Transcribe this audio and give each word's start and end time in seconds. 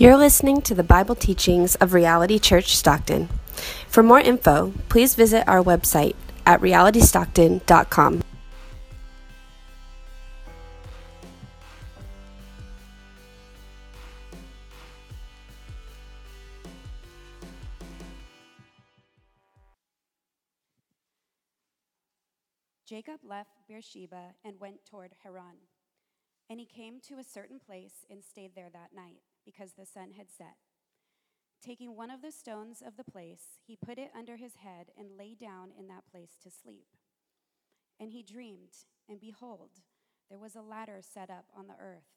You're 0.00 0.16
listening 0.16 0.62
to 0.62 0.74
the 0.74 0.82
Bible 0.82 1.14
teachings 1.14 1.74
of 1.74 1.92
Reality 1.92 2.38
Church 2.38 2.74
Stockton. 2.74 3.28
For 3.86 4.02
more 4.02 4.18
info, 4.18 4.72
please 4.88 5.14
visit 5.14 5.46
our 5.46 5.62
website 5.62 6.16
at 6.46 6.62
realitystockton.com. 6.62 8.22
Jacob 22.86 23.20
left 23.22 23.50
Beersheba 23.68 24.32
and 24.46 24.58
went 24.58 24.86
toward 24.86 25.10
Haran. 25.22 25.58
And 26.48 26.58
he 26.58 26.64
came 26.64 27.00
to 27.06 27.18
a 27.18 27.22
certain 27.22 27.58
place 27.58 28.06
and 28.10 28.24
stayed 28.24 28.54
there 28.56 28.70
that 28.72 28.94
night, 28.96 29.20
because 29.44 29.72
the 29.72 29.86
sun 29.86 30.12
had 30.16 30.30
set. 30.30 30.56
Taking 31.62 31.94
one 31.94 32.10
of 32.10 32.22
the 32.22 32.32
stones 32.32 32.82
of 32.84 32.96
the 32.96 33.10
place, 33.10 33.60
he 33.66 33.76
put 33.76 33.98
it 33.98 34.10
under 34.16 34.36
his 34.36 34.56
head 34.56 34.86
and 34.96 35.18
lay 35.18 35.34
down 35.34 35.70
in 35.78 35.88
that 35.88 36.06
place 36.10 36.38
to 36.42 36.50
sleep. 36.50 36.86
And 37.98 38.10
he 38.10 38.22
dreamed, 38.22 38.86
and 39.08 39.20
behold, 39.20 39.70
there 40.30 40.38
was 40.38 40.56
a 40.56 40.62
ladder 40.62 41.00
set 41.02 41.28
up 41.28 41.46
on 41.54 41.66
the 41.66 41.76
earth, 41.78 42.08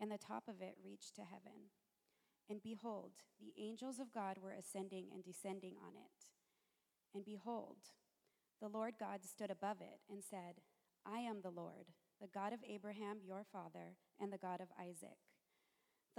and 0.00 0.10
the 0.10 0.18
top 0.18 0.44
of 0.48 0.60
it 0.60 0.76
reached 0.84 1.14
to 1.16 1.22
heaven. 1.22 1.70
And 2.48 2.60
behold, 2.60 3.12
the 3.38 3.52
angels 3.62 4.00
of 4.00 4.12
God 4.12 4.38
were 4.38 4.52
ascending 4.52 5.06
and 5.14 5.22
descending 5.22 5.74
on 5.80 5.92
it. 5.94 6.26
And 7.14 7.24
behold, 7.24 7.76
the 8.60 8.68
Lord 8.68 8.94
God 8.98 9.20
stood 9.24 9.52
above 9.52 9.80
it 9.80 10.00
and 10.10 10.22
said, 10.24 10.62
I 11.06 11.20
am 11.20 11.42
the 11.42 11.50
Lord, 11.50 11.86
the 12.20 12.26
God 12.26 12.52
of 12.52 12.60
Abraham 12.68 13.18
your 13.24 13.44
father, 13.52 13.96
and 14.20 14.32
the 14.32 14.38
God 14.38 14.60
of 14.60 14.68
Isaac. 14.78 15.29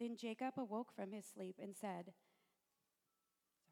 Then 0.00 0.16
Jacob 0.16 0.54
awoke 0.56 0.92
from 0.94 1.12
his 1.12 1.24
sleep 1.24 1.56
and 1.62 1.74
said, 1.76 2.12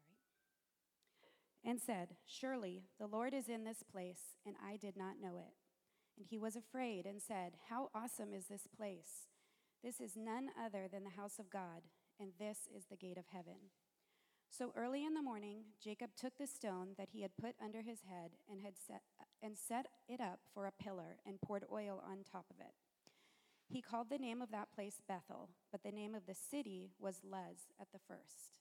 Sorry. 0.05 1.71
And 1.71 1.79
said, 1.79 2.15
Surely 2.25 2.83
the 2.99 3.07
Lord 3.07 3.33
is 3.33 3.49
in 3.49 3.63
this 3.63 3.83
place, 3.83 4.35
and 4.45 4.55
I 4.65 4.77
did 4.77 4.95
not 4.95 5.21
know 5.21 5.37
it. 5.37 5.53
And 6.17 6.25
he 6.29 6.37
was 6.37 6.55
afraid 6.55 7.05
and 7.05 7.21
said, 7.21 7.53
How 7.69 7.89
awesome 7.93 8.33
is 8.33 8.47
this 8.47 8.67
place! 8.67 9.27
This 9.83 9.99
is 9.99 10.15
none 10.15 10.49
other 10.63 10.87
than 10.91 11.03
the 11.03 11.21
house 11.21 11.39
of 11.39 11.49
God, 11.49 11.81
and 12.19 12.31
this 12.39 12.69
is 12.73 12.85
the 12.85 12.95
gate 12.95 13.17
of 13.17 13.25
heaven. 13.33 13.71
So 14.49 14.71
early 14.75 15.03
in 15.03 15.13
the 15.15 15.21
morning, 15.21 15.63
Jacob 15.83 16.11
took 16.15 16.37
the 16.37 16.47
stone 16.47 16.89
that 16.97 17.09
he 17.11 17.21
had 17.23 17.35
put 17.41 17.55
under 17.61 17.81
his 17.81 18.01
head 18.07 18.31
and 18.49 18.61
had 18.61 18.75
set 18.77 19.01
and 19.41 19.57
set 19.57 19.87
it 20.07 20.21
up 20.21 20.39
for 20.53 20.67
a 20.67 20.83
pillar 20.83 21.17
and 21.25 21.41
poured 21.41 21.65
oil 21.71 22.01
on 22.07 22.19
top 22.23 22.45
of 22.51 22.59
it. 22.59 22.73
He 23.67 23.81
called 23.81 24.09
the 24.09 24.17
name 24.17 24.41
of 24.41 24.51
that 24.51 24.71
place 24.73 25.01
Bethel, 25.07 25.49
but 25.71 25.83
the 25.83 25.91
name 25.91 26.13
of 26.13 26.25
the 26.25 26.35
city 26.35 26.91
was 26.99 27.21
Luz 27.23 27.67
at 27.79 27.87
the 27.91 27.99
first. 28.07 28.59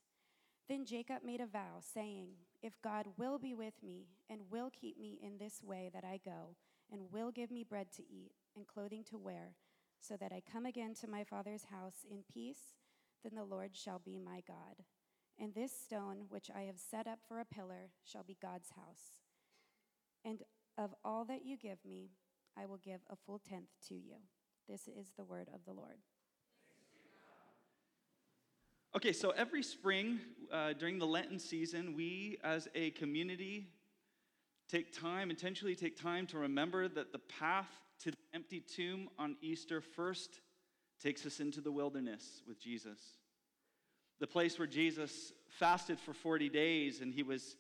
Then 0.69 0.85
Jacob 0.85 1.19
made 1.25 1.41
a 1.41 1.47
vow, 1.47 1.81
saying, 1.81 2.29
If 2.63 2.81
God 2.83 3.07
will 3.19 3.39
be 3.39 3.55
with 3.55 3.75
me 3.83 4.07
and 4.31 4.51
will 4.51 4.71
keep 4.71 4.99
me 4.99 5.19
in 5.23 5.39
this 5.39 5.62
way 5.62 5.91
that 5.93 6.05
I 6.05 6.21
go, 6.25 6.57
and 6.91 7.11
will 7.11 7.31
give 7.31 7.51
me 7.51 7.65
bread 7.65 7.89
to 7.97 8.03
eat 8.03 8.33
and 8.57 8.67
clothing 8.67 9.05
to 9.11 9.19
wear, 9.19 9.55
so 10.01 10.17
that 10.17 10.33
I 10.33 10.41
come 10.41 10.67
again 10.67 10.95
to 11.01 11.09
my 11.09 11.25
father's 11.25 11.65
house 11.71 12.05
in 12.11 12.25
peace, 12.33 12.77
then 13.23 13.35
the 13.35 13.45
Lord 13.45 13.71
shall 13.75 14.01
be 14.05 14.19
my 14.19 14.43
God. 14.47 14.85
And 15.39 15.55
this 15.55 15.73
stone 15.73 16.27
which 16.29 16.51
I 16.55 16.62
have 16.62 16.79
set 16.79 17.07
up 17.07 17.19
for 17.27 17.41
a 17.41 17.45
pillar 17.45 17.91
shall 18.05 18.23
be 18.23 18.37
God's 18.41 18.71
house. 18.71 19.21
And 20.25 20.43
of 20.79 20.95
all 21.05 21.25
that 21.25 21.45
you 21.45 21.57
give 21.57 21.79
me, 21.85 22.11
I 22.57 22.67
will 22.67 22.79
give 22.79 23.01
a 23.11 23.17
full 23.17 23.41
tenth 23.41 23.71
to 23.89 23.95
you. 23.95 24.17
This 24.69 24.89
is 24.89 25.11
the 25.17 25.25
word 25.25 25.49
of 25.53 25.65
the 25.65 25.73
Lord. 25.73 25.97
Okay, 28.95 29.12
so 29.12 29.31
every 29.31 29.62
spring 29.62 30.21
uh, 30.53 30.75
during 30.75 30.99
the 30.99 31.06
Lenten 31.06 31.39
season, 31.39 31.95
we 31.97 32.39
as 32.45 32.69
a 32.75 32.91
community 32.91 33.67
take 34.69 34.93
time, 34.93 35.31
intentionally 35.31 35.75
take 35.75 36.00
time 36.00 36.27
to 36.27 36.39
remember 36.39 36.89
that 36.89 37.12
the 37.12 37.19
path 37.19 37.69
to 38.00 38.11
the 38.11 38.17
empty 38.34 38.61
tomb 38.61 39.09
on 39.19 39.37
Easter 39.41 39.81
first 39.81 40.41
takes 41.03 41.27
us 41.27 41.41
into 41.41 41.61
the 41.61 41.73
wilderness 41.73 42.43
with 42.47 42.61
Jesus. 42.61 42.99
The 44.21 44.27
place 44.27 44.59
where 44.59 44.69
Jesus 44.69 45.33
fasted 45.59 45.99
for 45.99 46.12
40 46.12 46.49
days 46.49 47.00
and 47.00 47.12
he 47.12 47.23
was 47.23 47.56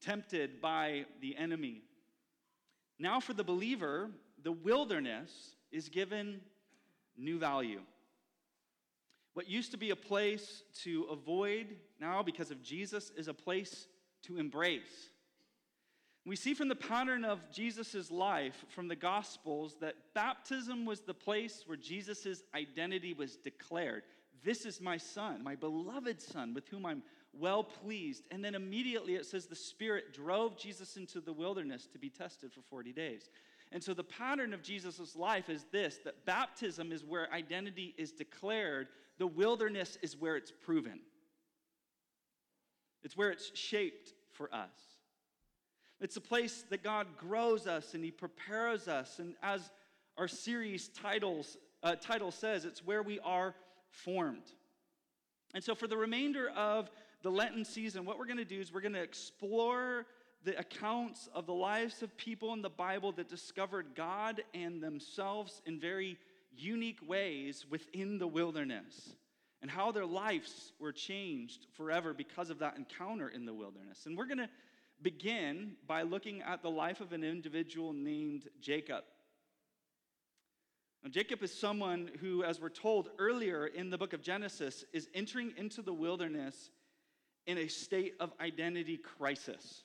tempted 0.00 0.60
by 0.60 1.06
the 1.20 1.36
enemy. 1.36 1.82
Now, 2.98 3.20
for 3.20 3.32
the 3.32 3.44
believer, 3.44 4.10
the 4.42 4.52
wilderness 4.52 5.30
is 5.74 5.88
given 5.88 6.40
new 7.16 7.38
value. 7.38 7.80
What 9.34 9.48
used 9.48 9.72
to 9.72 9.76
be 9.76 9.90
a 9.90 9.96
place 9.96 10.62
to 10.84 11.06
avoid 11.10 11.66
now, 12.00 12.22
because 12.22 12.52
of 12.52 12.62
Jesus, 12.62 13.10
is 13.16 13.26
a 13.26 13.34
place 13.34 13.88
to 14.22 14.38
embrace. 14.38 15.10
We 16.24 16.36
see 16.36 16.54
from 16.54 16.68
the 16.68 16.76
pattern 16.76 17.24
of 17.24 17.40
Jesus' 17.52 18.10
life 18.10 18.64
from 18.68 18.86
the 18.86 18.96
Gospels 18.96 19.76
that 19.80 19.96
baptism 20.14 20.86
was 20.86 21.00
the 21.00 21.12
place 21.12 21.64
where 21.66 21.76
Jesus' 21.76 22.44
identity 22.54 23.12
was 23.12 23.36
declared. 23.36 24.04
This 24.44 24.64
is 24.64 24.80
my 24.80 24.96
son, 24.96 25.42
my 25.42 25.56
beloved 25.56 26.22
son, 26.22 26.54
with 26.54 26.68
whom 26.68 26.86
I'm 26.86 27.02
well 27.32 27.64
pleased. 27.64 28.22
And 28.30 28.44
then 28.44 28.54
immediately 28.54 29.16
it 29.16 29.26
says 29.26 29.46
the 29.46 29.56
Spirit 29.56 30.14
drove 30.14 30.56
Jesus 30.56 30.96
into 30.96 31.20
the 31.20 31.32
wilderness 31.32 31.88
to 31.92 31.98
be 31.98 32.08
tested 32.08 32.52
for 32.52 32.62
40 32.70 32.92
days. 32.92 33.28
And 33.74 33.82
so 33.82 33.92
the 33.92 34.04
pattern 34.04 34.54
of 34.54 34.62
Jesus' 34.62 35.16
life 35.16 35.50
is 35.50 35.66
this 35.72 35.98
that 36.04 36.24
baptism 36.24 36.92
is 36.92 37.04
where 37.04 37.30
identity 37.32 37.92
is 37.98 38.12
declared, 38.12 38.86
the 39.18 39.26
wilderness 39.26 39.98
is 40.00 40.16
where 40.16 40.36
it's 40.36 40.52
proven. 40.52 41.00
It's 43.02 43.16
where 43.16 43.30
it's 43.30 43.50
shaped 43.58 44.14
for 44.30 44.48
us. 44.54 44.70
It's 46.00 46.16
a 46.16 46.20
place 46.20 46.64
that 46.70 46.84
God 46.84 47.08
grows 47.18 47.66
us 47.66 47.94
and 47.94 48.04
He 48.04 48.12
prepares 48.12 48.86
us. 48.86 49.18
And 49.18 49.34
as 49.42 49.70
our 50.16 50.28
series 50.28 50.88
titles, 50.88 51.56
uh, 51.82 51.96
title 51.96 52.30
says, 52.30 52.64
it's 52.64 52.84
where 52.84 53.02
we 53.02 53.18
are 53.20 53.56
formed. 53.90 54.52
And 55.52 55.64
so 55.64 55.74
for 55.74 55.88
the 55.88 55.96
remainder 55.96 56.48
of 56.50 56.90
the 57.22 57.30
Lenten 57.30 57.64
season, 57.64 58.04
what 58.04 58.20
we're 58.20 58.26
going 58.26 58.36
to 58.36 58.44
do 58.44 58.60
is 58.60 58.72
we're 58.72 58.80
going 58.80 58.94
to 58.94 59.02
explore 59.02 60.06
the 60.44 60.58
accounts 60.58 61.28
of 61.34 61.46
the 61.46 61.54
lives 61.54 62.02
of 62.02 62.16
people 62.16 62.52
in 62.52 62.62
the 62.62 62.68
Bible 62.68 63.12
that 63.12 63.28
discovered 63.28 63.86
God 63.94 64.42
and 64.52 64.82
themselves 64.82 65.62
in 65.64 65.80
very 65.80 66.18
unique 66.56 67.00
ways 67.06 67.64
within 67.68 68.18
the 68.18 68.26
wilderness 68.26 69.16
and 69.62 69.70
how 69.70 69.90
their 69.90 70.04
lives 70.04 70.72
were 70.78 70.92
changed 70.92 71.66
forever 71.74 72.12
because 72.12 72.50
of 72.50 72.58
that 72.58 72.76
encounter 72.76 73.28
in 73.28 73.46
the 73.46 73.54
wilderness. 73.54 74.04
And 74.04 74.16
we're 74.16 74.26
going 74.26 74.38
to 74.38 74.50
begin 75.00 75.72
by 75.86 76.02
looking 76.02 76.42
at 76.42 76.62
the 76.62 76.70
life 76.70 77.00
of 77.00 77.12
an 77.12 77.24
individual 77.24 77.94
named 77.94 78.44
Jacob. 78.60 79.04
Now, 81.02 81.10
Jacob 81.10 81.42
is 81.42 81.52
someone 81.52 82.10
who, 82.20 82.44
as 82.44 82.60
we're 82.60 82.68
told 82.68 83.08
earlier 83.18 83.66
in 83.66 83.88
the 83.88 83.98
book 83.98 84.12
of 84.12 84.22
Genesis, 84.22 84.84
is 84.92 85.08
entering 85.14 85.54
into 85.56 85.80
the 85.80 85.92
wilderness 85.94 86.70
in 87.46 87.58
a 87.58 87.68
state 87.68 88.14
of 88.20 88.32
identity 88.40 88.98
crisis. 88.98 89.84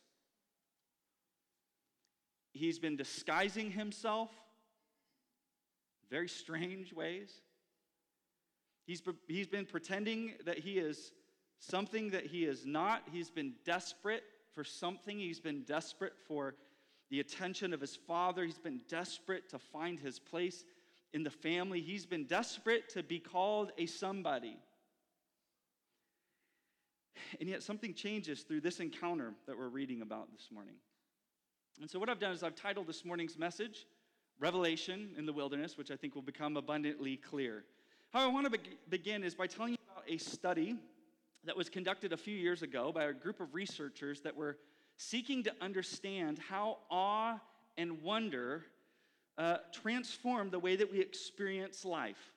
He's 2.59 2.77
been 2.77 2.97
disguising 2.97 3.71
himself 3.71 4.29
very 6.09 6.27
strange 6.27 6.91
ways. 6.91 7.31
He's, 8.85 9.01
he's 9.29 9.47
been 9.47 9.65
pretending 9.65 10.33
that 10.45 10.59
he 10.59 10.77
is 10.77 11.13
something 11.59 12.09
that 12.09 12.25
he 12.25 12.43
is 12.43 12.65
not. 12.65 13.03
He's 13.13 13.29
been 13.29 13.53
desperate 13.63 14.23
for 14.55 14.65
something. 14.65 15.17
He's 15.17 15.39
been 15.39 15.63
desperate 15.63 16.13
for 16.27 16.55
the 17.09 17.21
attention 17.21 17.73
of 17.73 17.79
his 17.79 17.95
father. 17.95 18.43
He's 18.43 18.59
been 18.59 18.81
desperate 18.89 19.49
to 19.51 19.59
find 19.59 19.97
his 19.97 20.19
place 20.19 20.65
in 21.13 21.23
the 21.23 21.29
family. 21.29 21.79
He's 21.79 22.05
been 22.05 22.25
desperate 22.25 22.89
to 22.89 23.03
be 23.03 23.19
called 23.19 23.71
a 23.77 23.85
somebody. 23.85 24.57
And 27.39 27.47
yet, 27.47 27.63
something 27.63 27.93
changes 27.93 28.41
through 28.41 28.61
this 28.61 28.79
encounter 28.79 29.33
that 29.47 29.57
we're 29.57 29.69
reading 29.69 30.01
about 30.01 30.31
this 30.31 30.49
morning. 30.51 30.75
And 31.79 31.89
so, 31.89 31.97
what 31.97 32.09
I've 32.09 32.19
done 32.19 32.33
is 32.33 32.43
I've 32.43 32.55
titled 32.55 32.87
this 32.87 33.05
morning's 33.05 33.37
message, 33.37 33.85
Revelation 34.37 35.11
in 35.17 35.25
the 35.25 35.31
Wilderness, 35.31 35.77
which 35.77 35.91
I 35.91 35.95
think 35.95 36.13
will 36.13 36.21
become 36.21 36.57
abundantly 36.57 37.15
clear. 37.15 37.63
How 38.11 38.21
I 38.21 38.27
want 38.27 38.51
to 38.51 38.51
be- 38.51 38.77
begin 38.89 39.23
is 39.23 39.33
by 39.33 39.47
telling 39.47 39.73
you 39.73 39.77
about 39.93 40.03
a 40.07 40.17
study 40.17 40.75
that 41.45 41.55
was 41.55 41.69
conducted 41.69 42.11
a 42.11 42.17
few 42.17 42.35
years 42.35 42.63
ago 42.63 42.91
by 42.91 43.05
a 43.05 43.13
group 43.13 43.39
of 43.39 43.53
researchers 43.53 44.19
that 44.21 44.35
were 44.35 44.57
seeking 44.97 45.41
to 45.43 45.53
understand 45.61 46.37
how 46.37 46.79
awe 46.91 47.39
and 47.77 48.01
wonder 48.01 48.65
uh, 49.37 49.57
transform 49.71 50.49
the 50.49 50.59
way 50.59 50.75
that 50.75 50.91
we 50.91 50.99
experience 50.99 51.85
life. 51.85 52.33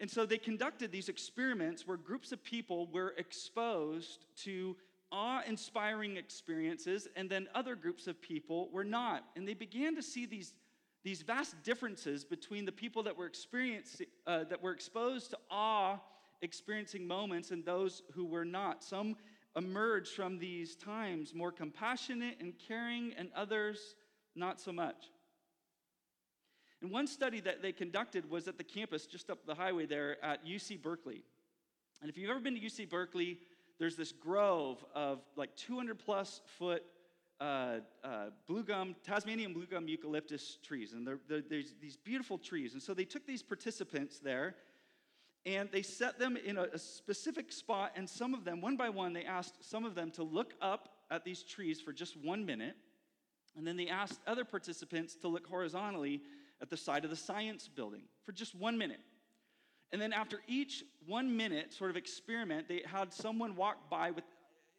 And 0.00 0.10
so 0.10 0.26
they 0.26 0.38
conducted 0.38 0.90
these 0.90 1.08
experiments 1.08 1.86
where 1.86 1.96
groups 1.96 2.32
of 2.32 2.42
people 2.42 2.88
were 2.88 3.14
exposed 3.16 4.26
to 4.38 4.76
awe 5.12 5.42
inspiring 5.46 6.16
experiences, 6.16 7.08
and 7.16 7.30
then 7.30 7.48
other 7.54 7.74
groups 7.74 8.06
of 8.06 8.20
people 8.20 8.68
were 8.72 8.84
not. 8.84 9.24
And 9.36 9.46
they 9.46 9.54
began 9.54 9.94
to 9.96 10.02
see 10.02 10.26
these, 10.26 10.54
these 11.04 11.22
vast 11.22 11.62
differences 11.62 12.24
between 12.24 12.64
the 12.64 12.72
people 12.72 13.02
that 13.04 13.16
were, 13.16 13.26
experiencing, 13.26 14.06
uh, 14.26 14.44
that 14.44 14.62
were 14.62 14.72
exposed 14.72 15.30
to 15.30 15.38
awe 15.50 15.98
experiencing 16.42 17.06
moments 17.06 17.50
and 17.50 17.64
those 17.64 18.02
who 18.12 18.24
were 18.24 18.44
not. 18.44 18.84
Some 18.84 19.16
emerged 19.56 20.12
from 20.12 20.38
these 20.38 20.76
times 20.76 21.34
more 21.34 21.50
compassionate 21.50 22.36
and 22.40 22.52
caring, 22.58 23.14
and 23.16 23.30
others 23.34 23.94
not 24.34 24.60
so 24.60 24.72
much. 24.72 25.10
And 26.82 26.90
one 26.90 27.06
study 27.06 27.40
that 27.40 27.62
they 27.62 27.72
conducted 27.72 28.30
was 28.30 28.48
at 28.48 28.58
the 28.58 28.64
campus 28.64 29.06
just 29.06 29.30
up 29.30 29.46
the 29.46 29.54
highway 29.54 29.86
there 29.86 30.22
at 30.22 30.46
UC 30.46 30.82
Berkeley. 30.82 31.22
And 32.02 32.10
if 32.10 32.18
you've 32.18 32.30
ever 32.30 32.40
been 32.40 32.54
to 32.54 32.60
UC 32.60 32.90
Berkeley, 32.90 33.38
there's 33.78 33.96
this 33.96 34.12
grove 34.12 34.84
of 34.94 35.20
like 35.36 35.54
200 35.56 35.98
plus 35.98 36.40
foot 36.58 36.82
uh, 37.40 37.80
uh, 38.02 38.26
blue 38.46 38.64
gum, 38.64 38.96
Tasmanian 39.04 39.52
blue 39.52 39.66
gum 39.66 39.88
eucalyptus 39.88 40.58
trees. 40.62 40.92
And 40.92 41.06
they're, 41.06 41.18
they're, 41.28 41.42
there's 41.48 41.74
these 41.80 41.96
beautiful 41.96 42.38
trees. 42.38 42.72
And 42.72 42.82
so 42.82 42.94
they 42.94 43.04
took 43.04 43.26
these 43.26 43.42
participants 43.42 44.18
there 44.18 44.54
and 45.44 45.70
they 45.70 45.82
set 45.82 46.18
them 46.18 46.36
in 46.36 46.56
a, 46.56 46.64
a 46.72 46.78
specific 46.78 47.52
spot. 47.52 47.92
And 47.94 48.08
some 48.08 48.34
of 48.34 48.44
them, 48.44 48.60
one 48.60 48.76
by 48.76 48.88
one, 48.88 49.12
they 49.12 49.24
asked 49.24 49.68
some 49.68 49.84
of 49.84 49.94
them 49.94 50.10
to 50.12 50.22
look 50.22 50.54
up 50.60 50.88
at 51.10 51.24
these 51.24 51.42
trees 51.42 51.80
for 51.80 51.92
just 51.92 52.16
one 52.16 52.46
minute. 52.46 52.76
And 53.56 53.66
then 53.66 53.76
they 53.76 53.88
asked 53.88 54.20
other 54.26 54.44
participants 54.44 55.14
to 55.16 55.28
look 55.28 55.46
horizontally 55.46 56.22
at 56.60 56.70
the 56.70 56.76
side 56.76 57.04
of 57.04 57.10
the 57.10 57.16
science 57.16 57.68
building 57.68 58.02
for 58.24 58.32
just 58.32 58.54
one 58.54 58.78
minute. 58.78 59.00
And 59.92 60.00
then 60.02 60.12
after 60.12 60.40
each 60.46 60.84
one 61.06 61.36
minute 61.36 61.72
sort 61.72 61.90
of 61.90 61.96
experiment, 61.96 62.68
they 62.68 62.82
had 62.84 63.12
someone 63.12 63.54
walk 63.56 63.88
by 63.88 64.10
with, 64.10 64.24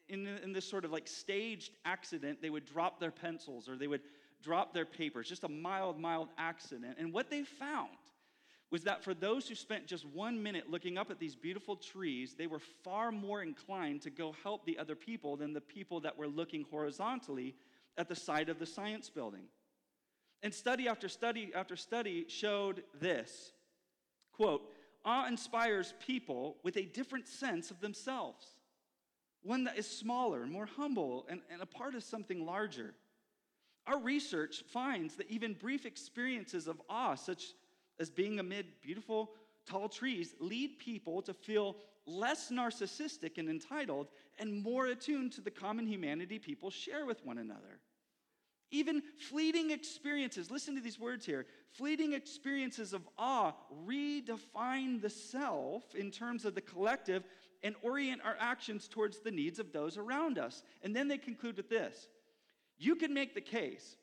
in, 0.10 0.28
in 0.44 0.54
this 0.54 0.70
sort 0.70 0.86
of 0.86 0.92
like 0.92 1.08
staged 1.08 1.72
accident, 1.86 2.42
they 2.42 2.50
would 2.50 2.66
drop 2.66 3.00
their 3.00 3.12
pencils 3.12 3.70
or 3.70 3.78
they 3.78 3.88
would 3.88 4.02
drop 4.44 4.74
their 4.74 4.86
papers, 4.86 5.28
just 5.28 5.44
a 5.44 5.50
mild, 5.50 6.00
mild 6.00 6.30
accident. 6.38 6.98
And 7.00 7.14
what 7.14 7.30
they 7.30 7.44
found 7.44 7.90
was 8.70 8.84
that 8.84 9.04
for 9.04 9.14
those 9.14 9.48
who 9.48 9.56
spent 9.56 9.88
just 9.88 10.06
one 10.06 10.44
minute 10.44 10.70
looking 10.70 10.98
up 10.98 11.10
at 11.10 11.20
these 11.20 11.36
beautiful 11.36 11.78
trees, 11.78 12.36
they 12.38 12.48
were 12.48 12.60
far 12.84 13.12
more 13.12 13.42
inclined 13.42 14.02
to 14.02 14.10
go 14.10 14.36
help 14.44 14.66
the 14.66 14.78
other 14.78 14.96
people 14.96 15.38
than 15.38 15.54
the 15.54 15.62
people 15.62 16.02
that 16.02 16.18
were 16.18 16.28
looking 16.28 16.66
horizontally 16.70 17.56
at 17.98 18.10
the 18.10 18.16
side 18.16 18.50
of 18.50 18.60
the 18.60 18.66
science 18.66 19.10
building. 19.10 19.46
And 20.44 20.54
study 20.54 20.88
after 20.88 21.08
study 21.08 21.52
after 21.56 21.76
study 21.76 22.26
showed 22.28 22.84
this 23.00 23.54
quote, 24.38 24.62
awe 25.08 25.26
inspires 25.28 25.94
people 26.06 26.58
with 26.64 26.76
a 26.76 26.86
different 26.86 27.28
sense 27.28 27.72
of 27.72 27.80
themselves, 27.80 28.46
one 29.42 29.64
that 29.64 29.78
is 29.78 29.90
smaller, 29.90 30.46
more 30.46 30.66
humble, 30.66 31.26
and, 31.30 31.40
and 31.50 31.62
a 31.62 31.66
part 31.66 31.96
of 31.96 32.04
something 32.04 32.46
larger. 32.46 32.94
Our 33.88 34.00
research 34.00 34.64
finds 34.68 35.16
that 35.16 35.32
even 35.32 35.54
brief 35.54 35.86
experiences 35.86 36.68
of 36.68 36.82
awe, 36.90 37.16
such 37.16 37.54
as 38.00 38.10
being 38.10 38.40
amid 38.40 38.66
beautiful, 38.82 39.32
tall 39.66 39.88
trees, 39.88 40.36
lead 40.42 40.78
people 40.78 41.22
to 41.22 41.34
feel 41.34 41.78
less 42.06 42.52
narcissistic 42.52 43.38
and 43.38 43.50
entitled 43.50 44.08
and 44.40 44.62
more 44.62 44.88
attuned 44.88 45.32
to 45.34 45.42
the 45.42 45.52
common 45.52 45.88
humanity 45.88 46.38
people 46.38 46.70
share 46.70 47.06
with 47.06 47.26
one 47.26 47.38
another. 47.38 47.80
Even 48.72 49.02
fleeting 49.30 49.72
experiences, 49.72 50.52
listen 50.52 50.76
to 50.76 50.82
these 50.82 51.00
words 51.00 51.26
here 51.26 51.46
fleeting 51.72 52.14
experiences 52.14 52.94
of 52.94 53.08
awe 53.18 53.54
redefine 53.88 55.02
the 55.02 55.10
self 55.10 55.96
in 55.96 56.10
terms 56.12 56.44
of 56.44 56.56
the 56.56 56.62
collective 56.62 57.24
and 57.64 57.76
orient 57.82 58.22
our 58.24 58.36
actions 58.40 58.88
towards 58.88 59.20
the 59.20 59.32
needs 59.32 59.60
of 59.60 59.72
those 59.72 59.98
around 59.98 60.38
us. 60.38 60.64
And 60.84 60.96
then 60.96 61.08
they 61.08 61.18
conclude 61.18 61.58
with 61.58 61.70
this 61.70 62.08
you 62.78 62.96
can 62.96 63.14
make 63.14 63.34
the 63.34 63.42
case 63.42 63.96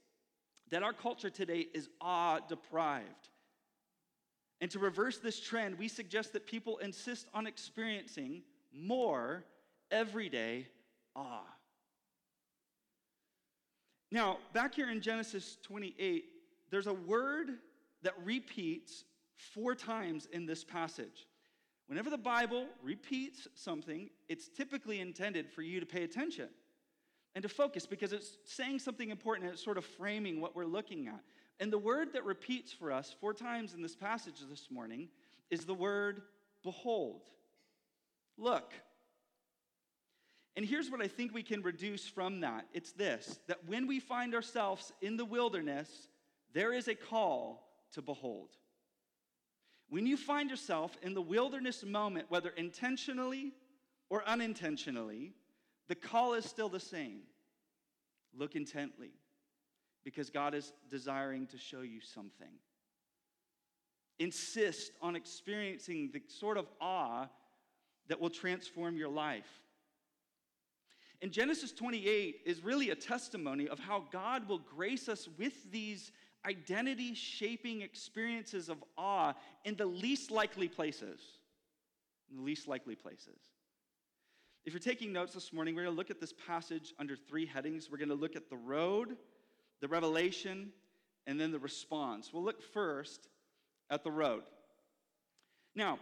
that 0.71 0.83
our 0.83 0.93
culture 0.93 1.31
today 1.31 1.67
is 1.75 1.89
awe 2.01 2.41
deprived. 2.41 3.29
And 4.61 4.71
to 4.71 4.79
reverse 4.79 5.19
this 5.19 5.41
trend, 5.41 5.79
we 5.79 5.89
suggest 5.89 6.33
that 6.33 6.47
people 6.47 6.79
insist 6.79 7.29
on 7.35 7.47
experiencing 7.47 8.43
more 8.73 9.45
everyday 9.91 10.67
awe. 11.15 11.45
Now, 14.15 14.39
back 14.53 14.77
here 14.77 14.91
in 14.91 15.01
Genesis 15.01 15.59
28, 15.65 16.27
there's 16.71 16.87
a 16.87 16.93
word 16.93 17.49
that 18.05 18.15
repeats 18.23 19.03
four 19.35 19.75
times 19.75 20.29
in 20.33 20.47
this 20.47 20.63
passage. 20.63 21.27
Whenever 21.89 22.11
the 22.11 22.17
Bible 22.17 22.69
repeats 22.81 23.49
something, 23.57 24.09
it's 24.29 24.47
typically 24.47 25.01
intended 25.01 25.51
for 25.51 25.63
you 25.63 25.81
to 25.81 25.87
pay 25.87 26.05
attention 26.05 26.49
and 27.35 27.43
to 27.43 27.49
focus 27.49 27.87
because 27.87 28.13
it's 28.13 28.37
saying 28.45 28.79
something 28.79 29.11
important 29.11 29.47
and 29.47 29.53
it's 29.53 29.65
sort 29.65 29.79
of 29.79 29.85
framing 29.85 30.41
what 30.41 30.55
we're 30.55 30.65
looking 30.65 31.09
at. 31.09 31.21
And 31.59 31.73
the 31.73 31.79
word 31.79 32.13
that 32.13 32.25
repeats 32.25 32.73
for 32.73 32.93
us 32.93 33.17
four 33.21 33.35
times 33.35 33.75
in 33.75 33.83
this 33.83 33.97
passage 33.97 34.37
this 34.49 34.69
morning 34.71 35.09
is 35.51 35.65
the 35.65 35.75
word 35.75 36.23
behold. 36.63 37.23
Look. 38.39 38.75
And 40.57 40.65
here's 40.65 40.91
what 40.91 41.03
I 41.03 41.09
think 41.09 41.35
we 41.35 41.43
can 41.43 41.63
reduce 41.63 42.07
from 42.07 42.41
that 42.41 42.67
it's 42.73 42.93
this 42.93 43.41
that 43.49 43.67
when 43.67 43.87
we 43.87 44.01
find 44.01 44.35
ourselves 44.35 44.93
in 45.01 45.17
the 45.17 45.25
wilderness, 45.25 46.09
there 46.53 46.73
is 46.73 46.89
a 46.89 46.95
call 46.95 47.67
to 47.93 48.03
behold. 48.03 48.51
When 49.89 50.07
you 50.07 50.17
find 50.17 50.51
yourself 50.51 50.97
in 51.03 51.15
the 51.15 51.23
wilderness 51.23 51.85
moment, 51.85 52.27
whether 52.29 52.51
intentionally 52.51 53.53
or 54.09 54.27
unintentionally, 54.27 55.35
the 55.89 55.95
call 55.95 56.35
is 56.35 56.45
still 56.45 56.69
the 56.69 56.81
same. 56.81 57.21
Look 58.37 58.57
intently 58.57 59.13
because 60.05 60.31
God 60.31 60.55
is 60.55 60.73
desiring 60.91 61.47
to 61.49 61.59
show 61.59 61.83
you 61.83 62.01
something. 62.01 62.59
Insist 64.19 64.93
on 65.03 65.17
experiencing 65.17 66.11
the 66.13 66.23
sort 66.29 66.57
of 66.57 66.67
awe 66.81 67.27
that 68.09 68.21
will 68.21 68.31
transform 68.31 68.97
your 68.97 69.09
life. 69.09 69.64
And 71.23 71.33
Genesis 71.33 71.73
28 71.73 72.41
is 72.45 72.63
really 72.63 72.91
a 72.91 72.95
testimony 72.95 73.69
of 73.69 73.79
how 73.79 74.05
God 74.13 74.49
will 74.49 74.59
grace 74.59 75.09
us 75.09 75.29
with 75.39 75.71
these 75.73 76.13
identity 76.47 77.15
shaping 77.15 77.81
experiences 77.81 78.69
of 78.69 78.83
awe 78.99 79.33
in 79.65 79.77
the 79.77 79.87
least 79.87 80.31
likely 80.31 80.69
places. 80.69 81.21
In 82.31 82.37
the 82.37 82.43
least 82.43 82.69
likely 82.69 82.95
places. 82.95 83.39
If 84.65 84.73
you're 84.73 84.81
taking 84.81 85.13
notes 85.13 85.35
this 85.35 85.53
morning, 85.53 85.75
we're 85.75 85.83
going 85.83 85.95
to 85.95 85.99
look 85.99 86.11
at 86.11 86.21
this 86.21 86.33
passage 86.47 86.95
under 86.99 87.17
three 87.17 87.47
headings. 87.47 87.91
We're 87.91 87.99
going 87.99 88.09
to 88.09 88.15
look 88.15 88.35
at 88.35 88.49
the 88.49 88.57
road, 88.57 89.17
the 89.81 89.89
revelation, 89.89 90.73
and 91.27 91.39
then 91.39 91.53
the 91.53 91.59
response. 91.59 92.33
We'll 92.33 92.45
look 92.45 92.63
first 92.73 93.29
at 93.91 94.05
the 94.05 94.11
road. 94.11 94.43
Now, 95.75 95.99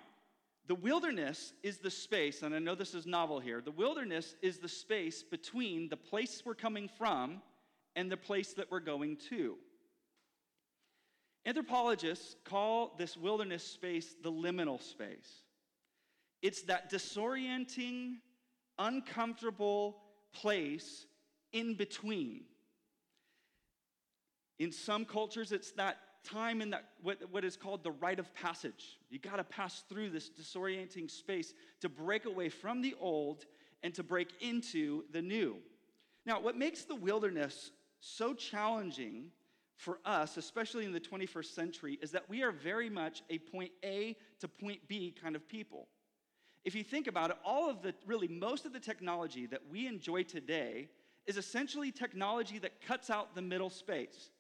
the 0.69 0.75
wilderness 0.75 1.52
is 1.62 1.78
the 1.78 1.90
space, 1.90 2.42
and 2.42 2.54
I 2.54 2.59
know 2.59 2.75
this 2.75 2.95
is 2.95 3.07
novel 3.07 3.40
here. 3.40 3.61
The 3.61 3.73
wilderness 3.73 4.37
is 4.42 4.59
the 4.59 4.69
space 4.69 5.23
between 5.23 5.88
the 5.88 5.97
place 5.97 6.42
we're 6.45 6.54
coming 6.54 6.88
from 6.99 7.42
and 7.97 8.11
the 8.11 8.16
place 8.16 8.54
that 8.54 8.71
we're 8.71 8.81
going 8.81 9.16
to. 9.31 9.57
Anthropologists 11.45 12.37
call 12.45 12.95
this 12.97 13.16
wilderness 13.16 13.64
space 13.64 14.14
the 14.23 14.31
liminal 14.31 14.81
space. 14.81 15.42
It's 16.40 16.62
that 16.62 16.90
disorienting, 16.90 18.19
uncomfortable 18.78 19.99
place 20.33 21.07
in 21.52 21.75
between. 21.75 22.45
In 24.61 24.71
some 24.71 25.04
cultures, 25.04 25.50
it's 25.50 25.73
that 25.73 25.99
time 26.24 26.60
in 26.60 26.70
that 26.70 26.84
what, 27.02 27.18
what 27.30 27.44
is 27.44 27.56
called 27.56 27.82
the 27.82 27.90
rite 27.90 28.18
of 28.18 28.32
passage. 28.34 28.98
You 29.10 29.18
got 29.18 29.36
to 29.36 29.44
pass 29.44 29.84
through 29.88 30.10
this 30.10 30.30
disorienting 30.30 31.10
space 31.10 31.54
to 31.80 31.88
break 31.88 32.24
away 32.24 32.48
from 32.48 32.80
the 32.80 32.94
old 33.00 33.44
and 33.82 33.94
to 33.94 34.02
break 34.02 34.28
into 34.40 35.04
the 35.12 35.22
new. 35.22 35.56
Now, 36.24 36.40
what 36.40 36.56
makes 36.56 36.84
the 36.84 36.94
wilderness 36.94 37.72
so 38.00 38.34
challenging 38.34 39.30
for 39.76 39.98
us, 40.04 40.36
especially 40.36 40.84
in 40.84 40.92
the 40.92 41.00
21st 41.00 41.54
century, 41.54 41.98
is 42.00 42.12
that 42.12 42.28
we 42.28 42.42
are 42.42 42.52
very 42.52 42.88
much 42.88 43.22
a 43.30 43.38
point 43.38 43.72
A 43.84 44.16
to 44.40 44.48
point 44.48 44.80
B 44.86 45.14
kind 45.20 45.34
of 45.34 45.48
people. 45.48 45.88
If 46.64 46.76
you 46.76 46.84
think 46.84 47.08
about 47.08 47.30
it, 47.30 47.36
all 47.44 47.68
of 47.68 47.82
the, 47.82 47.92
really, 48.06 48.28
most 48.28 48.64
of 48.64 48.72
the 48.72 48.78
technology 48.78 49.46
that 49.46 49.62
we 49.70 49.88
enjoy 49.88 50.22
today 50.22 50.88
is 51.26 51.36
essentially 51.36 51.90
technology 51.90 52.58
that 52.58 52.80
cuts 52.86 53.10
out 53.10 53.34
the 53.34 53.42
middle 53.42 53.70
space. 53.70 54.30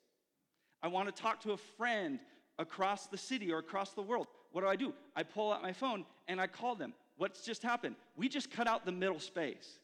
I 0.82 0.88
want 0.88 1.14
to 1.14 1.22
talk 1.22 1.40
to 1.42 1.52
a 1.52 1.56
friend 1.56 2.18
across 2.58 3.06
the 3.06 3.18
city 3.18 3.52
or 3.52 3.58
across 3.58 3.92
the 3.92 4.02
world. 4.02 4.26
What 4.50 4.62
do 4.62 4.68
I 4.68 4.76
do? 4.76 4.92
I 5.16 5.22
pull 5.22 5.52
out 5.52 5.62
my 5.62 5.72
phone 5.72 6.04
and 6.28 6.40
I 6.40 6.46
call 6.46 6.74
them. 6.74 6.92
What's 7.16 7.44
just 7.44 7.62
happened? 7.62 7.96
We 8.16 8.28
just 8.28 8.50
cut 8.50 8.66
out 8.66 8.84
the 8.84 8.92
middle 8.92 9.20
space. 9.20 9.78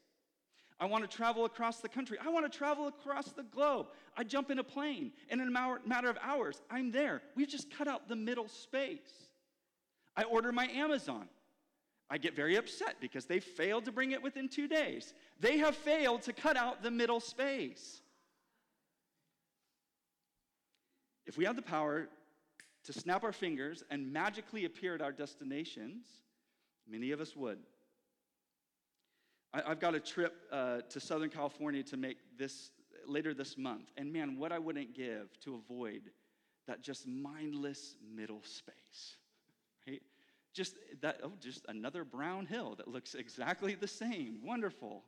I 0.80 0.86
want 0.86 1.08
to 1.08 1.16
travel 1.16 1.44
across 1.44 1.78
the 1.80 1.88
country. 1.88 2.18
I 2.24 2.28
want 2.28 2.50
to 2.50 2.56
travel 2.56 2.86
across 2.86 3.32
the 3.32 3.42
globe. 3.42 3.86
I 4.16 4.22
jump 4.22 4.50
in 4.50 4.60
a 4.60 4.64
plane, 4.64 5.10
and 5.28 5.40
in 5.40 5.48
a 5.48 5.78
matter 5.84 6.08
of 6.08 6.16
hours, 6.22 6.62
I'm 6.70 6.92
there. 6.92 7.20
We've 7.34 7.48
just 7.48 7.68
cut 7.70 7.88
out 7.88 8.08
the 8.08 8.14
middle 8.14 8.48
space. 8.48 9.28
I 10.16 10.22
order 10.22 10.52
my 10.52 10.68
Amazon. 10.68 11.28
I 12.10 12.18
get 12.18 12.34
very 12.34 12.56
upset 12.56 12.96
because 13.00 13.24
they 13.24 13.40
failed 13.40 13.86
to 13.86 13.92
bring 13.92 14.12
it 14.12 14.22
within 14.22 14.48
two 14.48 14.68
days. 14.68 15.14
They 15.40 15.58
have 15.58 15.74
failed 15.74 16.22
to 16.22 16.32
cut 16.32 16.56
out 16.56 16.82
the 16.82 16.90
middle 16.90 17.20
space. 17.20 18.02
If 21.28 21.36
we 21.36 21.44
had 21.44 21.56
the 21.56 21.62
power 21.62 22.08
to 22.84 22.92
snap 22.92 23.22
our 23.22 23.32
fingers 23.32 23.84
and 23.90 24.10
magically 24.10 24.64
appear 24.64 24.94
at 24.94 25.02
our 25.02 25.12
destinations, 25.12 26.06
many 26.90 27.10
of 27.10 27.20
us 27.20 27.36
would. 27.36 27.58
I, 29.52 29.68
have 29.68 29.78
got 29.78 29.94
a 29.94 30.00
trip 30.00 30.34
uh, 30.50 30.78
to 30.88 30.98
Southern 30.98 31.28
California 31.28 31.82
to 31.82 31.98
make 31.98 32.16
this 32.38 32.70
later 33.06 33.34
this 33.34 33.58
month. 33.58 33.90
And 33.98 34.10
man, 34.10 34.38
what 34.38 34.52
I 34.52 34.58
wouldn't 34.58 34.94
give 34.94 35.38
to 35.40 35.54
avoid 35.54 36.10
that 36.66 36.82
just 36.82 37.06
mindless 37.06 37.96
middle 38.14 38.42
space, 38.42 39.16
right? 39.86 40.02
Just 40.54 40.76
that, 41.02 41.20
oh, 41.22 41.32
just 41.40 41.64
another 41.68 42.04
brown 42.04 42.46
hill 42.46 42.74
that 42.76 42.88
looks 42.88 43.14
exactly 43.14 43.74
the 43.74 43.86
same. 43.86 44.40
Wonderful. 44.42 45.04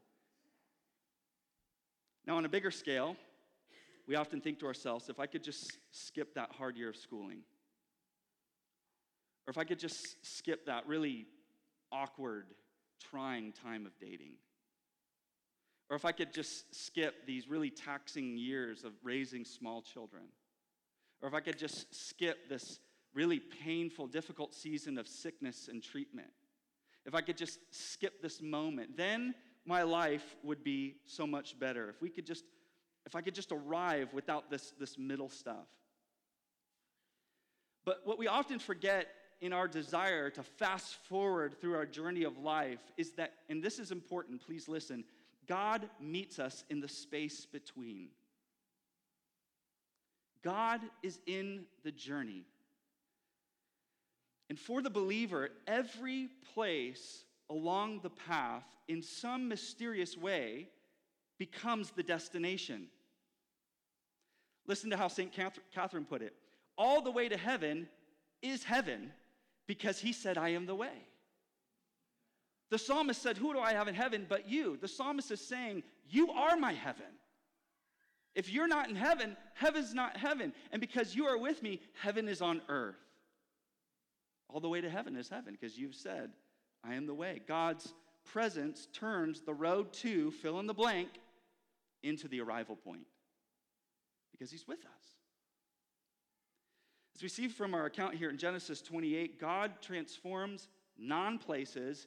Now, 2.27 2.37
on 2.37 2.45
a 2.45 2.49
bigger 2.49 2.71
scale, 2.71 3.17
we 4.11 4.17
often 4.17 4.41
think 4.41 4.59
to 4.59 4.67
ourselves 4.67 5.09
if 5.09 5.21
I 5.21 5.27
could 5.27 5.45
just 5.45 5.79
skip 5.93 6.35
that 6.35 6.51
hard 6.59 6.77
year 6.77 6.89
of 6.89 6.97
schooling, 6.97 7.43
or 9.47 9.53
if 9.53 9.57
I 9.57 9.63
could 9.63 9.79
just 9.79 10.27
skip 10.27 10.67
that 10.67 10.85
really 10.89 11.27
awkward 11.93 12.47
trying 13.09 13.53
time 13.53 13.87
of 13.87 13.93
dating. 14.01 14.33
Or 15.89 15.95
if 15.95 16.05
I 16.05 16.11
could 16.11 16.35
just 16.35 16.75
skip 16.75 17.25
these 17.25 17.47
really 17.49 17.71
taxing 17.71 18.37
years 18.37 18.83
of 18.83 18.95
raising 19.05 19.45
small 19.45 19.81
children. 19.81 20.25
Or 21.23 21.29
if 21.29 21.35
I 21.35 21.41
could 21.41 21.59
just 21.59 21.95
skip 21.95 22.49
this 22.49 22.81
really 23.15 23.39
painful, 23.39 24.09
difficult 24.09 24.55
season 24.55 24.99
of 24.99 25.07
sickness 25.07 25.69
and 25.69 25.81
treatment. 25.81 26.31
If 27.07 27.15
I 27.15 27.21
could 27.21 27.37
just 27.37 27.61
skip 27.71 28.23
this 28.23 28.43
moment, 28.43 28.97
then 28.97 29.35
my 29.65 29.83
life 29.83 30.35
would 30.43 30.65
be 30.65 30.97
so 31.07 31.29
much 31.29 31.59
better. 31.61 31.89
If 31.89 32.03
we 32.03 32.11
could 32.11 32.27
just, 32.27 32.45
if 33.07 33.15
I 33.15 33.21
could 33.21 33.35
just 33.35 33.53
arrive 33.53 34.13
without 34.13 34.51
this, 34.51 34.73
this 34.79 34.99
middle 34.99 35.29
stuff. 35.29 35.67
But 37.85 38.03
what 38.05 38.19
we 38.19 38.29
often 38.29 38.59
forget 38.59 39.09
in 39.41 39.53
our 39.53 39.67
desire 39.67 40.29
to 40.31 40.43
fast 40.43 40.97
forward 41.09 41.61
through 41.61 41.75
our 41.75 41.87
journey 41.87 42.25
of 42.25 42.39
life 42.39 42.81
is 42.97 43.13
that, 43.13 43.33
and 43.49 43.63
this 43.63 43.79
is 43.79 43.91
important, 43.91 44.45
please 44.45 44.69
listen, 44.69 45.05
God 45.47 45.89
meets 46.01 46.39
us 46.39 46.65
in 46.69 46.81
the 46.81 46.89
space 46.89 47.47
between. 47.47 48.09
God 50.43 50.81
is 51.03 51.19
in 51.27 51.65
the 51.83 51.91
journey. 51.91 52.45
And 54.49 54.59
for 54.59 54.83
the 54.83 54.91
believer, 54.91 55.51
every 55.67 56.29
place 56.55 57.25
along 57.49 58.01
the 58.03 58.11
path, 58.11 58.65
in 58.89 59.03
some 59.03 59.49
mysterious 59.49 60.17
way, 60.17 60.69
becomes 61.41 61.91
the 61.91 62.03
destination. 62.05 62.87
Listen 64.69 64.91
to 64.91 64.97
how 64.97 65.09
St. 65.09 65.33
Catherine 65.73 66.05
put 66.05 66.23
it 66.23 66.35
all 66.79 67.03
the 67.03 67.11
way 67.11 67.29
to 67.29 67.37
heaven 67.37 67.89
is 68.43 68.65
heaven, 68.65 69.13
because 69.67 69.99
he 69.99 70.13
said, 70.13 70.39
I 70.39 70.51
am 70.51 70.65
the 70.65 70.75
way. 70.75 71.07
The 72.71 72.79
psalmist 72.79 73.21
said, 73.21 73.37
Who 73.37 73.53
do 73.53 73.59
I 73.59 73.73
have 73.73 73.87
in 73.89 73.95
heaven 73.95 74.25
but 74.29 74.49
you? 74.49 74.79
The 74.81 74.89
psalmist 74.89 75.31
is 75.31 75.41
saying, 75.41 75.83
You 76.09 76.31
are 76.31 76.57
my 76.57 76.73
heaven. 76.73 77.05
If 78.35 78.51
you're 78.51 78.69
not 78.69 78.89
in 78.89 78.97
heaven, 78.97 79.37
heaven's 79.55 79.93
not 79.93 80.17
heaven. 80.17 80.53
And 80.73 80.81
because 80.81 81.15
you 81.15 81.27
are 81.27 81.37
with 81.37 81.63
me, 81.63 81.81
heaven 82.01 82.29
is 82.29 82.41
on 82.41 82.63
earth. 82.69 82.97
All 84.49 84.61
the 84.61 84.69
way 84.69 84.81
to 84.81 84.89
heaven 84.89 85.17
is 85.17 85.29
heaven 85.29 85.57
because 85.61 85.77
you've 85.77 85.97
said, 85.97 86.31
I 86.83 86.95
am 86.95 87.07
the 87.07 87.15
way. 87.15 87.43
God's 87.47 87.93
presence 88.25 88.89
turns 88.93 89.41
the 89.41 89.55
road 89.55 89.93
to 89.95 90.31
fill 90.31 90.61
in 90.61 90.67
the 90.67 90.75
blank 90.75 91.09
into 92.03 92.29
the 92.29 92.41
arrival 92.41 92.77
point 92.77 93.07
because 94.31 94.51
he's 94.51 94.67
with 94.67 94.81
us. 94.81 95.11
As 97.17 97.23
we 97.23 97.29
see 97.29 97.49
from 97.49 97.75
our 97.75 97.87
account 97.87 98.15
here 98.15 98.31
in 98.31 98.39
Genesis 98.39 98.81
28, 98.81 99.39
God 99.39 99.73
transforms 99.83 100.69
non 100.97 101.39
places 101.39 102.07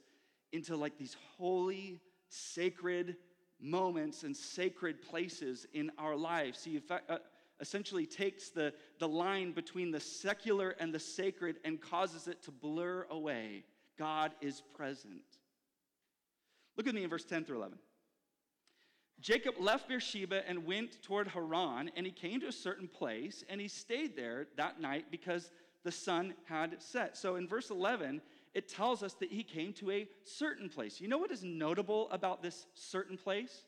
into 0.51 0.75
like 0.75 0.97
these 0.97 1.15
holy, 1.37 1.99
sacred 2.29 3.17
moments 3.59 4.23
and 4.23 4.35
sacred 4.35 5.01
places 5.01 5.67
in 5.73 5.91
our 5.97 6.15
lives. 6.15 6.63
He 6.63 6.81
uh, 6.89 7.17
essentially 7.59 8.05
takes 8.05 8.49
the, 8.49 8.73
the 8.99 9.07
line 9.07 9.51
between 9.51 9.91
the 9.91 9.99
secular 9.99 10.71
and 10.79 10.93
the 10.93 10.99
sacred 10.99 11.57
and 11.63 11.79
causes 11.79 12.27
it 12.27 12.41
to 12.43 12.51
blur 12.51 13.05
away. 13.09 13.63
God 13.97 14.33
is 14.41 14.61
present. 14.75 15.21
Look 16.75 16.87
at 16.87 16.95
me 16.95 17.03
in 17.03 17.09
verse 17.09 17.23
10 17.23 17.45
through 17.45 17.57
11. 17.57 17.77
Jacob 19.23 19.55
left 19.57 19.87
Beersheba 19.87 20.47
and 20.49 20.65
went 20.65 21.01
toward 21.01 21.29
Haran, 21.29 21.89
and 21.95 22.05
he 22.05 22.11
came 22.11 22.41
to 22.41 22.47
a 22.47 22.51
certain 22.51 22.89
place, 22.89 23.41
and 23.47 23.61
he 23.61 23.69
stayed 23.69 24.17
there 24.17 24.47
that 24.57 24.81
night 24.81 25.05
because 25.11 25.49
the 25.85 25.93
sun 25.93 26.33
had 26.43 26.81
set. 26.81 27.15
So 27.15 27.37
in 27.37 27.47
verse 27.47 27.69
11, 27.69 28.21
it 28.53 28.67
tells 28.67 29.01
us 29.01 29.13
that 29.15 29.31
he 29.31 29.43
came 29.43 29.71
to 29.73 29.91
a 29.91 30.09
certain 30.23 30.67
place. 30.67 30.99
You 30.99 31.07
know 31.07 31.17
what 31.17 31.31
is 31.31 31.41
notable 31.41 32.09
about 32.11 32.43
this 32.43 32.67
certain 32.73 33.17
place? 33.17 33.63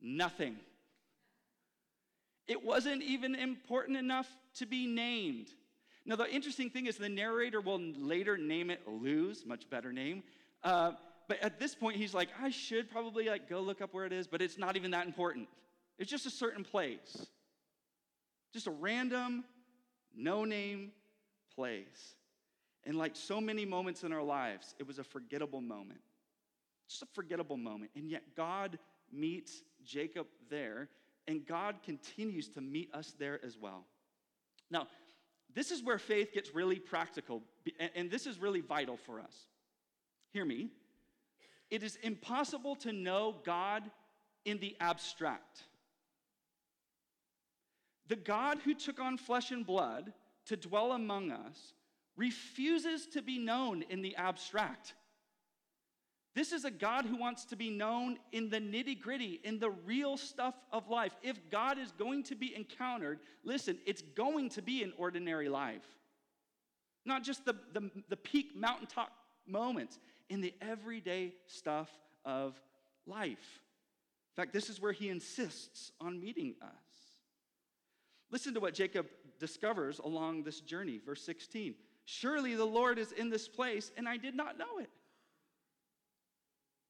Nothing. 0.00 0.56
It 2.46 2.64
wasn't 2.64 3.02
even 3.02 3.34
important 3.34 3.98
enough 3.98 4.28
to 4.54 4.64
be 4.64 4.86
named. 4.86 5.48
Now, 6.06 6.16
the 6.16 6.30
interesting 6.30 6.70
thing 6.70 6.86
is 6.86 6.96
the 6.96 7.10
narrator 7.10 7.60
will 7.60 7.78
later 7.78 8.38
name 8.38 8.70
it 8.70 8.80
Luz, 8.88 9.44
much 9.44 9.68
better 9.68 9.92
name. 9.92 10.22
Uh, 10.64 10.92
but 11.28 11.38
at 11.42 11.60
this 11.60 11.74
point, 11.74 11.96
he's 11.96 12.14
like, 12.14 12.28
I 12.40 12.50
should 12.50 12.90
probably 12.90 13.28
like 13.28 13.48
go 13.48 13.60
look 13.60 13.80
up 13.80 13.92
where 13.92 14.06
it 14.06 14.12
is, 14.12 14.26
but 14.26 14.40
it's 14.40 14.58
not 14.58 14.76
even 14.76 14.90
that 14.92 15.06
important. 15.06 15.48
It's 15.98 16.10
just 16.10 16.26
a 16.26 16.30
certain 16.30 16.64
place. 16.64 17.26
Just 18.52 18.66
a 18.66 18.70
random, 18.70 19.44
no-name 20.16 20.92
place. 21.54 22.14
And 22.84 22.96
like 22.96 23.14
so 23.14 23.40
many 23.40 23.66
moments 23.66 24.04
in 24.04 24.12
our 24.12 24.22
lives, 24.22 24.74
it 24.78 24.86
was 24.86 24.98
a 24.98 25.04
forgettable 25.04 25.60
moment. 25.60 26.00
Just 26.88 27.02
a 27.02 27.06
forgettable 27.12 27.58
moment. 27.58 27.90
And 27.94 28.10
yet 28.10 28.22
God 28.34 28.78
meets 29.12 29.62
Jacob 29.84 30.26
there, 30.48 30.88
and 31.26 31.44
God 31.46 31.76
continues 31.84 32.48
to 32.50 32.62
meet 32.62 32.94
us 32.94 33.14
there 33.18 33.38
as 33.44 33.58
well. 33.58 33.84
Now, 34.70 34.88
this 35.54 35.70
is 35.70 35.82
where 35.82 35.98
faith 35.98 36.32
gets 36.32 36.54
really 36.54 36.78
practical, 36.78 37.42
and 37.94 38.10
this 38.10 38.26
is 38.26 38.38
really 38.38 38.60
vital 38.60 38.96
for 38.96 39.20
us. 39.20 39.34
Hear 40.32 40.44
me. 40.44 40.68
It 41.70 41.82
is 41.82 41.96
impossible 42.02 42.76
to 42.76 42.92
know 42.92 43.36
God 43.44 43.90
in 44.44 44.58
the 44.58 44.76
abstract. 44.80 45.64
The 48.08 48.16
God 48.16 48.58
who 48.64 48.74
took 48.74 48.98
on 48.98 49.18
flesh 49.18 49.50
and 49.50 49.66
blood 49.66 50.12
to 50.46 50.56
dwell 50.56 50.92
among 50.92 51.30
us 51.30 51.74
refuses 52.16 53.06
to 53.08 53.22
be 53.22 53.38
known 53.38 53.82
in 53.90 54.00
the 54.02 54.16
abstract. 54.16 54.94
This 56.34 56.52
is 56.52 56.64
a 56.64 56.70
God 56.70 57.04
who 57.04 57.16
wants 57.16 57.44
to 57.46 57.56
be 57.56 57.68
known 57.68 58.18
in 58.32 58.48
the 58.48 58.60
nitty 58.60 59.00
gritty, 59.00 59.40
in 59.44 59.58
the 59.58 59.70
real 59.70 60.16
stuff 60.16 60.54
of 60.72 60.88
life. 60.88 61.12
If 61.22 61.50
God 61.50 61.78
is 61.78 61.90
going 61.92 62.22
to 62.24 62.34
be 62.34 62.54
encountered, 62.54 63.18
listen, 63.44 63.78
it's 63.86 64.02
going 64.02 64.48
to 64.50 64.62
be 64.62 64.82
an 64.82 64.92
ordinary 64.96 65.48
life. 65.48 65.84
Not 67.04 67.24
just 67.24 67.44
the, 67.44 67.56
the, 67.72 67.90
the 68.08 68.16
peak 68.16 68.54
mountaintop 68.54 69.10
moments, 69.46 69.98
in 70.28 70.40
the 70.40 70.54
everyday 70.60 71.34
stuff 71.46 71.90
of 72.24 72.60
life. 73.06 73.60
In 74.36 74.42
fact, 74.42 74.52
this 74.52 74.70
is 74.70 74.80
where 74.80 74.92
he 74.92 75.08
insists 75.08 75.92
on 76.00 76.20
meeting 76.20 76.54
us. 76.62 76.68
Listen 78.30 78.54
to 78.54 78.60
what 78.60 78.74
Jacob 78.74 79.06
discovers 79.38 79.98
along 79.98 80.42
this 80.42 80.60
journey, 80.60 81.00
verse 81.04 81.22
16. 81.22 81.74
Surely 82.04 82.54
the 82.54 82.64
Lord 82.64 82.98
is 82.98 83.12
in 83.12 83.30
this 83.30 83.48
place, 83.48 83.90
and 83.96 84.08
I 84.08 84.16
did 84.16 84.34
not 84.34 84.58
know 84.58 84.78
it. 84.80 84.90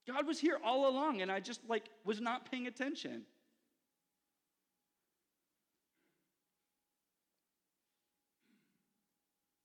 God 0.07 0.27
was 0.27 0.41
here 0.41 0.59
all 0.65 0.89
along, 0.89 1.23
and 1.23 1.31
I 1.31 1.41
just 1.41 1.61
like 1.69 1.85
was 2.05 2.21
not 2.21 2.51
paying 2.51 2.67
attention. 2.67 3.23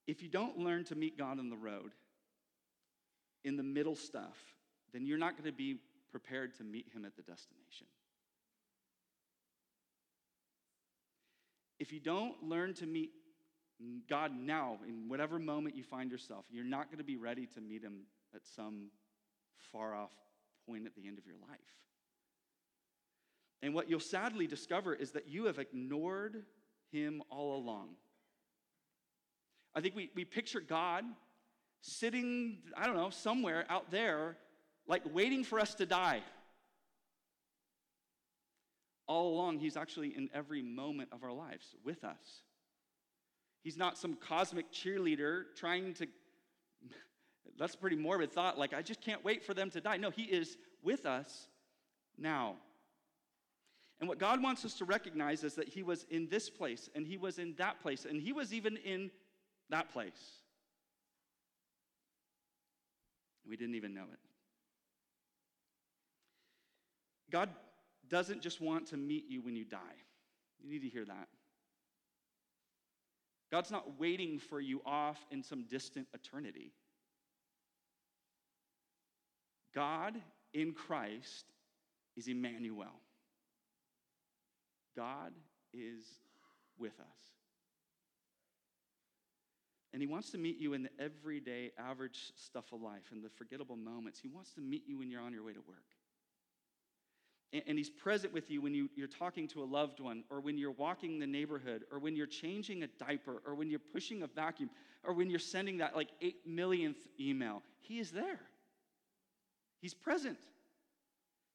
If 0.05 0.21
you 0.21 0.27
don't 0.27 0.59
learn 0.59 0.83
to 0.85 0.95
meet 0.95 1.17
God 1.17 1.39
on 1.39 1.49
the 1.49 1.55
road, 1.55 1.91
in 3.43 3.57
the 3.57 3.63
middle 3.63 3.95
stuff, 3.95 4.37
then 4.93 5.05
you're 5.05 5.17
not 5.17 5.33
going 5.33 5.49
to 5.49 5.55
be 5.55 5.77
prepared 6.11 6.55
to 6.57 6.63
meet 6.63 6.87
him 6.93 7.05
at 7.05 7.15
the 7.15 7.21
destination. 7.21 7.87
If 11.79 11.91
you 11.91 11.99
don't 11.99 12.41
learn 12.43 12.73
to 12.75 12.85
meet 12.85 13.11
God, 14.07 14.31
now, 14.39 14.77
in 14.87 15.09
whatever 15.09 15.39
moment 15.39 15.75
you 15.75 15.83
find 15.83 16.11
yourself, 16.11 16.45
you're 16.49 16.63
not 16.63 16.87
going 16.87 16.99
to 16.99 17.03
be 17.03 17.17
ready 17.17 17.47
to 17.47 17.61
meet 17.61 17.83
him 17.83 18.03
at 18.33 18.41
some 18.55 18.89
far 19.71 19.95
off 19.95 20.11
point 20.65 20.85
at 20.85 20.95
the 20.95 21.07
end 21.07 21.17
of 21.17 21.25
your 21.25 21.35
life. 21.35 21.59
And 23.61 23.73
what 23.73 23.89
you'll 23.89 23.99
sadly 23.99 24.47
discover 24.47 24.93
is 24.93 25.11
that 25.11 25.27
you 25.27 25.45
have 25.45 25.57
ignored 25.57 26.43
him 26.91 27.23
all 27.29 27.57
along. 27.57 27.89
I 29.75 29.81
think 29.81 29.95
we, 29.95 30.11
we 30.15 30.25
picture 30.25 30.59
God 30.59 31.03
sitting, 31.83 32.59
I 32.77 32.87
don't 32.87 32.95
know, 32.95 33.09
somewhere 33.09 33.65
out 33.69 33.91
there, 33.91 34.37
like 34.87 35.03
waiting 35.13 35.43
for 35.43 35.59
us 35.59 35.75
to 35.75 35.85
die. 35.85 36.21
All 39.05 39.33
along, 39.35 39.59
He's 39.59 39.75
actually 39.75 40.15
in 40.15 40.29
every 40.33 40.61
moment 40.61 41.09
of 41.11 41.23
our 41.23 41.33
lives 41.33 41.75
with 41.83 42.03
us. 42.05 42.41
He's 43.63 43.77
not 43.77 43.97
some 43.97 44.15
cosmic 44.15 44.71
cheerleader 44.71 45.43
trying 45.57 45.93
to, 45.95 46.07
that's 47.59 47.75
a 47.75 47.77
pretty 47.77 47.97
morbid 47.97 48.31
thought, 48.31 48.57
like, 48.57 48.73
I 48.73 48.81
just 48.81 49.01
can't 49.01 49.23
wait 49.23 49.43
for 49.43 49.53
them 49.53 49.69
to 49.71 49.81
die. 49.81 49.97
No, 49.97 50.09
He 50.09 50.23
is 50.23 50.57
with 50.81 51.05
us 51.05 51.47
now. 52.17 52.55
And 53.99 54.07
what 54.07 54.19
God 54.19 54.41
wants 54.41 54.63
us 54.63 54.73
to 54.75 54.85
recognize 54.85 55.43
is 55.43 55.55
that 55.55 55.67
He 55.67 55.83
was 55.83 56.05
in 56.09 56.29
this 56.29 56.49
place, 56.49 56.89
and 56.95 57.05
He 57.05 57.17
was 57.17 57.39
in 57.39 57.55
that 57.57 57.81
place, 57.81 58.05
and 58.05 58.21
He 58.21 58.31
was 58.31 58.53
even 58.53 58.77
in 58.77 59.11
that 59.69 59.91
place. 59.91 60.42
We 63.47 63.57
didn't 63.57 63.75
even 63.75 63.93
know 63.93 64.05
it. 64.11 64.19
God 67.31 67.49
doesn't 68.07 68.41
just 68.41 68.61
want 68.61 68.87
to 68.87 68.97
meet 68.97 69.25
you 69.27 69.41
when 69.41 69.55
you 69.55 69.65
die. 69.65 69.77
You 70.61 70.69
need 70.69 70.83
to 70.83 70.89
hear 70.89 71.05
that. 71.05 71.27
God's 73.51 73.71
not 73.71 73.99
waiting 73.99 74.39
for 74.39 74.59
you 74.59 74.81
off 74.85 75.23
in 75.31 75.43
some 75.43 75.65
distant 75.69 76.07
eternity. 76.13 76.71
God 79.73 80.15
in 80.53 80.73
Christ 80.73 81.45
is 82.15 82.27
Emmanuel. 82.27 82.99
God 84.95 85.33
is 85.73 86.05
with 86.77 86.99
us. 86.99 87.42
And 89.93 90.01
he 90.01 90.07
wants 90.07 90.31
to 90.31 90.39
meet 90.39 90.57
you 90.59 90.73
in 90.73 90.83
the 90.83 90.89
everyday, 90.99 91.71
average 91.77 92.31
stuff 92.35 92.65
of 92.73 92.81
life, 92.81 93.11
in 93.11 93.21
the 93.21 93.29
forgettable 93.29 93.75
moments. 93.75 94.19
He 94.19 94.27
wants 94.27 94.51
to 94.55 94.61
meet 94.61 94.83
you 94.87 94.97
when 94.97 95.11
you're 95.11 95.21
on 95.21 95.33
your 95.33 95.43
way 95.43 95.53
to 95.53 95.61
work. 95.61 95.85
And, 97.53 97.61
and 97.67 97.77
he's 97.77 97.91
present 97.91 98.33
with 98.33 98.49
you 98.49 98.59
when 98.59 98.73
you, 98.73 98.89
you're 98.95 99.07
talking 99.07 99.47
to 99.49 99.61
a 99.61 99.65
loved 99.65 99.99
one, 99.99 100.23
or 100.31 100.41
when 100.41 100.57
you're 100.57 100.71
walking 100.71 101.19
the 101.19 101.27
neighborhood, 101.27 101.83
or 101.91 101.99
when 101.99 102.15
you're 102.15 102.25
changing 102.25 102.81
a 102.81 102.87
diaper, 102.87 103.43
or 103.45 103.53
when 103.53 103.69
you're 103.69 103.79
pushing 103.79 104.23
a 104.23 104.27
vacuum, 104.27 104.71
or 105.03 105.13
when 105.13 105.29
you're 105.29 105.37
sending 105.37 105.77
that 105.77 105.95
like 105.95 106.09
eight 106.21 106.37
millionth 106.47 107.07
email. 107.19 107.61
He 107.81 107.99
is 107.99 108.09
there. 108.09 108.39
He's 109.79 109.93
present. 109.93 110.39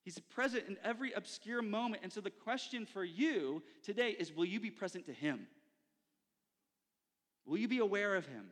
He's 0.04 0.20
present 0.20 0.64
in 0.68 0.76
every 0.84 1.12
obscure 1.12 1.60
moment. 1.60 2.04
And 2.04 2.12
so 2.12 2.20
the 2.20 2.30
question 2.30 2.86
for 2.86 3.02
you 3.02 3.62
today 3.82 4.10
is 4.10 4.32
will 4.32 4.44
you 4.44 4.60
be 4.60 4.70
present 4.70 5.06
to 5.06 5.12
him? 5.12 5.48
Will 7.48 7.58
you 7.58 7.66
be 7.66 7.78
aware 7.78 8.14
of 8.14 8.26
him? 8.26 8.50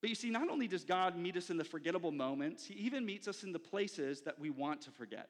But 0.00 0.10
you 0.10 0.14
see, 0.14 0.30
not 0.30 0.48
only 0.48 0.68
does 0.68 0.84
God 0.84 1.16
meet 1.16 1.36
us 1.36 1.50
in 1.50 1.56
the 1.56 1.64
forgettable 1.64 2.12
moments, 2.12 2.64
he 2.64 2.74
even 2.74 3.04
meets 3.04 3.26
us 3.26 3.42
in 3.42 3.52
the 3.52 3.58
places 3.58 4.20
that 4.22 4.38
we 4.38 4.50
want 4.50 4.82
to 4.82 4.90
forget. 4.90 5.28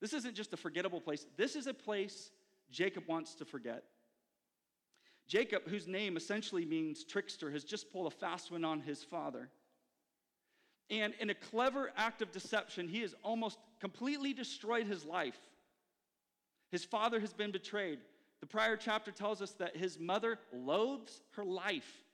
This 0.00 0.12
isn't 0.12 0.34
just 0.34 0.52
a 0.52 0.56
forgettable 0.56 1.00
place, 1.00 1.26
this 1.36 1.56
is 1.56 1.66
a 1.66 1.74
place 1.74 2.30
Jacob 2.70 3.04
wants 3.06 3.34
to 3.36 3.44
forget. 3.44 3.84
Jacob, 5.26 5.62
whose 5.68 5.86
name 5.86 6.16
essentially 6.16 6.64
means 6.64 7.04
trickster, 7.04 7.50
has 7.50 7.64
just 7.64 7.92
pulled 7.92 8.08
a 8.08 8.16
fast 8.16 8.50
one 8.50 8.64
on 8.64 8.80
his 8.80 9.04
father. 9.04 9.48
And 10.90 11.14
in 11.20 11.30
a 11.30 11.34
clever 11.34 11.92
act 11.96 12.20
of 12.20 12.32
deception, 12.32 12.88
he 12.88 13.00
has 13.02 13.14
almost 13.22 13.58
completely 13.80 14.34
destroyed 14.34 14.86
his 14.86 15.04
life. 15.04 15.38
His 16.72 16.84
father 16.84 17.20
has 17.20 17.32
been 17.32 17.52
betrayed. 17.52 18.00
The 18.40 18.46
prior 18.46 18.76
chapter 18.76 19.10
tells 19.10 19.42
us 19.42 19.52
that 19.52 19.76
his 19.76 19.98
mother 19.98 20.38
loathes 20.52 21.20
her 21.32 21.44
life. 21.44 22.04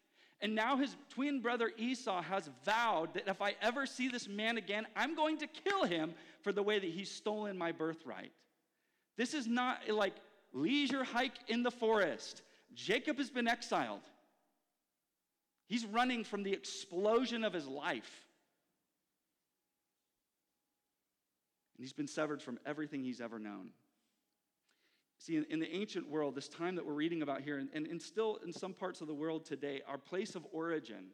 And 0.40 0.54
now 0.54 0.76
his 0.76 0.94
twin 1.10 1.40
brother 1.40 1.70
Esau 1.78 2.20
has 2.22 2.50
vowed 2.64 3.14
that 3.14 3.28
if 3.28 3.40
I 3.40 3.54
ever 3.62 3.86
see 3.86 4.08
this 4.08 4.28
man 4.28 4.58
again, 4.58 4.86
I'm 4.94 5.14
going 5.14 5.38
to 5.38 5.46
kill 5.46 5.84
him 5.84 6.14
for 6.42 6.52
the 6.52 6.62
way 6.62 6.78
that 6.78 6.90
he's 6.90 7.10
stolen 7.10 7.56
my 7.56 7.72
birthright. 7.72 8.32
This 9.16 9.32
is 9.32 9.46
not 9.46 9.88
like 9.88 10.14
leisure 10.52 11.04
hike 11.04 11.38
in 11.48 11.62
the 11.62 11.70
forest. 11.70 12.42
Jacob 12.74 13.16
has 13.18 13.30
been 13.30 13.48
exiled. 13.48 14.02
He's 15.68 15.86
running 15.86 16.22
from 16.22 16.42
the 16.42 16.52
explosion 16.52 17.42
of 17.42 17.52
his 17.52 17.66
life. 17.66 18.26
And 21.76 21.84
he's 21.84 21.92
been 21.92 22.08
severed 22.08 22.42
from 22.42 22.58
everything 22.66 23.02
he's 23.02 23.20
ever 23.20 23.38
known. 23.38 23.70
See, 25.18 25.36
in, 25.36 25.46
in, 25.48 25.60
the 25.60 25.74
ancient 25.74 26.08
world, 26.08 26.34
this 26.34 26.48
time 26.48 26.76
that 26.76 26.84
we're 26.84 26.92
reading 26.92 27.22
about 27.22 27.40
here, 27.40 27.58
and, 27.58 27.68
and, 27.72 27.86
and 27.86 28.00
still 28.00 28.38
in 28.44 28.52
some 28.52 28.74
parts 28.74 29.00
of 29.00 29.06
the 29.06 29.14
world 29.14 29.44
today, 29.44 29.80
our 29.88 29.98
place 29.98 30.34
of 30.34 30.46
origin 30.52 31.06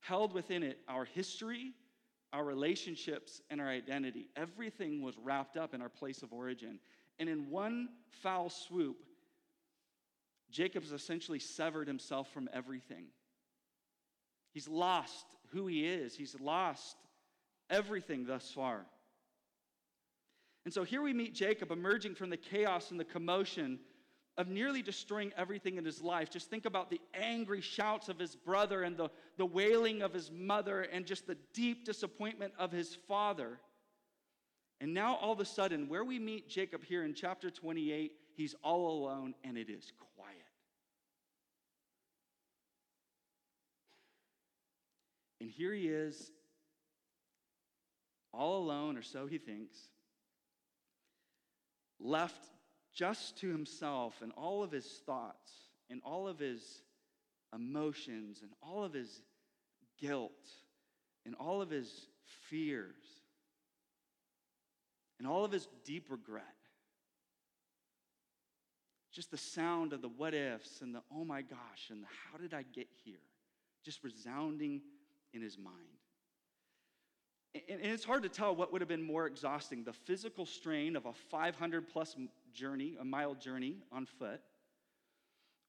held 0.00 0.34
within 0.34 0.62
it 0.62 0.78
our 0.88 1.04
history, 1.04 1.72
our 2.32 2.44
relationships, 2.44 3.40
and 3.50 3.60
our 3.60 3.68
identity. 3.68 4.28
Everything 4.36 5.02
was 5.02 5.16
wrapped 5.16 5.56
up 5.56 5.72
in 5.74 5.80
our 5.80 5.88
place 5.88 6.22
of 6.22 6.32
origin. 6.32 6.78
And 7.18 7.28
in 7.28 7.50
one 7.50 7.88
foul 8.22 8.50
swoop, 8.50 8.96
Jacob's 10.50 10.92
essentially 10.92 11.38
severed 11.38 11.88
himself 11.88 12.30
from 12.32 12.48
everything. 12.52 13.06
He's 14.52 14.68
lost 14.68 15.24
who 15.52 15.66
he 15.66 15.86
is, 15.86 16.14
he's 16.14 16.38
lost 16.38 16.96
everything 17.70 18.26
thus 18.26 18.50
far. 18.50 18.86
And 20.64 20.72
so 20.72 20.84
here 20.84 21.02
we 21.02 21.12
meet 21.12 21.34
Jacob 21.34 21.70
emerging 21.70 22.14
from 22.14 22.30
the 22.30 22.36
chaos 22.36 22.90
and 22.90 23.00
the 23.00 23.04
commotion 23.04 23.80
of 24.38 24.48
nearly 24.48 24.80
destroying 24.80 25.32
everything 25.36 25.76
in 25.76 25.84
his 25.84 26.00
life. 26.00 26.30
Just 26.30 26.48
think 26.48 26.64
about 26.64 26.88
the 26.88 27.00
angry 27.14 27.60
shouts 27.60 28.08
of 28.08 28.18
his 28.18 28.34
brother 28.34 28.82
and 28.82 28.96
the, 28.96 29.10
the 29.36 29.44
wailing 29.44 30.02
of 30.02 30.12
his 30.12 30.30
mother 30.30 30.82
and 30.82 31.04
just 31.04 31.26
the 31.26 31.36
deep 31.52 31.84
disappointment 31.84 32.52
of 32.58 32.72
his 32.72 32.96
father. 33.08 33.58
And 34.80 34.94
now, 34.94 35.16
all 35.16 35.32
of 35.32 35.40
a 35.40 35.44
sudden, 35.44 35.88
where 35.88 36.04
we 36.04 36.18
meet 36.18 36.48
Jacob 36.48 36.82
here 36.82 37.04
in 37.04 37.14
chapter 37.14 37.50
28, 37.50 38.12
he's 38.34 38.54
all 38.64 39.04
alone 39.04 39.34
and 39.44 39.58
it 39.58 39.68
is 39.68 39.92
quiet. 40.16 40.36
And 45.40 45.50
here 45.50 45.72
he 45.72 45.88
is, 45.88 46.30
all 48.32 48.62
alone, 48.62 48.96
or 48.96 49.02
so 49.02 49.26
he 49.26 49.38
thinks 49.38 49.76
left 52.02 52.50
just 52.94 53.38
to 53.38 53.48
himself 53.48 54.20
and 54.22 54.32
all 54.36 54.62
of 54.62 54.70
his 54.70 54.86
thoughts 55.06 55.52
and 55.90 56.00
all 56.04 56.28
of 56.28 56.38
his 56.38 56.82
emotions 57.54 58.40
and 58.42 58.50
all 58.62 58.84
of 58.84 58.92
his 58.92 59.22
guilt 59.98 60.32
and 61.24 61.34
all 61.36 61.62
of 61.62 61.70
his 61.70 62.08
fears 62.48 62.96
and 65.18 65.28
all 65.28 65.44
of 65.44 65.52
his 65.52 65.68
deep 65.84 66.10
regret. 66.10 66.44
Just 69.12 69.30
the 69.30 69.36
sound 69.36 69.92
of 69.92 70.02
the 70.02 70.08
what 70.08 70.34
ifs 70.34 70.80
and 70.80 70.94
the 70.94 71.02
oh 71.14 71.24
my 71.24 71.42
gosh 71.42 71.90
and 71.90 72.02
the 72.02 72.08
how 72.30 72.38
did 72.38 72.54
I 72.54 72.64
get 72.74 72.88
here 73.04 73.16
just 73.84 74.04
resounding 74.04 74.80
in 75.32 75.42
his 75.42 75.58
mind. 75.58 75.76
And 77.54 77.80
it's 77.82 78.04
hard 78.04 78.22
to 78.22 78.30
tell 78.30 78.56
what 78.56 78.72
would 78.72 78.80
have 78.80 78.88
been 78.88 79.02
more 79.02 79.26
exhausting 79.26 79.84
the 79.84 79.92
physical 79.92 80.46
strain 80.46 80.96
of 80.96 81.04
a 81.04 81.12
500 81.12 81.88
plus 81.88 82.16
journey, 82.54 82.96
a 82.98 83.04
mile 83.04 83.34
journey 83.34 83.76
on 83.92 84.06
foot, 84.06 84.40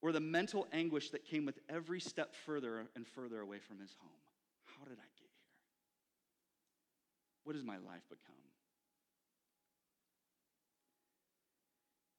or 0.01 0.13
the 0.13 0.21
mental 0.21 0.67
anguish 0.71 1.09
that 1.09 1.25
came 1.25 1.45
with 1.45 1.59
every 1.69 1.99
step 1.99 2.33
further 2.45 2.85
and 2.95 3.05
further 3.05 3.41
away 3.41 3.59
from 3.59 3.79
his 3.79 3.95
home. 3.99 4.09
How 4.77 4.85
did 4.85 4.97
I 4.97 5.07
get 5.17 5.29
here? 5.29 5.51
What 7.43 7.55
has 7.55 7.65
my 7.65 7.77
life 7.77 8.03
become? 8.09 8.35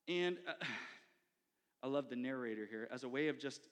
And 0.09 0.37
uh, 0.47 0.53
I 1.83 1.87
love 1.87 2.09
the 2.09 2.17
narrator 2.17 2.67
here 2.69 2.89
as 2.91 3.05
a 3.05 3.09
way 3.09 3.29
of 3.29 3.39
just 3.39 3.69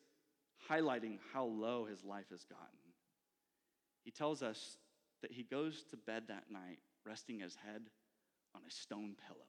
highlighting 0.70 1.18
how 1.32 1.44
low 1.44 1.86
his 1.86 2.04
life 2.04 2.26
has 2.30 2.44
gotten. 2.44 2.66
He 4.04 4.10
tells 4.10 4.42
us 4.42 4.76
that 5.22 5.32
he 5.32 5.42
goes 5.42 5.84
to 5.90 5.96
bed 5.96 6.24
that 6.28 6.44
night 6.50 6.78
resting 7.06 7.40
his 7.40 7.56
head 7.56 7.82
on 8.54 8.62
a 8.66 8.70
stone 8.70 9.16
pillow. 9.26 9.46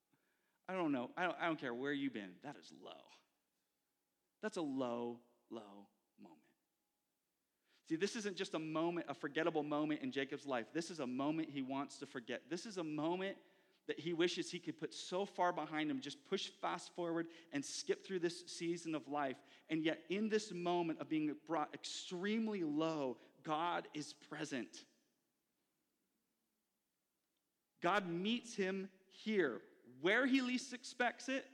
I 0.68 0.74
don't 0.74 0.92
know. 0.92 1.10
I 1.16 1.24
don't, 1.24 1.36
I 1.40 1.46
don't 1.46 1.60
care 1.60 1.74
where 1.74 1.92
you've 1.92 2.14
been. 2.14 2.32
That 2.42 2.56
is 2.58 2.72
low. 2.82 2.92
That's 4.42 4.56
a 4.56 4.62
low, 4.62 5.18
low 5.50 5.88
moment. 6.20 6.38
See, 7.88 7.96
this 7.96 8.16
isn't 8.16 8.36
just 8.36 8.54
a 8.54 8.58
moment, 8.58 9.06
a 9.08 9.14
forgettable 9.14 9.62
moment 9.62 10.02
in 10.02 10.12
Jacob's 10.12 10.46
life. 10.46 10.66
This 10.72 10.90
is 10.90 11.00
a 11.00 11.06
moment 11.06 11.48
he 11.50 11.62
wants 11.62 11.98
to 11.98 12.06
forget. 12.06 12.42
This 12.50 12.66
is 12.66 12.78
a 12.78 12.84
moment 12.84 13.36
that 13.88 13.98
he 13.98 14.12
wishes 14.12 14.50
he 14.50 14.58
could 14.58 14.78
put 14.78 14.92
so 14.92 15.24
far 15.24 15.50
behind 15.50 15.90
him, 15.90 15.98
just 15.98 16.22
push 16.28 16.48
fast 16.60 16.94
forward 16.94 17.26
and 17.52 17.64
skip 17.64 18.06
through 18.06 18.18
this 18.18 18.44
season 18.46 18.94
of 18.94 19.08
life. 19.08 19.38
And 19.70 19.82
yet, 19.82 20.02
in 20.10 20.28
this 20.28 20.52
moment 20.52 21.00
of 21.00 21.08
being 21.08 21.34
brought 21.46 21.72
extremely 21.72 22.62
low, 22.62 23.16
God 23.44 23.88
is 23.94 24.12
present. 24.12 24.84
God 27.82 28.08
meets 28.08 28.54
him 28.54 28.88
here, 29.08 29.60
where 30.00 30.26
he 30.26 30.40
least 30.40 30.72
expects 30.72 31.28
it 31.28 31.46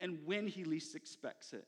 and 0.00 0.18
when 0.24 0.46
he 0.46 0.64
least 0.64 0.94
expects 0.96 1.52
it. 1.52 1.66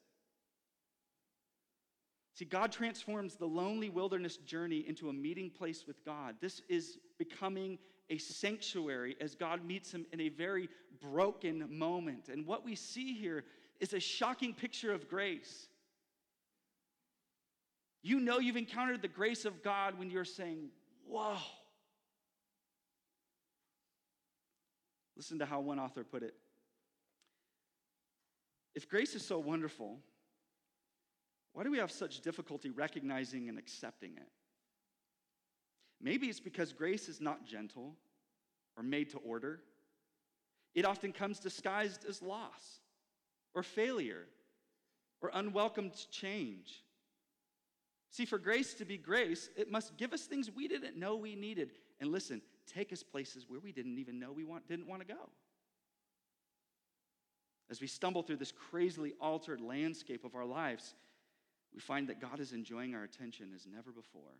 See, 2.34 2.44
God 2.46 2.72
transforms 2.72 3.34
the 3.34 3.46
lonely 3.46 3.90
wilderness 3.90 4.38
journey 4.38 4.84
into 4.88 5.10
a 5.10 5.12
meeting 5.12 5.50
place 5.50 5.84
with 5.86 6.02
God. 6.04 6.36
This 6.40 6.62
is 6.68 6.98
becoming 7.18 7.78
a 8.08 8.18
sanctuary 8.18 9.16
as 9.20 9.34
God 9.34 9.64
meets 9.64 9.92
him 9.92 10.06
in 10.12 10.20
a 10.20 10.28
very 10.30 10.68
broken 11.00 11.66
moment. 11.70 12.28
And 12.28 12.46
what 12.46 12.64
we 12.64 12.74
see 12.74 13.14
here 13.14 13.44
is 13.80 13.92
a 13.92 14.00
shocking 14.00 14.54
picture 14.54 14.92
of 14.92 15.08
grace. 15.08 15.68
You 18.02 18.18
know 18.18 18.38
you've 18.38 18.56
encountered 18.56 19.02
the 19.02 19.08
grace 19.08 19.44
of 19.44 19.62
God 19.62 19.98
when 19.98 20.10
you're 20.10 20.24
saying, 20.24 20.70
Whoa. 21.06 21.36
Listen 25.22 25.38
to 25.38 25.46
how 25.46 25.60
one 25.60 25.78
author 25.78 26.02
put 26.02 26.24
it. 26.24 26.34
If 28.74 28.88
grace 28.88 29.14
is 29.14 29.24
so 29.24 29.38
wonderful, 29.38 30.00
why 31.52 31.62
do 31.62 31.70
we 31.70 31.78
have 31.78 31.92
such 31.92 32.22
difficulty 32.22 32.70
recognizing 32.70 33.48
and 33.48 33.56
accepting 33.56 34.14
it? 34.16 34.26
Maybe 36.00 36.26
it's 36.26 36.40
because 36.40 36.72
grace 36.72 37.08
is 37.08 37.20
not 37.20 37.46
gentle 37.46 37.94
or 38.76 38.82
made 38.82 39.10
to 39.10 39.18
order. 39.18 39.60
It 40.74 40.84
often 40.84 41.12
comes 41.12 41.38
disguised 41.38 42.04
as 42.04 42.20
loss 42.20 42.80
or 43.54 43.62
failure 43.62 44.26
or 45.20 45.30
unwelcomed 45.34 45.94
change. 46.10 46.82
See, 48.10 48.24
for 48.24 48.38
grace 48.38 48.74
to 48.74 48.84
be 48.84 48.98
grace, 48.98 49.50
it 49.56 49.70
must 49.70 49.96
give 49.96 50.12
us 50.12 50.22
things 50.22 50.50
we 50.50 50.66
didn't 50.66 50.96
know 50.96 51.14
we 51.14 51.36
needed. 51.36 51.70
And 52.00 52.10
listen, 52.10 52.42
take 52.66 52.92
us 52.92 53.02
places 53.02 53.46
where 53.48 53.60
we 53.60 53.72
didn't 53.72 53.98
even 53.98 54.18
know 54.18 54.32
we 54.32 54.44
want, 54.44 54.68
didn't 54.68 54.86
want 54.86 55.06
to 55.06 55.08
go. 55.08 55.30
As 57.70 57.80
we 57.80 57.86
stumble 57.86 58.22
through 58.22 58.36
this 58.36 58.52
crazily 58.52 59.14
altered 59.20 59.60
landscape 59.60 60.24
of 60.24 60.34
our 60.34 60.44
lives, 60.44 60.94
we 61.72 61.80
find 61.80 62.08
that 62.08 62.20
God 62.20 62.38
is 62.38 62.52
enjoying 62.52 62.94
our 62.94 63.02
attention 63.02 63.50
as 63.54 63.66
never 63.66 63.90
before. 63.90 64.36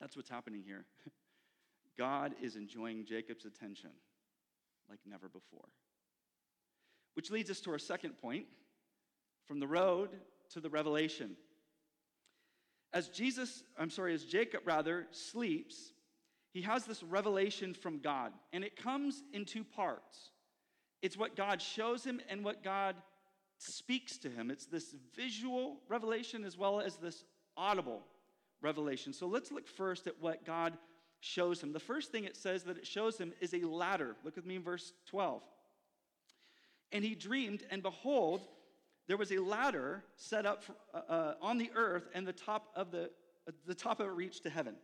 That's 0.00 0.16
what's 0.16 0.28
happening 0.28 0.62
here. 0.66 0.84
God 1.98 2.34
is 2.42 2.56
enjoying 2.56 3.04
Jacob's 3.04 3.44
attention 3.44 3.90
like 4.90 4.98
never 5.06 5.28
before. 5.28 5.68
Which 7.14 7.30
leads 7.30 7.50
us 7.50 7.60
to 7.60 7.70
our 7.70 7.78
second 7.78 8.18
point 8.20 8.46
from 9.46 9.60
the 9.60 9.66
road 9.66 10.10
to 10.50 10.60
the 10.60 10.70
revelation. 10.70 11.36
As 12.92 13.08
Jesus, 13.08 13.62
I'm 13.78 13.90
sorry, 13.90 14.14
as 14.14 14.24
Jacob 14.24 14.62
rather 14.64 15.06
sleeps, 15.12 15.91
he 16.52 16.62
has 16.62 16.84
this 16.84 17.02
revelation 17.02 17.72
from 17.72 17.98
God, 17.98 18.32
and 18.52 18.62
it 18.62 18.76
comes 18.76 19.22
in 19.32 19.44
two 19.44 19.64
parts. 19.64 20.30
It's 21.00 21.16
what 21.16 21.34
God 21.34 21.62
shows 21.62 22.04
him 22.04 22.20
and 22.28 22.44
what 22.44 22.62
God 22.62 22.94
speaks 23.58 24.18
to 24.18 24.28
him. 24.28 24.50
It's 24.50 24.66
this 24.66 24.94
visual 25.16 25.78
revelation 25.88 26.44
as 26.44 26.58
well 26.58 26.80
as 26.80 26.96
this 26.96 27.24
audible 27.56 28.02
revelation. 28.60 29.12
So 29.12 29.26
let's 29.26 29.50
look 29.50 29.66
first 29.66 30.06
at 30.06 30.20
what 30.20 30.44
God 30.44 30.76
shows 31.20 31.62
him. 31.62 31.72
The 31.72 31.80
first 31.80 32.12
thing 32.12 32.24
it 32.24 32.36
says 32.36 32.64
that 32.64 32.76
it 32.76 32.86
shows 32.86 33.18
him 33.18 33.32
is 33.40 33.54
a 33.54 33.60
ladder. 33.60 34.16
Look 34.24 34.36
with 34.36 34.46
me 34.46 34.56
in 34.56 34.62
verse 34.62 34.92
12. 35.06 35.42
And 36.92 37.04
he 37.04 37.14
dreamed, 37.14 37.64
and 37.70 37.82
behold, 37.82 38.42
there 39.08 39.16
was 39.16 39.32
a 39.32 39.38
ladder 39.38 40.04
set 40.16 40.46
up 40.46 40.62
for, 40.64 40.74
uh, 40.92 40.98
uh, 41.08 41.34
on 41.40 41.58
the 41.58 41.70
earth, 41.74 42.08
and 42.14 42.26
the 42.26 42.32
top 42.32 42.70
of 42.76 42.90
the, 42.90 43.10
uh, 43.48 43.52
the 43.66 43.74
top 43.74 44.00
of 44.00 44.06
it 44.06 44.12
reached 44.12 44.42
to 44.42 44.50
heaven. 44.50 44.76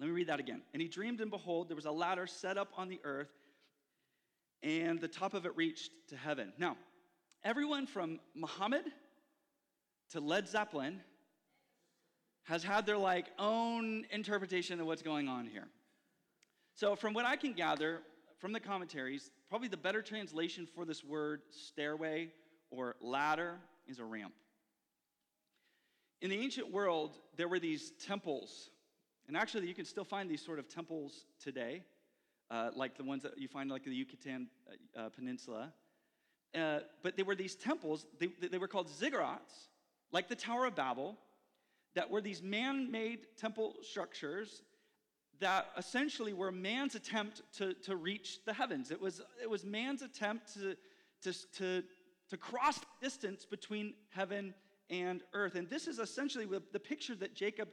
Let 0.00 0.08
me 0.08 0.14
read 0.14 0.28
that 0.28 0.40
again. 0.40 0.62
And 0.72 0.80
he 0.80 0.88
dreamed, 0.88 1.20
and 1.20 1.30
behold, 1.30 1.68
there 1.68 1.76
was 1.76 1.84
a 1.84 1.92
ladder 1.92 2.26
set 2.26 2.56
up 2.56 2.72
on 2.78 2.88
the 2.88 2.98
earth, 3.04 3.30
and 4.62 4.98
the 4.98 5.08
top 5.08 5.34
of 5.34 5.44
it 5.44 5.54
reached 5.56 5.90
to 6.08 6.16
heaven. 6.16 6.54
Now, 6.58 6.78
everyone 7.44 7.86
from 7.86 8.18
Muhammad 8.34 8.84
to 10.12 10.20
Led 10.20 10.48
Zeppelin 10.48 11.00
has 12.44 12.64
had 12.64 12.86
their 12.86 12.96
like 12.96 13.26
own 13.38 14.06
interpretation 14.10 14.80
of 14.80 14.86
what's 14.86 15.02
going 15.02 15.28
on 15.28 15.46
here. 15.46 15.68
So, 16.74 16.96
from 16.96 17.12
what 17.12 17.26
I 17.26 17.36
can 17.36 17.52
gather 17.52 18.00
from 18.38 18.52
the 18.52 18.60
commentaries, 18.60 19.30
probably 19.50 19.68
the 19.68 19.76
better 19.76 20.00
translation 20.00 20.66
for 20.74 20.86
this 20.86 21.04
word 21.04 21.42
stairway 21.50 22.30
or 22.70 22.96
ladder 23.02 23.56
is 23.86 23.98
a 23.98 24.04
ramp. 24.04 24.32
In 26.22 26.30
the 26.30 26.38
ancient 26.38 26.72
world, 26.72 27.16
there 27.36 27.48
were 27.48 27.58
these 27.58 27.92
temples, 28.06 28.70
and 29.30 29.36
actually, 29.36 29.68
you 29.68 29.74
can 29.74 29.84
still 29.84 30.02
find 30.02 30.28
these 30.28 30.44
sort 30.44 30.58
of 30.58 30.68
temples 30.68 31.24
today 31.40 31.84
uh, 32.50 32.70
like 32.74 32.96
the 32.96 33.04
ones 33.04 33.22
that 33.22 33.38
you 33.38 33.46
find 33.46 33.70
like 33.70 33.84
the 33.84 33.94
Yucatan 33.94 34.48
uh, 34.98 35.08
Peninsula. 35.10 35.72
Uh, 36.52 36.80
but 37.04 37.16
they 37.16 37.22
were 37.22 37.36
these 37.36 37.54
temples, 37.54 38.06
they, 38.18 38.26
they 38.48 38.58
were 38.58 38.66
called 38.66 38.88
ziggurats, 38.88 39.68
like 40.10 40.28
the 40.28 40.34
Tower 40.34 40.64
of 40.64 40.74
Babel, 40.74 41.16
that 41.94 42.10
were 42.10 42.20
these 42.20 42.42
man 42.42 42.90
made 42.90 43.20
temple 43.36 43.74
structures 43.82 44.62
that 45.38 45.68
essentially 45.78 46.32
were 46.32 46.50
man's 46.50 46.96
attempt 46.96 47.42
to, 47.56 47.74
to 47.74 47.94
reach 47.94 48.44
the 48.44 48.52
heavens. 48.52 48.90
It 48.90 49.00
was, 49.00 49.22
it 49.40 49.48
was 49.48 49.64
man's 49.64 50.02
attempt 50.02 50.54
to, 50.54 50.76
to, 51.22 51.32
to, 51.58 51.84
to 52.30 52.36
cross 52.36 52.80
the 52.80 52.86
distance 53.00 53.44
between 53.44 53.94
heaven 54.08 54.54
and 54.90 55.22
earth. 55.34 55.54
And 55.54 55.70
this 55.70 55.86
is 55.86 56.00
essentially 56.00 56.48
the 56.72 56.80
picture 56.80 57.14
that 57.14 57.36
Jacob 57.36 57.68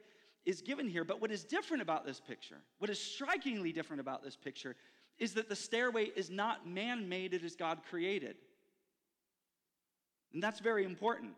is 0.47 0.61
given 0.61 0.87
here. 0.87 1.03
But 1.03 1.21
what 1.21 1.29
is 1.29 1.43
different 1.43 1.83
about 1.83 2.05
this 2.05 2.21
picture, 2.21 2.57
what 2.79 2.89
is 2.89 2.99
strikingly 2.99 3.73
different 3.73 3.99
about 3.99 4.23
this 4.23 4.37
picture, 4.37 4.75
is 5.19 5.33
that 5.33 5.49
the 5.49 5.55
stairway 5.55 6.05
is 6.05 6.29
not 6.29 6.65
man 6.65 7.09
made, 7.09 7.33
it 7.33 7.43
is 7.43 7.55
God 7.55 7.81
created. 7.89 8.37
And 10.33 10.41
that's 10.41 10.61
very 10.61 10.85
important 10.85 11.33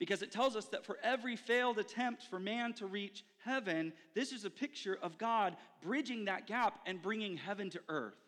because 0.00 0.22
it 0.22 0.32
tells 0.32 0.56
us 0.56 0.66
that 0.66 0.84
for 0.84 0.98
every 1.02 1.36
failed 1.36 1.78
attempt 1.78 2.24
for 2.24 2.40
man 2.40 2.72
to 2.74 2.86
reach 2.86 3.24
heaven, 3.44 3.92
this 4.14 4.32
is 4.32 4.44
a 4.44 4.50
picture 4.50 4.98
of 5.00 5.16
God 5.16 5.56
bridging 5.80 6.24
that 6.24 6.46
gap 6.46 6.80
and 6.86 7.00
bringing 7.00 7.36
heaven 7.36 7.70
to 7.70 7.80
earth. 7.88 8.18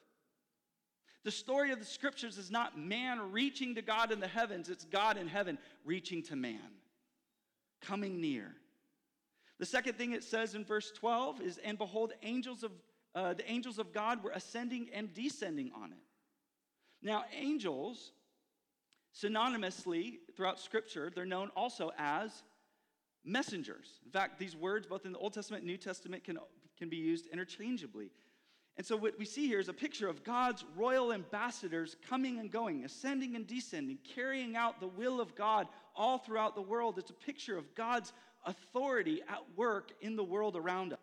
The 1.24 1.30
story 1.32 1.72
of 1.72 1.80
the 1.80 1.84
scriptures 1.84 2.38
is 2.38 2.50
not 2.50 2.78
man 2.78 3.32
reaching 3.32 3.74
to 3.74 3.82
God 3.82 4.12
in 4.12 4.20
the 4.20 4.28
heavens, 4.28 4.68
it's 4.68 4.84
God 4.84 5.16
in 5.16 5.26
heaven 5.26 5.58
reaching 5.84 6.22
to 6.24 6.36
man, 6.36 6.60
coming 7.80 8.20
near. 8.20 8.54
The 9.60 9.66
second 9.66 9.98
thing 9.98 10.12
it 10.12 10.24
says 10.24 10.54
in 10.54 10.64
verse 10.64 10.90
12 10.90 11.42
is, 11.42 11.58
And 11.58 11.76
behold, 11.76 12.14
angels 12.22 12.64
of, 12.64 12.72
uh, 13.14 13.34
the 13.34 13.48
angels 13.48 13.78
of 13.78 13.92
God 13.92 14.24
were 14.24 14.30
ascending 14.30 14.88
and 14.94 15.12
descending 15.12 15.70
on 15.76 15.92
it. 15.92 15.98
Now, 17.02 17.24
angels, 17.38 18.12
synonymously 19.14 20.14
throughout 20.34 20.58
Scripture, 20.58 21.12
they're 21.14 21.26
known 21.26 21.50
also 21.54 21.92
as 21.98 22.42
messengers. 23.22 24.00
In 24.06 24.10
fact, 24.10 24.38
these 24.38 24.56
words, 24.56 24.86
both 24.86 25.04
in 25.04 25.12
the 25.12 25.18
Old 25.18 25.34
Testament 25.34 25.62
and 25.62 25.70
New 25.70 25.76
Testament, 25.76 26.24
can, 26.24 26.38
can 26.78 26.88
be 26.88 26.96
used 26.96 27.26
interchangeably. 27.26 28.10
And 28.78 28.86
so, 28.86 28.96
what 28.96 29.18
we 29.18 29.26
see 29.26 29.46
here 29.46 29.60
is 29.60 29.68
a 29.68 29.74
picture 29.74 30.08
of 30.08 30.24
God's 30.24 30.64
royal 30.74 31.12
ambassadors 31.12 31.96
coming 32.08 32.38
and 32.38 32.50
going, 32.50 32.82
ascending 32.82 33.36
and 33.36 33.46
descending, 33.46 33.98
carrying 34.14 34.56
out 34.56 34.80
the 34.80 34.86
will 34.86 35.20
of 35.20 35.34
God 35.34 35.68
all 35.94 36.16
throughout 36.16 36.54
the 36.54 36.62
world. 36.62 36.96
It's 36.96 37.10
a 37.10 37.14
picture 37.14 37.58
of 37.58 37.74
God's 37.74 38.14
authority 38.44 39.22
at 39.28 39.42
work 39.56 39.92
in 40.00 40.16
the 40.16 40.24
world 40.24 40.56
around 40.56 40.92
us. 40.92 40.98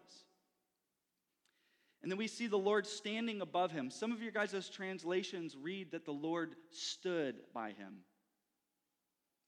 And 2.02 2.12
then 2.12 2.18
we 2.18 2.28
see 2.28 2.48
the 2.48 2.58
Lord 2.58 2.86
standing 2.86 3.42
above 3.42 3.72
him. 3.72 3.90
Some 3.90 4.12
of 4.12 4.22
your 4.22 4.32
guys' 4.32 4.70
translations 4.70 5.58
read 5.60 5.92
that 5.92 6.06
the 6.06 6.12
Lord 6.12 6.56
stood 6.72 7.36
by 7.54 7.70
him. 7.70 7.98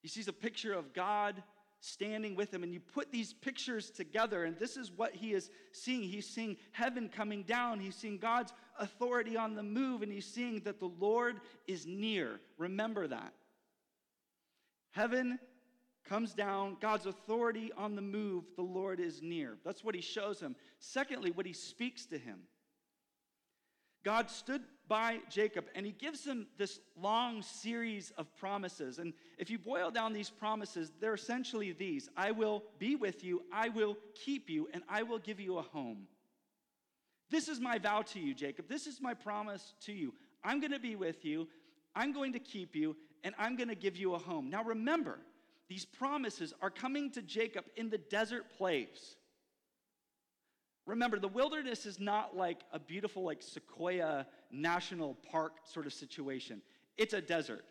He 0.02 0.08
sees 0.08 0.28
a 0.28 0.34
picture 0.34 0.73
of 0.73 0.93
God 0.93 1.43
standing 1.82 2.36
with 2.36 2.54
him, 2.54 2.63
and 2.63 2.73
you 2.73 2.80
put 2.80 3.12
these 3.12 3.34
pictures 3.34 3.89
together, 3.89 4.43
and 4.43 4.58
this 4.58 4.75
is 4.75 4.91
what 4.91 5.15
he 5.15 5.34
is 5.34 5.49
seeing. 5.71 6.04
He's 6.04 6.28
seeing 6.28 6.58
heaven 6.71 7.08
coming 7.08 7.43
down, 7.43 7.80
he's 7.80 7.95
seeing 7.95 8.17
God's 8.17 8.54
authority 8.78 9.38
on 9.38 9.56
the 9.56 9.63
move, 9.63 10.02
and 10.02 10.12
he's 10.12 10.25
seeing 10.25 10.60
that 10.62 10.80
the 10.80 10.91
Lord 10.99 11.39
is 11.67 11.86
near. 11.86 12.41
Remember 12.58 13.08
that. 13.08 13.34
Heaven 14.91 15.39
comes 16.07 16.33
down, 16.33 16.77
God's 16.79 17.05
authority 17.05 17.71
on 17.77 17.95
the 17.95 18.01
move, 18.01 18.45
the 18.55 18.63
Lord 18.63 18.99
is 18.99 19.21
near. 19.21 19.57
That's 19.63 19.83
what 19.83 19.95
he 19.95 20.01
shows 20.01 20.39
him. 20.39 20.55
Secondly, 20.79 21.31
what 21.31 21.45
he 21.45 21.53
speaks 21.53 22.05
to 22.07 22.17
him. 22.17 22.39
God 24.03 24.29
stood 24.29 24.62
by 24.88 25.19
Jacob 25.29 25.65
and 25.75 25.85
he 25.85 25.91
gives 25.91 26.25
him 26.25 26.47
this 26.57 26.79
long 26.97 27.41
series 27.41 28.12
of 28.17 28.33
promises. 28.38 28.97
And 28.97 29.13
if 29.38 29.49
you 29.49 29.59
boil 29.59 29.91
down 29.91 30.13
these 30.13 30.29
promises, 30.29 30.91
they're 30.99 31.13
essentially 31.13 31.73
these 31.73 32.09
I 32.15 32.31
will 32.31 32.63
be 32.79 32.95
with 32.95 33.23
you, 33.23 33.43
I 33.51 33.69
will 33.69 33.97
keep 34.25 34.49
you, 34.49 34.67
and 34.73 34.83
I 34.89 35.03
will 35.03 35.19
give 35.19 35.39
you 35.39 35.57
a 35.57 35.62
home. 35.62 36.07
This 37.29 37.47
is 37.47 37.59
my 37.59 37.77
vow 37.77 38.01
to 38.01 38.19
you, 38.19 38.33
Jacob. 38.33 38.67
This 38.67 38.88
is 38.88 38.99
my 38.99 39.13
promise 39.13 39.75
to 39.81 39.93
you. 39.93 40.13
I'm 40.43 40.59
going 40.59 40.71
to 40.71 40.79
be 40.79 40.95
with 40.95 41.25
you, 41.25 41.47
I'm 41.95 42.13
going 42.13 42.33
to 42.33 42.39
keep 42.39 42.75
you, 42.75 42.95
and 43.23 43.35
I'm 43.38 43.55
going 43.57 43.69
to 43.69 43.75
give 43.75 43.97
you 43.97 44.15
a 44.15 44.17
home. 44.17 44.49
Now 44.49 44.63
remember, 44.63 45.19
these 45.69 45.86
promises 45.86 46.53
are 46.62 46.71
coming 46.71 47.12
to 47.12 47.21
Jacob 47.21 47.65
in 47.75 47.89
the 47.89 47.97
desert 47.97 48.45
place. 48.58 49.15
Remember, 50.88 51.19
the 51.19 51.27
wilderness 51.27 51.86
is 51.86 51.99
not 51.99 52.36
like 52.36 52.62
a 52.73 52.79
beautiful, 52.79 53.23
like 53.23 53.43
Sequoia 53.43 54.25
National 54.51 55.15
Park 55.32 55.53
sort 55.71 55.86
of 55.86 55.93
situation. 55.93 56.63
It's 56.97 57.13
a 57.13 57.21
desert, 57.21 57.63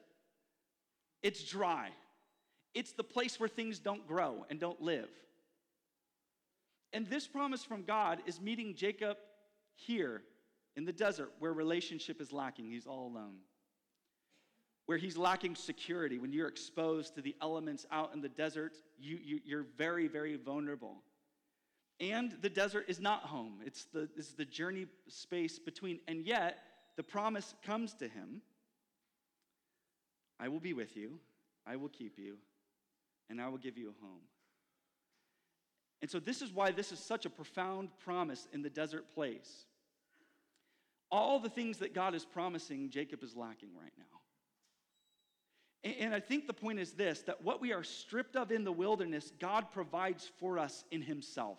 it's 1.23 1.43
dry, 1.43 1.91
it's 2.75 2.93
the 2.93 3.03
place 3.05 3.41
where 3.41 3.49
things 3.49 3.81
don't 3.81 4.07
grow 4.07 4.47
and 4.49 4.61
don't 4.61 4.81
live. 4.81 5.11
And 6.93 7.07
this 7.09 7.27
promise 7.27 7.65
from 7.65 7.83
God 7.83 8.21
is 8.25 8.41
meeting 8.41 8.75
Jacob 8.75 9.17
here 9.75 10.23
in 10.77 10.85
the 10.85 10.93
desert 10.93 11.33
where 11.41 11.53
relationship 11.53 12.21
is 12.21 12.33
lacking. 12.33 12.71
He's 12.71 12.87
all 12.87 13.09
alone. 13.09 13.39
Where 14.89 14.97
he's 14.97 15.19
lacking 15.19 15.55
security. 15.55 16.19
When 16.19 16.33
you're 16.33 16.49
exposed 16.49 17.15
to 17.17 17.21
the 17.21 17.37
elements 17.43 17.85
out 17.93 18.15
in 18.15 18.23
the 18.23 18.29
desert, 18.31 18.79
you, 18.99 19.19
you, 19.23 19.41
you're 19.45 19.67
very, 19.77 20.09
very 20.09 20.37
vulnerable. 20.37 21.03
And 22.01 22.35
the 22.41 22.49
desert 22.49 22.87
is 22.89 22.99
not 22.99 23.25
home, 23.25 23.59
it's 23.67 23.85
the, 23.93 24.09
it's 24.17 24.33
the 24.33 24.47
journey 24.47 24.87
space 25.09 25.59
between. 25.59 26.01
And 26.09 26.25
yet, 26.25 26.57
the 26.97 27.03
promise 27.03 27.55
comes 27.63 27.93
to 27.97 28.09
him 28.09 28.41
I 30.41 30.49
will 30.49 30.59
be 30.59 30.73
with 30.73 30.97
you, 30.97 31.19
I 31.67 31.77
will 31.77 31.91
keep 31.91 32.19
you, 32.19 32.39
and 33.29 33.43
I 33.43 33.49
will 33.49 33.59
give 33.59 33.77
you 33.77 33.91
a 33.91 34.03
home. 34.03 34.23
And 36.01 36.11
so, 36.11 36.19
this 36.19 36.41
is 36.41 36.51
why 36.51 36.71
this 36.71 36.93
is 36.93 36.99
such 36.99 37.27
a 37.27 37.31
profound 37.31 37.91
promise 38.03 38.49
in 38.55 38.63
the 38.63 38.71
desert 38.71 39.13
place. 39.15 39.67
All 41.11 41.41
the 41.41 41.51
things 41.51 41.77
that 41.79 41.95
God 41.95 42.15
is 42.15 42.25
promising, 42.25 42.89
Jacob 42.89 43.23
is 43.23 43.37
lacking 43.37 43.71
right 43.79 43.93
now. 43.99 44.05
And 45.85 46.13
I 46.13 46.21
think 46.21 46.47
the 46.47 46.53
point 46.53 46.81
is 46.81 46.93
this 46.93 47.21
that 47.23 47.43
what 47.43 47.61
we 47.61 47.73
are 47.73 47.85
stripped 47.85 48.37
of 48.37 48.51
in 48.51 48.65
the 48.65 48.73
wilderness, 48.73 49.33
God 49.39 49.71
provides 49.73 50.31
for 50.39 50.59
us 50.59 50.85
in 50.91 51.03
Himself. 51.03 51.59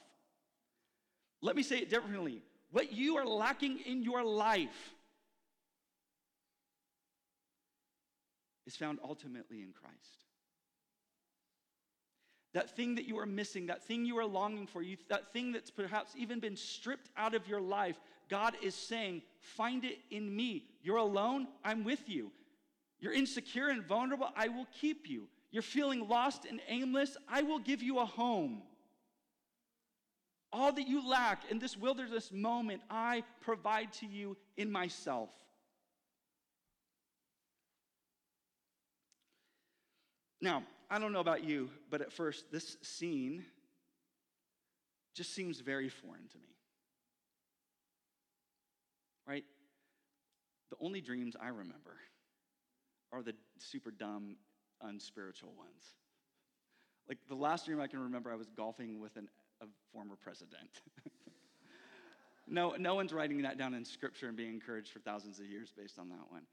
Let 1.42 1.56
me 1.56 1.64
say 1.64 1.80
it 1.80 1.90
differently. 1.90 2.42
What 2.72 2.92
you 2.92 3.18
are 3.18 3.26
lacking 3.26 3.80
in 3.86 4.04
your 4.04 4.24
life 4.24 4.94
is 8.68 8.76
found 8.76 9.00
ultimately 9.04 9.62
in 9.62 9.74
Christ. 9.74 9.96
That 12.54 12.76
thing 12.76 12.96
that 12.96 13.06
you 13.06 13.20
are 13.20 13.26
missing, 13.26 13.68
that 13.68 13.84
thing 13.84 14.06
you 14.06 14.18
are 14.18 14.26
longing 14.26 14.68
for, 14.68 14.82
you, 14.82 14.98
that 15.08 15.32
thing 15.34 15.52
that's 15.52 15.72
perhaps 15.72 16.14
even 16.18 16.40
been 16.40 16.56
stripped 16.56 17.10
out 17.16 17.36
of 17.36 17.48
your 17.48 17.62
life, 17.62 18.00
God 18.28 18.56
is 18.62 18.76
saying, 18.76 19.22
Find 19.40 19.86
it 19.86 20.00
in 20.12 20.36
me. 20.36 20.66
You're 20.84 20.98
alone, 20.98 21.48
I'm 21.64 21.84
with 21.84 22.10
you. 22.10 22.32
You're 23.00 23.14
insecure 23.14 23.70
and 23.70 23.84
vulnerable, 23.84 24.30
I 24.36 24.50
will 24.50 24.68
keep 24.80 25.10
you. 25.10 25.28
You're 25.52 25.64
feeling 25.64 26.08
lost 26.08 26.46
and 26.46 26.60
aimless, 26.68 27.18
I 27.28 27.42
will 27.42 27.60
give 27.60 27.82
you 27.82 28.00
a 28.00 28.06
home. 28.06 28.62
All 30.52 30.72
that 30.72 30.88
you 30.88 31.08
lack 31.08 31.50
in 31.50 31.60
this 31.60 31.78
wilderness 31.78 32.32
moment, 32.32 32.82
I 32.90 33.24
provide 33.42 33.94
to 33.94 34.08
you 34.08 34.36
in 34.58 34.72
myself. 34.72 35.30
Now, 40.42 40.64
I 40.90 41.00
don't 41.00 41.14
know 41.14 41.20
about 41.20 41.44
you, 41.44 41.70
but 41.90 42.02
at 42.02 42.12
first, 42.12 42.52
this 42.52 42.78
scene 42.82 43.46
just 45.16 45.36
seems 45.36 45.60
very 45.60 45.90
foreign 45.90 46.28
to 46.30 46.38
me. 46.38 46.56
Right? 49.28 49.46
The 50.72 50.78
only 50.82 51.02
dreams 51.02 51.36
I 51.40 51.50
remember 51.50 51.98
are 53.12 53.22
the 53.22 53.34
super 53.58 53.92
dumb, 53.92 54.36
unspiritual 54.82 55.54
ones. 55.58 55.96
Like 57.08 57.18
the 57.28 57.36
last 57.36 57.66
dream 57.66 57.82
I 57.82 57.88
can 57.88 58.00
remember, 58.00 58.32
I 58.32 58.36
was 58.36 58.50
golfing 58.56 59.00
with 59.00 59.16
an, 59.18 59.28
a 59.62 59.66
former 59.92 60.16
president. 60.16 60.82
no, 62.48 62.76
no 62.78 62.96
one's 62.96 63.12
writing 63.12 63.42
that 63.42 63.58
down 63.58 63.74
in 63.74 63.84
scripture 63.84 64.28
and 64.28 64.38
being 64.38 64.54
encouraged 64.54 64.92
for 64.92 65.00
thousands 65.00 65.40
of 65.40 65.46
years 65.46 65.74
based 65.76 65.98
on 65.98 66.10
that 66.10 66.30
one. 66.30 66.44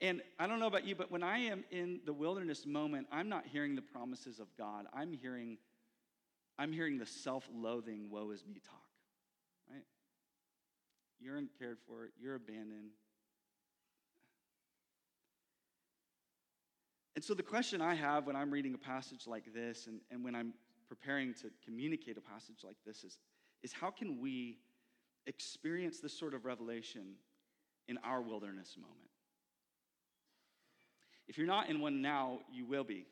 And 0.00 0.20
I 0.38 0.46
don't 0.46 0.60
know 0.60 0.66
about 0.66 0.86
you, 0.86 0.94
but 0.94 1.10
when 1.10 1.22
I 1.22 1.38
am 1.38 1.64
in 1.70 2.00
the 2.04 2.12
wilderness 2.12 2.66
moment, 2.66 3.06
I'm 3.10 3.28
not 3.28 3.44
hearing 3.46 3.74
the 3.74 3.82
promises 3.82 4.40
of 4.40 4.46
God. 4.56 4.86
I'm 4.92 5.12
hearing, 5.12 5.56
I'm 6.58 6.72
hearing 6.72 6.98
the 6.98 7.06
self-loathing, 7.06 8.10
woe 8.10 8.30
is 8.30 8.44
me 8.46 8.60
talk. 8.64 8.82
Right? 9.70 9.84
You're 11.18 11.36
uncared 11.36 11.78
for, 11.86 12.10
you're 12.20 12.34
abandoned. 12.34 12.90
And 17.16 17.24
so 17.24 17.32
the 17.32 17.42
question 17.42 17.80
I 17.80 17.94
have 17.94 18.26
when 18.26 18.36
I'm 18.36 18.50
reading 18.50 18.74
a 18.74 18.78
passage 18.78 19.26
like 19.26 19.52
this 19.54 19.86
and, 19.86 20.00
and 20.10 20.22
when 20.22 20.34
I'm 20.34 20.52
preparing 20.86 21.32
to 21.34 21.50
communicate 21.64 22.18
a 22.18 22.20
passage 22.20 22.58
like 22.62 22.76
this 22.84 23.04
is, 23.04 23.16
is 23.62 23.72
how 23.72 23.90
can 23.90 24.20
we 24.20 24.58
experience 25.26 25.98
this 25.98 26.16
sort 26.16 26.34
of 26.34 26.44
revelation 26.44 27.14
in 27.88 27.98
our 28.04 28.20
wilderness 28.20 28.76
moment? 28.78 29.00
If 31.26 31.38
you're 31.38 31.46
not 31.46 31.70
in 31.70 31.80
one 31.80 32.02
now, 32.02 32.40
you 32.52 32.66
will 32.66 32.84
be. 32.84 33.06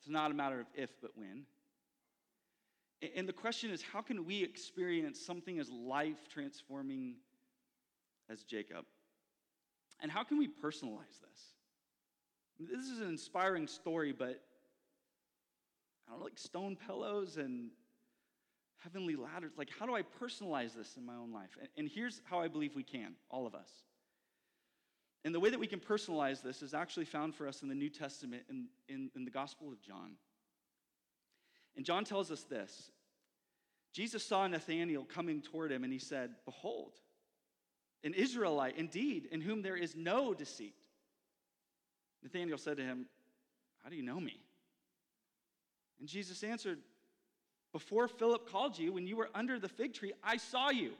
It's 0.00 0.08
not 0.08 0.32
a 0.32 0.34
matter 0.34 0.60
of 0.60 0.66
if, 0.74 0.90
but 1.00 1.12
when. 1.14 1.44
And 3.16 3.28
the 3.28 3.32
question 3.32 3.70
is 3.70 3.82
how 3.82 4.02
can 4.02 4.26
we 4.26 4.42
experience 4.42 5.20
something 5.24 5.60
as 5.60 5.70
life 5.70 6.28
transforming 6.28 7.14
as 8.28 8.42
Jacob? 8.42 8.84
And 10.00 10.10
how 10.10 10.24
can 10.24 10.38
we 10.38 10.48
personalize 10.48 11.20
this? 11.20 11.57
This 12.58 12.86
is 12.86 13.00
an 13.00 13.08
inspiring 13.08 13.66
story, 13.66 14.12
but 14.12 14.42
I 16.08 16.12
don't 16.12 16.22
like 16.22 16.38
stone 16.38 16.76
pillows 16.76 17.36
and 17.36 17.70
heavenly 18.78 19.16
ladders. 19.16 19.52
Like, 19.56 19.70
how 19.78 19.86
do 19.86 19.94
I 19.94 20.02
personalize 20.02 20.74
this 20.74 20.96
in 20.96 21.04
my 21.04 21.14
own 21.14 21.32
life? 21.32 21.50
And 21.76 21.88
here's 21.88 22.20
how 22.24 22.40
I 22.40 22.48
believe 22.48 22.74
we 22.74 22.82
can, 22.82 23.14
all 23.30 23.46
of 23.46 23.54
us. 23.54 23.70
And 25.24 25.34
the 25.34 25.40
way 25.40 25.50
that 25.50 25.58
we 25.58 25.66
can 25.66 25.80
personalize 25.80 26.42
this 26.42 26.62
is 26.62 26.74
actually 26.74 27.04
found 27.04 27.34
for 27.34 27.46
us 27.46 27.62
in 27.62 27.68
the 27.68 27.74
New 27.74 27.90
Testament 27.90 28.44
in, 28.48 28.66
in, 28.88 29.10
in 29.14 29.24
the 29.24 29.30
Gospel 29.30 29.70
of 29.70 29.80
John. 29.82 30.12
And 31.76 31.84
John 31.84 32.04
tells 32.04 32.30
us 32.30 32.44
this 32.44 32.90
Jesus 33.92 34.24
saw 34.24 34.46
Nathanael 34.46 35.04
coming 35.04 35.42
toward 35.42 35.70
him, 35.72 35.84
and 35.84 35.92
he 35.92 35.98
said, 35.98 36.30
Behold, 36.44 36.94
an 38.04 38.14
Israelite 38.14 38.76
indeed, 38.76 39.28
in 39.30 39.40
whom 39.40 39.62
there 39.62 39.76
is 39.76 39.96
no 39.96 40.34
deceit. 40.34 40.74
Nathanael 42.22 42.58
said 42.58 42.76
to 42.78 42.82
him, 42.82 43.06
How 43.82 43.90
do 43.90 43.96
you 43.96 44.02
know 44.02 44.20
me? 44.20 44.40
And 46.00 46.08
Jesus 46.08 46.42
answered, 46.42 46.78
Before 47.72 48.08
Philip 48.08 48.50
called 48.50 48.78
you, 48.78 48.92
when 48.92 49.06
you 49.06 49.16
were 49.16 49.30
under 49.34 49.58
the 49.58 49.68
fig 49.68 49.94
tree, 49.94 50.12
I 50.22 50.36
saw 50.36 50.70
you. 50.70 50.92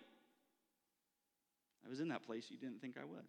I 1.85 1.88
was 1.88 2.00
in 2.00 2.09
that 2.09 2.26
place 2.26 2.46
you 2.50 2.59
didn't 2.59 2.81
think 2.81 2.96
I 3.00 3.04
was. 3.04 3.24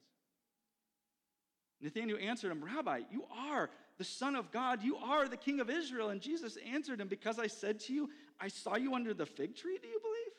Nathanael 1.81 2.17
answered 2.21 2.51
him, 2.51 2.63
Rabbi, 2.63 3.01
you 3.09 3.23
are 3.31 3.69
the 3.97 4.03
Son 4.03 4.35
of 4.35 4.51
God. 4.51 4.83
You 4.83 4.97
are 4.97 5.27
the 5.27 5.37
King 5.37 5.59
of 5.59 5.69
Israel. 5.69 6.09
And 6.09 6.19
Jesus 6.19 6.57
answered 6.71 6.99
him, 6.99 7.07
Because 7.07 7.39
I 7.39 7.47
said 7.47 7.79
to 7.81 7.93
you, 7.93 8.09
I 8.39 8.49
saw 8.49 8.75
you 8.75 8.95
under 8.95 9.13
the 9.13 9.25
fig 9.25 9.55
tree, 9.55 9.77
do 9.81 9.87
you 9.87 9.99
believe? 9.99 10.33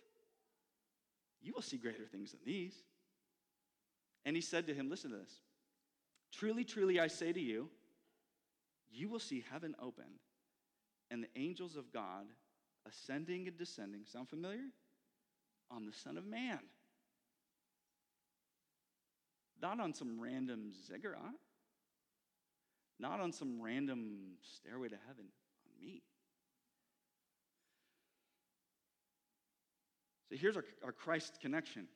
You 1.42 1.52
will 1.54 1.62
see 1.62 1.78
greater 1.78 2.04
things 2.04 2.32
than 2.32 2.40
these. 2.44 2.74
And 4.26 4.36
he 4.36 4.42
said 4.42 4.66
to 4.66 4.74
him, 4.74 4.90
Listen 4.90 5.10
to 5.12 5.16
this. 5.16 5.32
Truly, 6.32 6.64
truly, 6.64 7.00
I 7.00 7.08
say 7.08 7.32
to 7.32 7.40
you, 7.40 7.68
you 8.90 9.08
will 9.08 9.18
see 9.18 9.44
heaven 9.50 9.74
open 9.80 10.18
and 11.10 11.22
the 11.22 11.40
angels 11.40 11.76
of 11.76 11.92
God 11.92 12.26
ascending 12.86 13.48
and 13.48 13.56
descending. 13.56 14.02
Sound 14.04 14.28
familiar? 14.28 14.70
On 15.70 15.86
the 15.86 15.92
Son 15.92 16.16
of 16.16 16.26
Man. 16.26 16.60
Not 19.60 19.80
on 19.80 19.94
some 19.94 20.20
random 20.20 20.72
ziggurat. 20.86 21.34
Not 22.98 23.20
on 23.20 23.32
some 23.32 23.60
random 23.60 24.32
stairway 24.42 24.88
to 24.88 24.96
heaven. 25.06 25.26
On 25.66 25.86
me. 25.86 26.02
So 30.30 30.36
here's 30.36 30.56
our, 30.56 30.64
our 30.84 30.92
Christ 30.92 31.38
connection. 31.40 31.86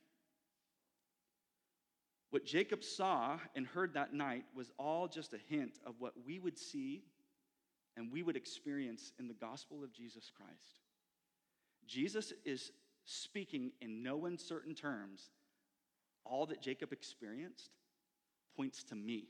What 2.35 2.45
Jacob 2.45 2.83
saw 2.83 3.39
and 3.55 3.65
heard 3.65 3.95
that 3.95 4.13
night 4.13 4.45
was 4.57 4.73
all 4.77 5.07
just 5.07 5.35
a 5.35 5.39
hint 5.49 5.79
of 5.87 5.95
what 6.01 6.15
we 6.27 6.41
would 6.41 6.59
see 6.59 7.05
and 7.97 8.11
we 8.11 8.25
would 8.25 8.37
experience 8.37 9.13
in 9.21 9.29
the 9.29 9.35
gospel 9.35 9.85
of 9.85 9.93
Jesus 9.93 10.33
Christ. 10.37 10.81
Jesus 11.87 12.33
is 12.45 12.73
speaking 13.05 13.71
in 13.81 14.03
no 14.03 14.27
uncertain 14.27 14.75
terms 14.75 15.31
all 16.25 16.45
that 16.47 16.61
Jacob 16.61 16.93
experienced 16.93 17.71
points 18.57 18.83
to 18.83 18.97
me. 18.97 19.29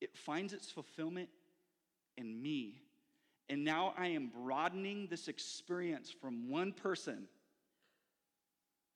It 0.00 0.16
finds 0.16 0.52
its 0.52 0.72
fulfillment 0.72 1.28
in 2.16 2.42
me. 2.42 2.82
And 3.48 3.64
now 3.64 3.94
I 3.96 4.08
am 4.08 4.32
broadening 4.34 5.06
this 5.08 5.28
experience 5.28 6.10
from 6.10 6.50
one 6.50 6.72
person 6.72 7.28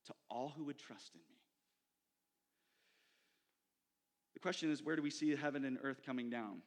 to 0.07 0.13
all 0.29 0.53
who 0.57 0.65
would 0.65 0.77
trust 0.77 1.11
in 1.15 1.21
me. 1.21 1.33
The 4.32 4.32
question 4.43 4.69
is 4.71 4.83
where 4.83 4.95
do 4.95 5.01
we 5.01 5.09
see 5.09 5.35
heaven 5.35 5.65
and 5.65 5.79
earth 5.81 6.01
coming 6.05 6.29
down? 6.29 6.61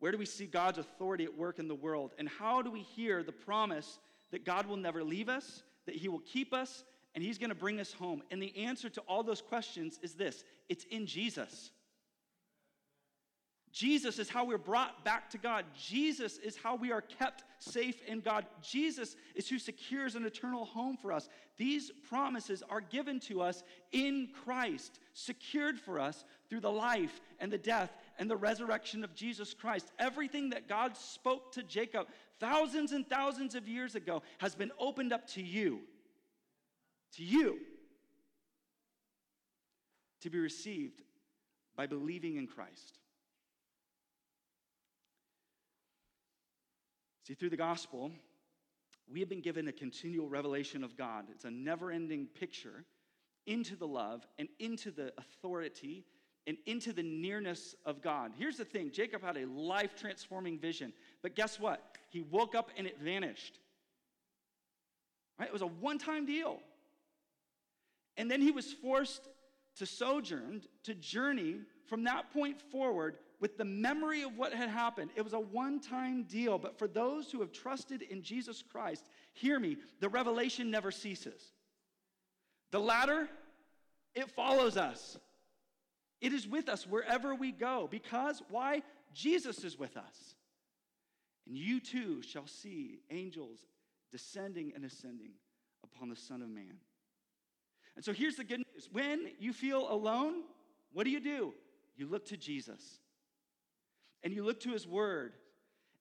Where 0.00 0.10
do 0.10 0.18
we 0.18 0.26
see 0.26 0.46
God's 0.46 0.78
authority 0.78 1.24
at 1.24 1.36
work 1.36 1.58
in 1.58 1.68
the 1.68 1.74
world? 1.74 2.12
And 2.18 2.28
how 2.28 2.62
do 2.62 2.70
we 2.70 2.80
hear 2.80 3.22
the 3.22 3.32
promise 3.32 3.98
that 4.32 4.44
God 4.44 4.66
will 4.66 4.76
never 4.76 5.04
leave 5.04 5.28
us, 5.28 5.62
that 5.86 5.94
He 5.94 6.08
will 6.08 6.20
keep 6.20 6.52
us, 6.52 6.84
and 7.14 7.22
He's 7.22 7.38
going 7.38 7.50
to 7.50 7.54
bring 7.54 7.80
us 7.80 7.92
home? 7.92 8.22
And 8.30 8.42
the 8.42 8.56
answer 8.56 8.88
to 8.88 9.00
all 9.02 9.22
those 9.22 9.40
questions 9.40 10.00
is 10.02 10.14
this 10.14 10.42
it's 10.68 10.84
in 10.84 11.06
Jesus. 11.06 11.70
Jesus 13.76 14.18
is 14.18 14.30
how 14.30 14.46
we're 14.46 14.56
brought 14.56 15.04
back 15.04 15.28
to 15.28 15.36
God. 15.36 15.66
Jesus 15.78 16.38
is 16.38 16.56
how 16.56 16.76
we 16.76 16.92
are 16.92 17.02
kept 17.02 17.44
safe 17.58 18.00
in 18.06 18.20
God. 18.20 18.46
Jesus 18.62 19.16
is 19.34 19.50
who 19.50 19.58
secures 19.58 20.14
an 20.14 20.24
eternal 20.24 20.64
home 20.64 20.96
for 20.96 21.12
us. 21.12 21.28
These 21.58 21.90
promises 22.08 22.62
are 22.70 22.80
given 22.80 23.20
to 23.20 23.42
us 23.42 23.62
in 23.92 24.30
Christ, 24.44 24.98
secured 25.12 25.78
for 25.78 26.00
us 26.00 26.24
through 26.48 26.60
the 26.60 26.72
life 26.72 27.20
and 27.38 27.52
the 27.52 27.58
death 27.58 27.92
and 28.18 28.30
the 28.30 28.36
resurrection 28.36 29.04
of 29.04 29.14
Jesus 29.14 29.52
Christ. 29.52 29.92
Everything 29.98 30.48
that 30.50 30.70
God 30.70 30.96
spoke 30.96 31.52
to 31.52 31.62
Jacob 31.62 32.06
thousands 32.40 32.92
and 32.92 33.06
thousands 33.06 33.54
of 33.54 33.68
years 33.68 33.94
ago 33.94 34.22
has 34.38 34.54
been 34.54 34.72
opened 34.78 35.12
up 35.12 35.26
to 35.32 35.42
you. 35.42 35.80
To 37.16 37.22
you. 37.22 37.58
To 40.22 40.30
be 40.30 40.38
received 40.38 41.02
by 41.76 41.86
believing 41.86 42.36
in 42.36 42.46
Christ. 42.46 43.00
See, 47.26 47.34
through 47.34 47.50
the 47.50 47.56
gospel, 47.56 48.12
we 49.12 49.18
have 49.18 49.28
been 49.28 49.40
given 49.40 49.66
a 49.66 49.72
continual 49.72 50.28
revelation 50.28 50.84
of 50.84 50.96
God. 50.96 51.24
It's 51.32 51.44
a 51.44 51.50
never 51.50 51.90
ending 51.90 52.26
picture 52.26 52.84
into 53.48 53.74
the 53.74 53.86
love 53.86 54.24
and 54.38 54.48
into 54.60 54.92
the 54.92 55.12
authority 55.18 56.04
and 56.46 56.56
into 56.66 56.92
the 56.92 57.02
nearness 57.02 57.74
of 57.84 58.00
God. 58.00 58.30
Here's 58.38 58.58
the 58.58 58.64
thing 58.64 58.92
Jacob 58.92 59.22
had 59.22 59.36
a 59.36 59.44
life 59.46 59.96
transforming 59.96 60.56
vision, 60.56 60.92
but 61.20 61.34
guess 61.34 61.58
what? 61.58 61.82
He 62.10 62.22
woke 62.22 62.54
up 62.54 62.70
and 62.78 62.86
it 62.86 63.00
vanished. 63.00 63.58
Right? 65.36 65.48
It 65.48 65.52
was 65.52 65.62
a 65.62 65.66
one 65.66 65.98
time 65.98 66.26
deal. 66.26 66.60
And 68.16 68.30
then 68.30 68.40
he 68.40 68.52
was 68.52 68.72
forced 68.72 69.28
to 69.78 69.84
sojourn, 69.84 70.62
to 70.84 70.94
journey 70.94 71.56
from 71.88 72.04
that 72.04 72.32
point 72.32 72.62
forward 72.70 73.16
with 73.40 73.58
the 73.58 73.64
memory 73.64 74.22
of 74.22 74.36
what 74.36 74.52
had 74.52 74.68
happened. 74.68 75.10
It 75.14 75.22
was 75.22 75.32
a 75.32 75.40
one 75.40 75.80
time 75.80 76.24
deal, 76.24 76.58
but 76.58 76.78
for 76.78 76.88
those 76.88 77.30
who 77.30 77.40
have 77.40 77.52
trusted 77.52 78.02
in 78.02 78.22
Jesus 78.22 78.62
Christ, 78.62 79.08
hear 79.32 79.58
me, 79.58 79.76
the 80.00 80.08
revelation 80.08 80.70
never 80.70 80.90
ceases. 80.90 81.52
The 82.70 82.80
ladder, 82.80 83.28
it 84.14 84.30
follows 84.30 84.76
us. 84.76 85.18
It 86.20 86.32
is 86.32 86.48
with 86.48 86.68
us 86.68 86.86
wherever 86.86 87.34
we 87.34 87.52
go 87.52 87.88
because 87.90 88.42
why? 88.48 88.82
Jesus 89.12 89.64
is 89.64 89.78
with 89.78 89.96
us. 89.96 90.34
And 91.46 91.56
you 91.56 91.80
too 91.80 92.22
shall 92.22 92.46
see 92.46 93.00
angels 93.10 93.60
descending 94.10 94.72
and 94.74 94.84
ascending 94.84 95.32
upon 95.84 96.08
the 96.08 96.16
Son 96.16 96.42
of 96.42 96.48
Man. 96.48 96.78
And 97.94 98.04
so 98.04 98.12
here's 98.12 98.36
the 98.36 98.44
good 98.44 98.62
news 98.74 98.88
when 98.90 99.28
you 99.38 99.52
feel 99.52 99.90
alone, 99.90 100.42
what 100.92 101.04
do 101.04 101.10
you 101.10 101.20
do? 101.20 101.54
You 101.96 102.06
look 102.06 102.26
to 102.26 102.36
Jesus 102.36 102.98
and 104.22 104.32
you 104.32 104.44
look 104.44 104.60
to 104.60 104.70
his 104.70 104.86
word 104.86 105.34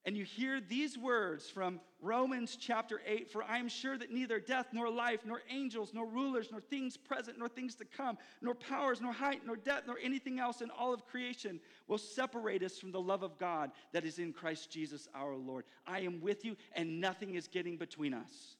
and 0.06 0.15
you 0.15 0.23
hear 0.23 0.62
these 0.62 0.97
words 0.97 1.49
from 1.49 1.80
Romans 1.99 2.58
chapter 2.60 3.01
8 3.08 3.32
For 3.32 3.43
I 3.43 3.58
am 3.58 3.67
sure 3.67 3.97
that 3.97 4.12
neither 4.12 4.39
death, 4.39 4.67
nor 4.71 4.89
life, 4.89 5.21
nor 5.25 5.41
angels, 5.49 5.91
nor 5.93 6.06
rulers, 6.06 6.49
nor 6.51 6.62
things 6.62 6.95
present, 6.95 7.39
nor 7.39 7.49
things 7.49 7.73
to 7.75 7.86
come, 7.86 8.17
nor 8.39 8.54
powers, 8.54 9.01
nor 9.01 9.12
height, 9.12 9.41
nor 9.45 9.56
depth, 9.56 9.88
nor 9.88 9.97
anything 10.01 10.39
else 10.39 10.62
in 10.62 10.69
all 10.69 10.93
of 10.93 11.08
creation 11.08 11.60
will 11.88 11.97
separate 11.97 12.62
us 12.62 12.78
from 12.78 12.91
the 12.91 13.01
love 13.01 13.23
of 13.23 13.39
God 13.39 13.71
that 13.93 14.06
is 14.06 14.19
in 14.19 14.32
Christ 14.32 14.69
Jesus 14.69 15.08
our 15.15 15.36
Lord. 15.36 15.65
I 15.88 16.01
am 16.01 16.21
with 16.21 16.45
you, 16.45 16.56
and 16.73 17.01
nothing 17.01 17.34
is 17.34 17.47
getting 17.47 17.75
between 17.75 18.13
us. 18.13 18.58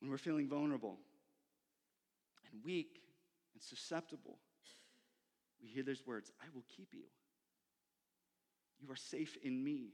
When 0.00 0.10
we're 0.10 0.18
feeling 0.18 0.48
vulnerable 0.48 0.98
and 2.50 2.64
weak 2.64 3.02
and 3.54 3.62
susceptible, 3.62 4.38
we 5.62 5.68
hear 5.68 5.82
those 5.82 6.02
words 6.06 6.30
I 6.40 6.46
will 6.54 6.64
keep 6.76 6.88
you. 6.92 7.04
You 8.80 8.90
are 8.90 8.96
safe 8.96 9.36
in 9.42 9.62
me. 9.62 9.92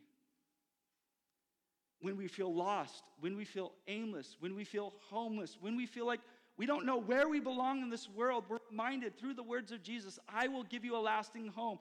When 2.00 2.16
we 2.16 2.28
feel 2.28 2.54
lost, 2.54 3.02
when 3.20 3.36
we 3.36 3.44
feel 3.44 3.72
aimless, 3.88 4.36
when 4.40 4.54
we 4.54 4.64
feel 4.64 4.94
homeless, 5.10 5.58
when 5.60 5.76
we 5.76 5.84
feel 5.84 6.06
like 6.06 6.20
we 6.56 6.64
don't 6.64 6.86
know 6.86 6.98
where 6.98 7.28
we 7.28 7.40
belong 7.40 7.82
in 7.82 7.90
this 7.90 8.08
world, 8.08 8.44
we're 8.48 8.58
reminded 8.70 9.18
through 9.18 9.34
the 9.34 9.42
words 9.42 9.72
of 9.72 9.82
Jesus 9.82 10.18
I 10.28 10.48
will 10.48 10.64
give 10.64 10.84
you 10.84 10.96
a 10.96 10.98
lasting 11.00 11.48
home. 11.48 11.78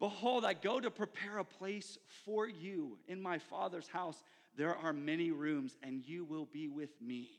Behold, 0.00 0.44
I 0.44 0.54
go 0.54 0.80
to 0.80 0.90
prepare 0.90 1.38
a 1.38 1.44
place 1.44 1.98
for 2.24 2.48
you 2.48 2.98
in 3.06 3.22
my 3.22 3.38
Father's 3.38 3.88
house. 3.88 4.22
There 4.56 4.74
are 4.74 4.92
many 4.92 5.30
rooms, 5.30 5.76
and 5.82 6.02
you 6.04 6.24
will 6.24 6.46
be 6.52 6.68
with 6.68 6.90
me. 7.00 7.30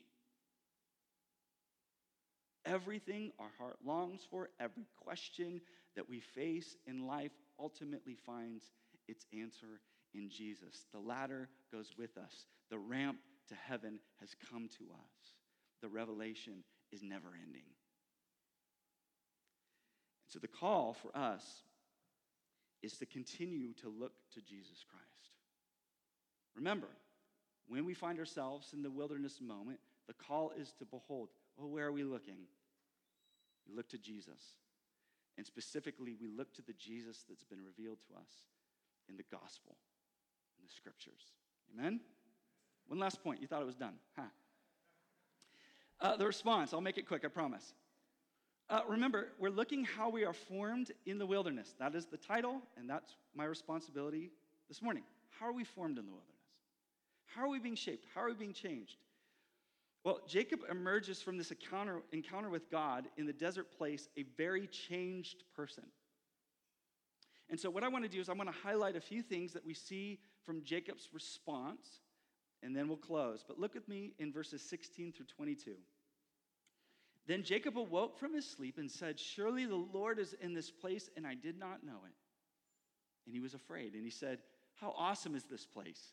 Everything 2.64 3.32
our 3.38 3.50
heart 3.58 3.76
longs 3.84 4.26
for, 4.30 4.50
every 4.58 4.86
question 5.02 5.60
that 5.96 6.08
we 6.08 6.20
face 6.20 6.76
in 6.86 7.06
life 7.06 7.32
ultimately 7.58 8.14
finds 8.14 8.64
its 9.08 9.24
answer 9.32 9.80
in 10.14 10.28
Jesus. 10.28 10.86
The 10.92 11.00
ladder 11.00 11.48
goes 11.72 11.94
with 11.98 12.16
us, 12.16 12.46
the 12.70 12.78
ramp 12.78 13.18
to 13.48 13.54
heaven 13.54 13.98
has 14.20 14.34
come 14.50 14.68
to 14.78 14.84
us. 14.84 15.34
The 15.82 15.88
revelation 15.88 16.64
is 16.92 17.02
never 17.02 17.28
ending. 17.28 17.62
And 20.24 20.28
so 20.28 20.38
the 20.38 20.48
call 20.48 20.94
for 20.94 21.16
us 21.16 21.44
is 22.82 22.94
to 22.98 23.06
continue 23.06 23.72
to 23.74 23.88
look 23.88 24.12
to 24.34 24.40
Jesus 24.40 24.84
Christ. 24.88 25.06
Remember, 26.54 26.88
when 27.68 27.84
we 27.84 27.94
find 27.94 28.18
ourselves 28.18 28.72
in 28.72 28.82
the 28.82 28.90
wilderness 28.90 29.40
moment, 29.40 29.78
the 30.06 30.14
call 30.14 30.52
is 30.58 30.72
to 30.78 30.84
behold. 30.84 31.28
Oh, 31.60 31.66
where 31.66 31.86
are 31.86 31.92
we 31.92 32.04
looking? 32.04 32.38
We 33.68 33.74
look 33.74 33.88
to 33.90 33.98
Jesus. 33.98 34.40
And 35.36 35.46
specifically, 35.46 36.14
we 36.20 36.28
look 36.28 36.52
to 36.54 36.62
the 36.62 36.72
Jesus 36.74 37.24
that's 37.28 37.44
been 37.44 37.62
revealed 37.62 37.98
to 38.08 38.14
us 38.18 38.30
in 39.08 39.16
the 39.16 39.24
gospel, 39.30 39.76
in 40.58 40.64
the 40.64 40.72
scriptures. 40.72 41.32
Amen? 41.74 42.00
One 42.86 42.98
last 42.98 43.22
point. 43.22 43.40
You 43.40 43.46
thought 43.46 43.62
it 43.62 43.66
was 43.66 43.74
done. 43.74 43.94
Huh. 44.16 44.22
Uh, 46.00 46.16
the 46.16 46.26
response, 46.26 46.72
I'll 46.72 46.80
make 46.80 46.98
it 46.98 47.06
quick, 47.06 47.24
I 47.24 47.28
promise. 47.28 47.74
Uh, 48.68 48.80
remember, 48.88 49.28
we're 49.38 49.50
looking 49.50 49.84
how 49.84 50.10
we 50.10 50.24
are 50.24 50.32
formed 50.32 50.90
in 51.06 51.18
the 51.18 51.26
wilderness. 51.26 51.74
That 51.78 51.94
is 51.94 52.06
the 52.06 52.16
title, 52.16 52.60
and 52.76 52.88
that's 52.90 53.14
my 53.34 53.44
responsibility 53.44 54.30
this 54.68 54.82
morning. 54.82 55.04
How 55.38 55.46
are 55.46 55.52
we 55.52 55.64
formed 55.64 55.98
in 55.98 56.04
the 56.04 56.10
wilderness? 56.10 56.32
How 57.26 57.42
are 57.42 57.48
we 57.48 57.58
being 57.58 57.76
shaped? 57.76 58.06
How 58.14 58.22
are 58.22 58.28
we 58.28 58.34
being 58.34 58.52
changed? 58.52 58.96
Well, 60.06 60.20
Jacob 60.24 60.60
emerges 60.70 61.20
from 61.20 61.36
this 61.36 61.50
encounter, 61.50 62.00
encounter 62.12 62.48
with 62.48 62.70
God 62.70 63.08
in 63.16 63.26
the 63.26 63.32
desert 63.32 63.76
place 63.76 64.08
a 64.16 64.22
very 64.36 64.68
changed 64.68 65.42
person. 65.56 65.82
And 67.50 67.58
so, 67.58 67.70
what 67.70 67.82
I 67.82 67.88
want 67.88 68.04
to 68.04 68.08
do 68.08 68.20
is, 68.20 68.28
I 68.28 68.32
want 68.34 68.48
to 68.48 68.56
highlight 68.56 68.94
a 68.94 69.00
few 69.00 69.20
things 69.20 69.52
that 69.54 69.66
we 69.66 69.74
see 69.74 70.20
from 70.44 70.62
Jacob's 70.62 71.08
response, 71.12 71.88
and 72.62 72.74
then 72.74 72.86
we'll 72.86 72.98
close. 72.98 73.44
But 73.46 73.58
look 73.58 73.74
with 73.74 73.88
me 73.88 74.12
in 74.20 74.32
verses 74.32 74.62
16 74.62 75.12
through 75.12 75.26
22. 75.26 75.72
Then 77.26 77.42
Jacob 77.42 77.76
awoke 77.76 78.16
from 78.16 78.32
his 78.32 78.48
sleep 78.48 78.78
and 78.78 78.88
said, 78.88 79.18
Surely 79.18 79.66
the 79.66 79.74
Lord 79.74 80.20
is 80.20 80.36
in 80.40 80.54
this 80.54 80.70
place, 80.70 81.10
and 81.16 81.26
I 81.26 81.34
did 81.34 81.58
not 81.58 81.82
know 81.84 81.98
it. 82.06 82.14
And 83.26 83.34
he 83.34 83.40
was 83.40 83.54
afraid, 83.54 83.94
and 83.94 84.04
he 84.04 84.10
said, 84.10 84.38
How 84.76 84.94
awesome 84.96 85.34
is 85.34 85.42
this 85.50 85.66
place! 85.66 86.12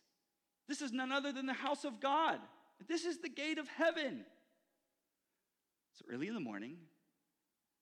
This 0.67 0.81
is 0.81 0.91
none 0.91 1.11
other 1.11 1.31
than 1.31 1.45
the 1.45 1.53
house 1.53 1.85
of 1.85 1.99
God. 1.99 2.39
This 2.87 3.05
is 3.05 3.19
the 3.19 3.29
gate 3.29 3.57
of 3.57 3.67
heaven. 3.67 4.25
So 5.93 6.05
early 6.11 6.27
in 6.27 6.33
the 6.33 6.39
morning, 6.39 6.77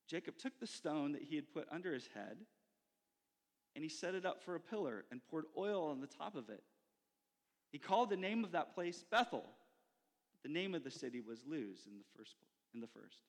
Jacob 0.08 0.38
took 0.38 0.60
the 0.60 0.68
stone 0.68 1.14
that 1.14 1.24
he 1.24 1.36
had 1.36 1.52
put 1.54 1.68
under 1.72 1.94
his 1.94 2.08
head 2.14 2.38
and 3.76 3.84
he 3.84 3.90
set 3.90 4.16
it 4.16 4.26
up 4.26 4.44
for 4.44 4.56
a 4.56 4.60
pillar 4.60 5.06
and 5.12 5.22
poured 5.30 5.46
oil 5.58 5.90
on 5.90 6.02
the 6.02 6.08
top 6.08 6.36
of 6.36 6.50
it. 6.50 6.64
He 7.72 7.80
called 7.80 8.10
the 8.10 8.18
name 8.18 8.44
of 8.44 8.52
that 8.52 8.74
place 8.74 9.06
Bethel. 9.10 9.46
The 10.44 10.50
name 10.50 10.76
of 10.76 10.84
the 10.84 10.92
city 10.92 11.22
was 11.22 11.40
Luz 11.48 11.88
in 11.88 11.98
the 11.98 12.04
first. 12.18 12.36
In 12.74 12.82
the 12.82 12.88
first. 12.88 13.20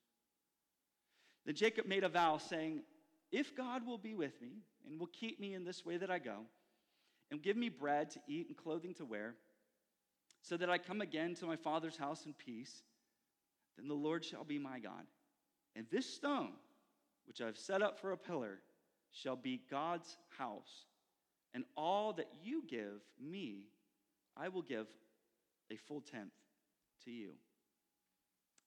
Then 1.47 1.55
Jacob 1.55 1.87
made 1.87 2.05
a 2.05 2.09
vow 2.09 2.39
saying, 2.39 2.83
If 3.31 3.57
God 3.57 3.87
will 3.87 3.99
be 3.99 4.15
with 4.15 4.41
me 4.41 4.63
and 4.89 4.99
will 4.99 5.09
keep 5.09 5.39
me 5.39 5.55
in 5.55 5.65
this 5.65 5.85
way 5.85 5.97
that 5.99 6.11
I 6.11 6.19
go, 6.19 6.41
and 7.31 7.43
give 7.43 7.57
me 7.57 7.69
bread 7.69 8.11
to 8.11 8.21
eat 8.27 8.49
and 8.49 8.57
clothing 8.57 8.95
to 8.95 9.05
wear, 9.05 9.35
so 10.43 10.57
that 10.57 10.69
I 10.69 10.79
come 10.79 11.01
again 11.01 11.35
to 11.37 11.47
my 11.47 11.57
father's 11.57 11.97
house 11.97 12.27
in 12.27 12.35
peace, 12.35 12.83
then 13.77 13.89
the 13.89 13.95
Lord 13.95 14.25
shall 14.25 14.45
be 14.45 14.59
my 14.59 14.79
God. 14.79 15.07
And 15.75 15.87
this 15.91 16.07
stone, 16.07 16.51
which 17.27 17.41
I've 17.41 17.57
set 17.57 17.81
up 17.81 17.99
for 17.99 18.13
a 18.13 18.19
pillar, 18.19 18.59
shall 19.13 19.37
be 19.37 19.63
God's 19.71 20.17
house. 20.37 20.87
And 21.55 21.65
all 21.77 22.13
that 22.15 22.29
you 22.43 22.65
give 22.69 23.01
me, 23.21 23.69
I 24.37 24.49
will 24.49 24.63
give 24.63 24.87
a 25.71 25.77
full 25.77 26.01
tenth 26.01 26.33
to 27.05 27.11
you. 27.11 27.33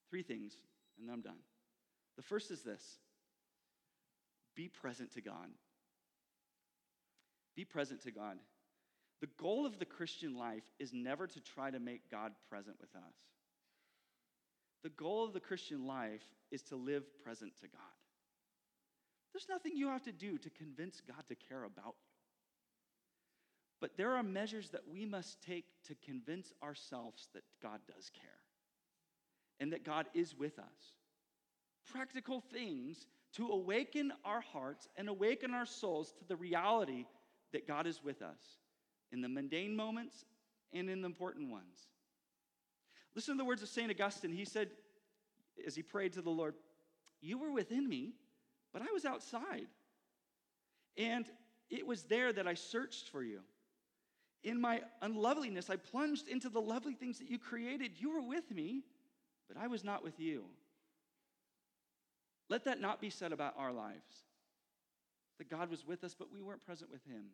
Three 0.10 0.24
things, 0.24 0.56
and 0.98 1.08
then 1.08 1.14
I'm 1.14 1.22
done. 1.22 1.40
The 2.16 2.24
first 2.24 2.52
is 2.52 2.62
this 2.62 3.00
be 4.56 4.70
present 4.70 5.14
to 5.14 5.22
God. 5.22 5.50
Be 7.56 7.66
present 7.66 8.02
to 8.04 8.12
God. 8.12 8.38
The 9.22 9.30
goal 9.38 9.66
of 9.66 9.80
the 9.80 9.86
Christian 9.86 10.38
life 10.38 10.64
is 10.80 10.94
never 10.94 11.28
to 11.28 11.40
try 11.40 11.72
to 11.72 11.80
make 11.80 12.12
God 12.12 12.34
present 12.50 12.78
with 12.80 12.94
us. 12.96 13.16
The 14.84 14.90
goal 14.90 15.24
of 15.24 15.34
the 15.34 15.40
Christian 15.40 15.88
life 15.88 16.24
is 16.52 16.62
to 16.64 16.76
live 16.76 17.04
present 17.24 17.56
to 17.62 17.68
God. 17.68 17.82
There's 19.34 19.48
nothing 19.50 19.74
you 19.76 19.88
have 19.88 20.04
to 20.04 20.12
do 20.12 20.38
to 20.38 20.50
convince 20.50 21.02
God 21.02 21.24
to 21.28 21.36
care 21.36 21.64
about 21.64 21.96
you. 21.98 22.12
But 23.82 23.98
there 23.98 24.14
are 24.14 24.24
measures 24.24 24.70
that 24.70 24.88
we 24.90 25.06
must 25.06 25.42
take 25.42 25.66
to 25.88 25.96
convince 26.06 26.54
ourselves 26.64 27.30
that 27.34 27.44
God 27.62 27.80
does 27.88 28.10
care 28.10 28.30
and 29.60 29.74
that 29.74 29.84
God 29.84 30.06
is 30.14 30.36
with 30.38 30.60
us. 30.60 30.94
Practical 31.92 32.42
things 32.42 33.08
to 33.34 33.50
awaken 33.50 34.14
our 34.24 34.42
hearts 34.42 34.88
and 34.96 35.10
awaken 35.10 35.54
our 35.54 35.66
souls 35.66 36.14
to 36.20 36.26
the 36.28 36.36
reality 36.36 37.06
that 37.52 37.68
God 37.68 37.88
is 37.88 38.02
with 38.04 38.22
us 38.22 38.60
in 39.12 39.22
the 39.22 39.30
mundane 39.30 39.76
moments 39.76 40.26
and 40.74 40.90
in 40.90 41.02
the 41.02 41.06
important 41.06 41.50
ones. 41.50 41.88
Listen 43.16 43.36
to 43.36 43.38
the 43.38 43.46
words 43.46 43.62
of 43.62 43.70
St. 43.70 43.90
Augustine. 43.90 44.32
He 44.32 44.46
said, 44.46 44.70
as 45.66 45.76
he 45.76 45.82
prayed 45.82 46.14
to 46.14 46.22
the 46.22 46.30
Lord, 46.30 46.56
You 47.22 47.38
were 47.38 47.52
within 47.52 47.88
me, 47.88 48.14
but 48.74 48.82
I 48.82 48.92
was 48.94 49.06
outside. 49.06 49.68
And 50.98 51.26
it 51.70 51.88
was 51.88 52.04
there 52.04 52.32
that 52.34 52.48
I 52.48 52.54
searched 52.54 53.10
for 53.10 53.24
you. 53.24 53.40
In 54.44 54.62
my 54.62 54.82
unloveliness, 55.02 55.70
I 55.70 55.78
plunged 55.78 56.28
into 56.28 56.50
the 56.50 56.62
lovely 56.62 56.94
things 56.94 57.18
that 57.20 57.30
you 57.30 57.40
created. 57.40 57.94
You 57.98 58.12
were 58.12 58.22
with 58.22 58.52
me, 58.52 58.84
but 59.48 59.58
I 59.58 59.68
was 59.68 59.84
not 59.84 60.04
with 60.04 60.20
you. 60.20 60.44
Let 62.50 62.66
that 62.66 62.80
not 62.80 63.02
be 63.02 63.10
said 63.10 63.32
about 63.32 63.56
our 63.58 63.72
lives 63.72 64.24
that 65.38 65.50
God 65.50 65.70
was 65.70 65.86
with 65.86 66.04
us, 66.04 66.16
but 66.18 66.32
we 66.32 66.42
weren't 66.42 66.64
present 66.64 66.92
with 66.92 67.04
Him. 67.06 67.26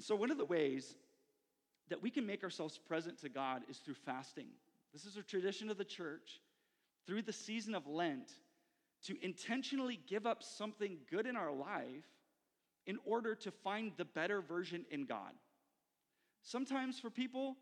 So, 0.00 0.16
one 0.16 0.30
of 0.30 0.38
the 0.38 0.44
ways 0.44 0.96
that 1.88 2.02
we 2.02 2.10
can 2.10 2.26
make 2.26 2.42
ourselves 2.42 2.78
present 2.78 3.20
to 3.20 3.28
God 3.28 3.62
is 3.68 3.78
through 3.78 3.94
fasting. 3.94 4.48
This 4.92 5.04
is 5.04 5.16
a 5.16 5.22
tradition 5.22 5.70
of 5.70 5.78
the 5.78 5.84
church 5.84 6.40
through 7.06 7.22
the 7.22 7.32
season 7.32 7.74
of 7.74 7.86
Lent 7.86 8.30
to 9.04 9.16
intentionally 9.22 10.00
give 10.08 10.26
up 10.26 10.42
something 10.42 10.98
good 11.10 11.26
in 11.26 11.36
our 11.36 11.52
life 11.52 12.06
in 12.86 12.98
order 13.04 13.34
to 13.34 13.50
find 13.50 13.92
the 13.96 14.04
better 14.04 14.40
version 14.40 14.84
in 14.90 15.04
God. 15.04 15.32
Sometimes 16.42 16.98
for 16.98 17.10
people, 17.10 17.56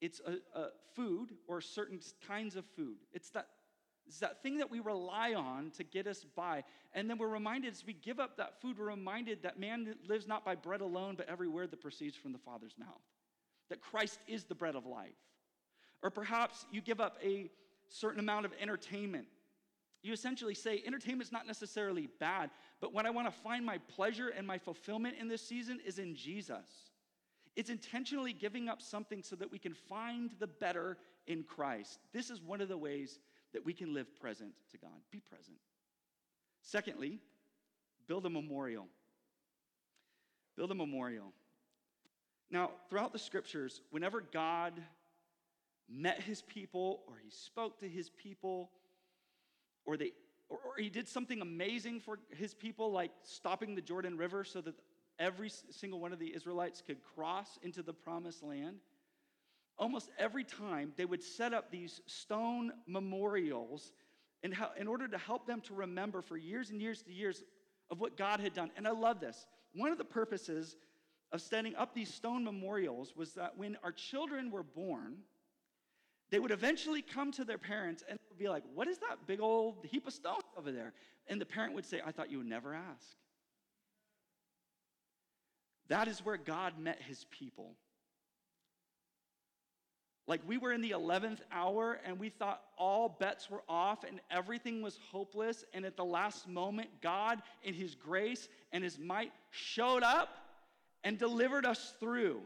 it's 0.00 0.20
a, 0.26 0.58
a 0.58 0.68
food 0.94 1.32
or 1.46 1.60
certain 1.60 2.00
kinds 2.26 2.56
of 2.56 2.64
food. 2.76 2.96
It's 3.12 3.30
that, 3.30 3.48
it's 4.06 4.20
that 4.20 4.42
thing 4.42 4.58
that 4.58 4.70
we 4.70 4.80
rely 4.80 5.34
on 5.34 5.70
to 5.72 5.84
get 5.84 6.06
us 6.06 6.24
by. 6.36 6.64
And 6.92 7.10
then 7.10 7.18
we're 7.18 7.28
reminded 7.28 7.72
as 7.72 7.84
we 7.84 7.92
give 7.92 8.20
up 8.20 8.36
that 8.36 8.60
food, 8.60 8.78
we're 8.78 8.86
reminded 8.86 9.42
that 9.42 9.58
man 9.58 9.94
lives 10.08 10.26
not 10.26 10.44
by 10.44 10.54
bread 10.54 10.80
alone, 10.80 11.14
but 11.16 11.28
every 11.28 11.48
word 11.48 11.70
that 11.72 11.80
proceeds 11.80 12.16
from 12.16 12.32
the 12.32 12.38
Father's 12.38 12.74
mouth. 12.78 13.02
That 13.68 13.80
Christ 13.80 14.20
is 14.28 14.44
the 14.44 14.54
bread 14.54 14.76
of 14.76 14.86
life. 14.86 15.10
Or 16.02 16.10
perhaps 16.10 16.66
you 16.70 16.80
give 16.80 17.00
up 17.00 17.18
a 17.22 17.50
certain 17.88 18.20
amount 18.20 18.46
of 18.46 18.52
entertainment 18.60 19.26
you 20.06 20.12
essentially 20.12 20.54
say 20.54 20.82
entertainment 20.86 21.26
is 21.26 21.32
not 21.32 21.48
necessarily 21.48 22.08
bad, 22.20 22.50
but 22.80 22.94
when 22.94 23.06
I 23.06 23.10
want 23.10 23.26
to 23.26 23.40
find 23.40 23.66
my 23.66 23.78
pleasure 23.78 24.28
and 24.28 24.46
my 24.46 24.56
fulfillment 24.56 25.16
in 25.18 25.26
this 25.26 25.42
season 25.42 25.80
is 25.84 25.98
in 25.98 26.14
Jesus. 26.14 26.92
It's 27.56 27.70
intentionally 27.70 28.32
giving 28.32 28.68
up 28.68 28.80
something 28.80 29.22
so 29.22 29.34
that 29.36 29.50
we 29.50 29.58
can 29.58 29.74
find 29.74 30.30
the 30.38 30.46
better 30.46 30.98
in 31.26 31.42
Christ. 31.42 31.98
This 32.12 32.30
is 32.30 32.40
one 32.40 32.60
of 32.60 32.68
the 32.68 32.78
ways 32.78 33.18
that 33.56 33.64
we 33.64 33.72
can 33.72 33.94
live 33.94 34.14
present 34.20 34.52
to 34.70 34.76
God. 34.76 34.90
Be 35.10 35.18
present. 35.18 35.56
Secondly, 36.60 37.20
build 38.06 38.26
a 38.26 38.28
memorial. 38.28 38.86
Build 40.58 40.70
a 40.72 40.74
memorial. 40.74 41.32
Now, 42.50 42.72
throughout 42.90 43.14
the 43.14 43.18
scriptures, 43.18 43.80
whenever 43.88 44.20
God 44.20 44.74
met 45.88 46.20
his 46.20 46.42
people 46.42 47.00
or 47.08 47.14
he 47.24 47.30
spoke 47.30 47.80
to 47.80 47.88
his 47.88 48.10
people, 48.10 48.68
or, 49.86 49.96
they, 49.96 50.12
or, 50.50 50.58
or 50.58 50.72
he 50.78 50.90
did 50.90 51.08
something 51.08 51.40
amazing 51.40 52.00
for 52.00 52.18
his 52.36 52.52
people, 52.52 52.92
like 52.92 53.10
stopping 53.22 53.74
the 53.74 53.80
Jordan 53.80 54.18
River 54.18 54.44
so 54.44 54.60
that 54.60 54.74
every 55.18 55.50
single 55.70 55.98
one 55.98 56.12
of 56.12 56.18
the 56.18 56.36
Israelites 56.36 56.82
could 56.86 56.98
cross 57.14 57.58
into 57.62 57.82
the 57.82 57.94
promised 57.94 58.42
land. 58.42 58.76
Almost 59.78 60.10
every 60.18 60.44
time 60.44 60.92
they 60.96 61.04
would 61.04 61.22
set 61.22 61.52
up 61.52 61.70
these 61.70 62.00
stone 62.06 62.72
memorials 62.86 63.92
in, 64.42 64.54
in 64.78 64.88
order 64.88 65.06
to 65.08 65.18
help 65.18 65.46
them 65.46 65.60
to 65.62 65.74
remember 65.74 66.22
for 66.22 66.36
years 66.36 66.70
and 66.70 66.80
years 66.80 67.02
to 67.02 67.12
years 67.12 67.42
of 67.90 68.00
what 68.00 68.16
God 68.16 68.40
had 68.40 68.54
done. 68.54 68.70
And 68.76 68.86
I 68.86 68.92
love 68.92 69.20
this. 69.20 69.46
One 69.74 69.92
of 69.92 69.98
the 69.98 70.04
purposes 70.04 70.76
of 71.32 71.40
setting 71.40 71.74
up 71.76 71.94
these 71.94 72.12
stone 72.12 72.44
memorials 72.44 73.14
was 73.16 73.32
that 73.34 73.56
when 73.56 73.76
our 73.82 73.92
children 73.92 74.50
were 74.50 74.62
born, 74.62 75.18
they 76.30 76.38
would 76.38 76.50
eventually 76.50 77.02
come 77.02 77.32
to 77.32 77.44
their 77.44 77.58
parents 77.58 78.02
and 78.08 78.18
be 78.38 78.48
like, 78.48 78.62
What 78.74 78.88
is 78.88 78.98
that 78.98 79.26
big 79.26 79.40
old 79.40 79.84
heap 79.84 80.06
of 80.06 80.12
stones 80.12 80.42
over 80.56 80.72
there? 80.72 80.92
And 81.28 81.40
the 81.40 81.46
parent 81.46 81.74
would 81.74 81.84
say, 81.84 82.00
I 82.04 82.12
thought 82.12 82.30
you 82.30 82.38
would 82.38 82.46
never 82.46 82.74
ask. 82.74 83.16
That 85.88 86.08
is 86.08 86.24
where 86.24 86.36
God 86.36 86.78
met 86.78 87.00
his 87.00 87.24
people. 87.30 87.74
Like 90.26 90.40
we 90.46 90.58
were 90.58 90.72
in 90.72 90.80
the 90.80 90.90
11th 90.90 91.38
hour 91.52 92.00
and 92.04 92.18
we 92.18 92.30
thought 92.30 92.62
all 92.76 93.16
bets 93.20 93.48
were 93.48 93.62
off 93.68 94.02
and 94.02 94.20
everything 94.30 94.82
was 94.82 94.98
hopeless. 95.10 95.64
And 95.72 95.84
at 95.84 95.96
the 95.96 96.04
last 96.04 96.48
moment, 96.48 96.88
God, 97.00 97.42
in 97.62 97.74
his 97.74 97.94
grace 97.94 98.48
and 98.72 98.82
his 98.82 98.98
might, 98.98 99.32
showed 99.50 100.02
up 100.02 100.30
and 101.04 101.16
delivered 101.16 101.64
us 101.64 101.94
through. 102.00 102.40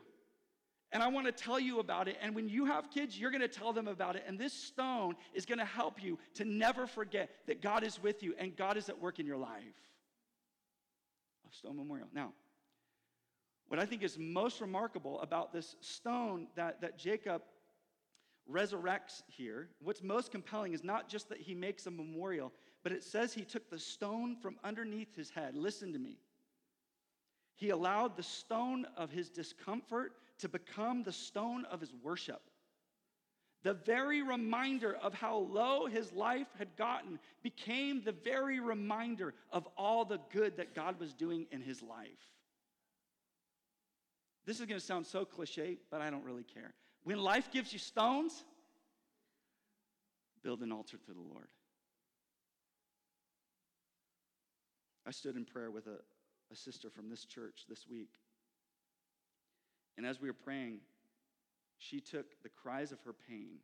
And 0.93 1.03
I 1.03 1.09
want 1.09 1.27
to 1.27 1.33
tell 1.33 1.59
you 1.59 1.79
about 1.79 2.09
it. 2.09 2.19
And 2.21 2.35
when 2.35 2.49
you 2.49 2.67
have 2.67 2.91
kids, 2.91 3.19
you're 3.19 3.31
going 3.31 3.41
to 3.41 3.49
tell 3.49 3.73
them 3.73 3.89
about 3.89 4.17
it. 4.17 4.25
And 4.27 4.39
this 4.39 4.53
stone 4.53 5.15
is 5.33 5.47
going 5.47 5.59
to 5.59 5.65
help 5.65 6.03
you 6.03 6.19
to 6.35 6.45
never 6.45 6.87
forget 6.87 7.31
that 7.47 7.63
God 7.63 7.83
is 7.85 8.03
with 8.03 8.23
you 8.23 8.35
and 8.39 8.55
God 8.57 8.77
is 8.77 8.89
at 8.91 9.01
work 9.01 9.21
in 9.21 9.25
your 9.25 9.39
life. 9.39 9.63
A 11.51 11.57
stone 11.57 11.77
memorial. 11.77 12.09
Now, 12.13 12.33
what 13.69 13.79
I 13.79 13.87
think 13.87 14.03
is 14.03 14.19
most 14.19 14.61
remarkable 14.61 15.21
about 15.21 15.53
this 15.53 15.77
stone 15.81 16.49
that, 16.57 16.81
that 16.81 16.99
Jacob 16.99 17.43
resurrects 18.53 19.23
here, 19.27 19.69
what's 19.83 20.03
most 20.03 20.31
compelling 20.31 20.73
is 20.73 20.85
not 20.85 21.09
just 21.09 21.29
that 21.29 21.39
he 21.39 21.55
makes 21.55 21.87
a 21.87 21.91
memorial, 21.91 22.53
but 22.83 22.93
it 22.93 23.05
says 23.05 23.33
he 23.33 23.45
took 23.45 23.69
the 23.71 23.79
stone 23.79 24.37
from 24.37 24.57
underneath 24.65 25.15
his 25.15 25.31
head. 25.31 25.57
Listen 25.57 25.93
to 25.93 25.99
me. 25.99 26.19
He 27.57 27.71
allowed 27.71 28.17
the 28.17 28.23
stone 28.23 28.87
of 28.97 29.11
his 29.11 29.29
discomfort 29.29 30.13
to 30.39 30.49
become 30.49 31.03
the 31.03 31.13
stone 31.13 31.67
of 31.67 31.81
his 31.81 31.93
worship. 32.03 32.41
The 33.63 33.75
very 33.75 34.23
reminder 34.23 34.97
of 35.03 35.13
how 35.13 35.37
low 35.37 35.85
his 35.87 36.13
life 36.13 36.47
had 36.59 36.75
gotten 36.77 37.19
became 37.43 38.03
the 38.03 38.13
very 38.13 38.59
reminder 38.59 39.35
of 39.53 39.69
all 39.77 40.07
the 40.07 40.21
good 40.33 40.57
that 40.57 40.75
God 40.75 40.99
was 40.99 41.13
doing 41.13 41.47
in 41.53 41.61
his 41.61 41.83
life. 41.83 42.09
This 44.47 44.59
is 44.59 44.67
going 44.67 44.81
to 44.81 44.85
sound 44.85 45.07
so 45.07 45.27
cliche, 45.27 45.77
but 45.91 46.01
I 46.01 46.09
don't 46.09 46.25
really 46.25 46.45
care. 46.45 46.73
When 47.05 47.19
life 47.19 47.51
gives 47.51 47.73
you 47.73 47.79
stones, 47.79 48.45
build 50.43 50.61
an 50.61 50.73
altar 50.73 50.97
to 50.97 51.13
the 51.13 51.21
Lord. 51.21 51.49
I 55.07 55.11
stood 55.11 55.37
in 55.37 55.45
prayer 55.45 55.71
with 55.71 55.87
a, 55.87 55.99
a 56.53 56.57
sister 56.57 56.91
from 56.91 57.09
this 57.09 57.25
church 57.25 57.65
this 57.69 57.87
week. 57.91 58.11
And 59.97 60.07
as 60.07 60.21
we 60.21 60.29
were 60.29 60.35
praying, 60.35 60.81
she 61.79 62.01
took 62.01 62.27
the 62.43 62.49
cries 62.49 62.93
of 62.93 62.99
her 63.05 63.15
pain 63.29 63.59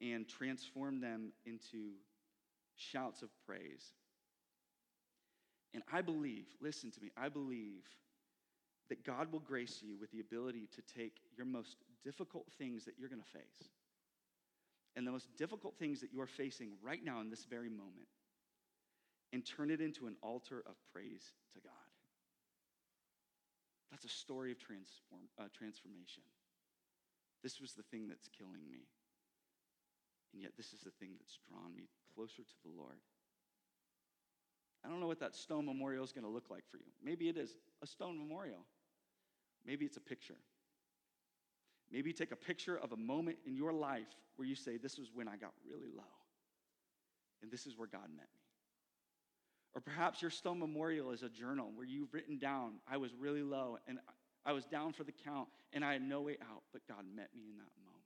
and 0.00 0.28
transformed 0.28 1.02
them 1.02 1.32
into 1.46 1.92
shouts 2.76 3.22
of 3.22 3.30
praise. 3.46 3.92
And 5.74 5.82
I 5.92 6.02
believe, 6.02 6.46
listen 6.60 6.90
to 6.90 7.02
me, 7.02 7.10
I 7.16 7.28
believe 7.28 7.84
that 8.88 9.04
God 9.04 9.32
will 9.32 9.40
grace 9.40 9.80
you 9.82 9.96
with 10.00 10.10
the 10.10 10.20
ability 10.20 10.68
to 10.74 10.82
take 10.94 11.16
your 11.36 11.46
most 11.46 11.76
difficult 12.06 12.46
things 12.56 12.84
that 12.84 12.94
you're 12.96 13.08
going 13.08 13.20
to 13.20 13.38
face 13.38 13.68
and 14.94 15.04
the 15.04 15.10
most 15.10 15.26
difficult 15.36 15.74
things 15.76 16.00
that 16.00 16.12
you 16.12 16.20
are 16.20 16.26
facing 16.26 16.70
right 16.80 17.04
now 17.04 17.20
in 17.20 17.28
this 17.28 17.44
very 17.44 17.68
moment 17.68 18.06
and 19.32 19.44
turn 19.44 19.72
it 19.72 19.80
into 19.80 20.06
an 20.06 20.14
altar 20.22 20.62
of 20.66 20.76
praise 20.92 21.34
to 21.52 21.60
God. 21.60 21.90
That's 23.90 24.04
a 24.04 24.08
story 24.08 24.52
of 24.52 24.58
transform, 24.58 25.22
uh, 25.36 25.48
transformation. 25.52 26.22
This 27.42 27.60
was 27.60 27.72
the 27.72 27.82
thing 27.82 28.06
that's 28.08 28.28
killing 28.28 28.62
me. 28.70 28.86
And 30.32 30.42
yet, 30.42 30.52
this 30.56 30.72
is 30.72 30.80
the 30.80 30.90
thing 30.90 31.10
that's 31.18 31.38
drawn 31.48 31.74
me 31.74 31.88
closer 32.14 32.42
to 32.42 32.56
the 32.64 32.70
Lord. 32.76 32.98
I 34.84 34.88
don't 34.88 35.00
know 35.00 35.06
what 35.06 35.20
that 35.20 35.34
stone 35.34 35.66
memorial 35.66 36.04
is 36.04 36.12
going 36.12 36.24
to 36.24 36.30
look 36.30 36.50
like 36.50 36.64
for 36.70 36.76
you. 36.76 36.92
Maybe 37.02 37.28
it 37.28 37.36
is 37.36 37.56
a 37.82 37.86
stone 37.86 38.16
memorial, 38.16 38.64
maybe 39.64 39.84
it's 39.84 39.96
a 39.96 40.00
picture. 40.00 40.36
Maybe 41.92 42.12
take 42.12 42.32
a 42.32 42.36
picture 42.36 42.76
of 42.76 42.92
a 42.92 42.96
moment 42.96 43.38
in 43.46 43.56
your 43.56 43.72
life 43.72 44.08
where 44.36 44.46
you 44.46 44.54
say, 44.54 44.76
This 44.76 44.98
was 44.98 45.08
when 45.14 45.28
I 45.28 45.36
got 45.36 45.52
really 45.68 45.90
low, 45.96 46.02
and 47.42 47.50
this 47.50 47.66
is 47.66 47.76
where 47.76 47.88
God 47.88 48.08
met 48.08 48.28
me. 48.34 48.46
Or 49.76 49.80
perhaps 49.80 50.22
your 50.22 50.30
stone 50.30 50.58
memorial 50.58 51.10
is 51.10 51.22
a 51.22 51.28
journal 51.28 51.70
where 51.74 51.84
you've 51.84 52.14
written 52.14 52.38
down, 52.38 52.76
I 52.90 52.96
was 52.96 53.12
really 53.14 53.42
low 53.42 53.76
and 53.86 53.98
I 54.46 54.52
was 54.52 54.64
down 54.64 54.94
for 54.94 55.04
the 55.04 55.12
count 55.12 55.48
and 55.74 55.84
I 55.84 55.92
had 55.92 56.00
no 56.00 56.22
way 56.22 56.38
out, 56.40 56.62
but 56.72 56.80
God 56.88 57.04
met 57.14 57.28
me 57.36 57.42
in 57.50 57.58
that 57.58 57.68
moment. 57.84 58.02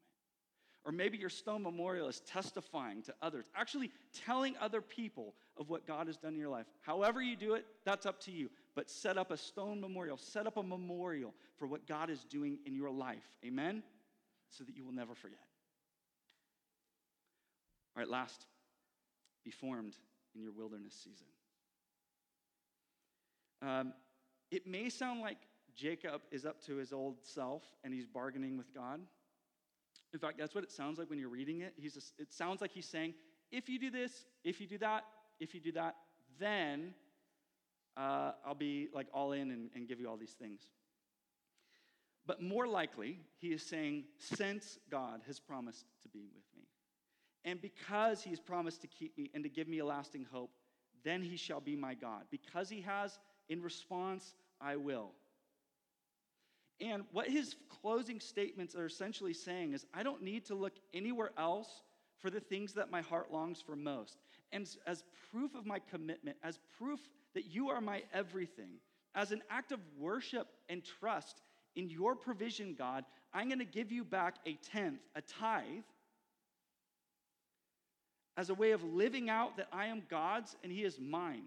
Or 0.85 0.91
maybe 0.91 1.16
your 1.16 1.28
stone 1.28 1.62
memorial 1.62 2.09
is 2.09 2.20
testifying 2.20 3.03
to 3.03 3.14
others, 3.22 3.47
actually 3.55 3.93
telling 4.12 4.57
other 4.61 4.81
people 4.81 5.37
of 5.57 5.68
what 5.70 5.87
God 5.87 6.09
has 6.09 6.16
done 6.16 6.33
in 6.33 6.41
your 6.41 6.49
life. 6.49 6.66
However, 6.81 7.22
you 7.22 7.37
do 7.37 7.55
it, 7.55 7.64
that's 7.85 8.05
up 8.05 8.18
to 8.22 8.33
you. 8.33 8.51
But 8.77 8.89
set 8.89 9.18
up 9.18 9.31
a 9.31 9.37
stone 9.37 9.81
memorial, 9.81 10.16
set 10.16 10.47
up 10.47 10.57
a 10.57 10.62
memorial 10.62 11.35
for 11.57 11.66
what 11.66 11.87
God 11.87 12.09
is 12.09 12.25
doing 12.25 12.59
in 12.64 12.75
your 12.75 12.91
life. 12.91 13.37
Amen? 13.45 13.83
So 14.49 14.64
that 14.64 14.77
you 14.77 14.85
will 14.85 14.93
never 14.93 15.14
forget. 15.14 15.41
All 17.97 18.01
right, 18.01 18.09
last, 18.09 18.47
be 19.45 19.51
formed 19.51 19.97
in 20.35 20.43
your 20.43 20.53
wilderness 20.53 20.95
season. 20.95 21.27
Um, 23.62 23.93
it 24.51 24.66
may 24.66 24.89
sound 24.89 25.21
like 25.21 25.39
Jacob 25.75 26.23
is 26.31 26.45
up 26.45 26.64
to 26.66 26.77
his 26.77 26.93
old 26.93 27.16
self 27.23 27.62
and 27.85 27.93
he's 27.93 28.07
bargaining 28.07 28.57
with 28.57 28.73
God. 28.75 29.01
In 30.12 30.18
fact, 30.18 30.39
that's 30.39 30.55
what 30.55 30.64
it 30.64 30.73
sounds 30.73 30.99
like 30.99 31.09
when 31.09 31.18
you're 31.18 31.29
reading 31.29 31.61
it. 31.61 31.75
He's 31.77 31.95
just, 31.95 32.14
it 32.18 32.33
sounds 32.33 32.61
like 32.61 32.73
he's 32.73 32.87
saying, 32.87 33.14
if 33.53 33.68
you 33.68 33.79
do 33.79 33.91
this, 33.91 34.25
if 34.45 34.61
you 34.61 34.66
do 34.66 34.79
that, 34.79 35.05
if 35.39 35.55
you 35.55 35.61
do 35.61 35.73
that, 35.73 35.97
then 36.39 36.95
uh, 37.97 38.32
I'll 38.45 38.55
be 38.55 38.88
like 38.95 39.07
all 39.12 39.32
in 39.32 39.51
and, 39.51 39.70
and 39.74 39.88
give 39.88 40.01
you 40.01 40.09
all 40.09 40.16
these 40.16 40.32
things. 40.41 40.61
But 42.26 42.43
more 42.43 42.66
likely, 42.66 43.20
he 43.38 43.49
is 43.49 43.62
saying, 43.62 44.05
since 44.18 44.78
God 44.91 45.20
has 45.26 45.41
promised 45.41 45.86
to 46.03 46.09
be 46.09 46.28
with 46.34 46.45
me, 46.57 46.64
and 47.45 47.61
because 47.61 48.22
he's 48.22 48.41
promised 48.41 48.82
to 48.82 48.86
keep 48.86 49.16
me 49.16 49.30
and 49.34 49.43
to 49.43 49.49
give 49.49 49.66
me 49.66 49.78
a 49.78 49.84
lasting 49.84 50.26
hope, 50.30 50.51
then 51.03 51.22
he 51.22 51.36
shall 51.36 51.61
be 51.61 51.74
my 51.74 51.95
God. 51.95 52.24
Because 52.30 52.68
he 52.68 52.82
has, 52.82 53.18
in 53.49 53.62
response, 53.62 54.34
I 54.61 54.76
will. 54.76 55.12
And 56.80 57.05
what 57.12 57.28
his 57.28 57.57
closing 57.82 58.20
statements 58.20 58.74
are 58.74 58.86
essentially 58.86 59.34
saying 59.34 59.72
is 59.72 59.86
I 59.93 60.03
don't 60.03 60.22
need 60.22 60.47
to 60.47 60.55
look 60.55 60.74
anywhere 60.95 61.30
else 61.38 61.82
for 62.18 62.30
the 62.30 62.41
things 62.41 62.74
that 62.74 62.91
my 62.91 63.01
heart 63.01 63.32
longs 63.32 63.61
for 63.61 63.76
most. 63.76 64.18
And 64.53 64.68
as 64.86 65.05
proof 65.30 65.55
of 65.55 65.66
my 65.66 65.78
commitment, 65.78 66.36
as 66.42 66.59
proof 66.78 67.01
that 67.34 67.46
you 67.46 67.68
are 67.70 67.80
my 67.80 68.03
everything, 68.12 68.78
as 69.14 69.32
an 69.32 69.42
act 69.51 69.72
of 69.72 69.80
worship 69.98 70.48
and 70.68 70.82
trust 70.84 71.42
in 71.76 71.88
your 71.88 72.14
provision, 72.14 72.74
God, 72.76 73.05
I'm 73.32 73.48
going 73.48 73.61
to 73.61 73.64
give 73.64 73.92
you 73.92 74.05
back 74.05 74.36
a 74.46 74.55
tenth, 74.55 75.01
a 75.14 75.22
tithe, 75.22 75.84
as 78.36 78.51
a 78.51 78.55
way 78.55 78.72
of 78.72 78.82
living 78.82 79.28
out 79.28 79.57
that 79.57 79.68
I 79.72 79.86
am 79.86 80.03
God's 80.09 80.57
and 80.62 80.72
He 80.72 80.84
is 80.84 80.98
mine. 80.98 81.44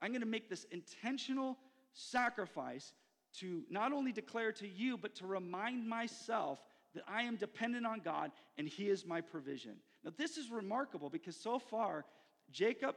I'm 0.00 0.12
going 0.12 0.20
to 0.20 0.26
make 0.26 0.48
this 0.48 0.64
intentional 0.70 1.58
sacrifice 1.92 2.92
to 3.38 3.62
not 3.70 3.92
only 3.92 4.12
declare 4.12 4.52
to 4.52 4.68
you, 4.68 4.96
but 4.96 5.14
to 5.16 5.26
remind 5.26 5.88
myself 5.88 6.60
that 6.94 7.04
I 7.06 7.22
am 7.22 7.36
dependent 7.36 7.86
on 7.86 8.00
God 8.00 8.30
and 8.58 8.68
He 8.68 8.88
is 8.88 9.06
my 9.06 9.20
provision. 9.20 9.76
Now, 10.04 10.12
this 10.16 10.36
is 10.36 10.50
remarkable 10.50 11.10
because 11.10 11.36
so 11.36 11.58
far, 11.58 12.04
Jacob 12.50 12.96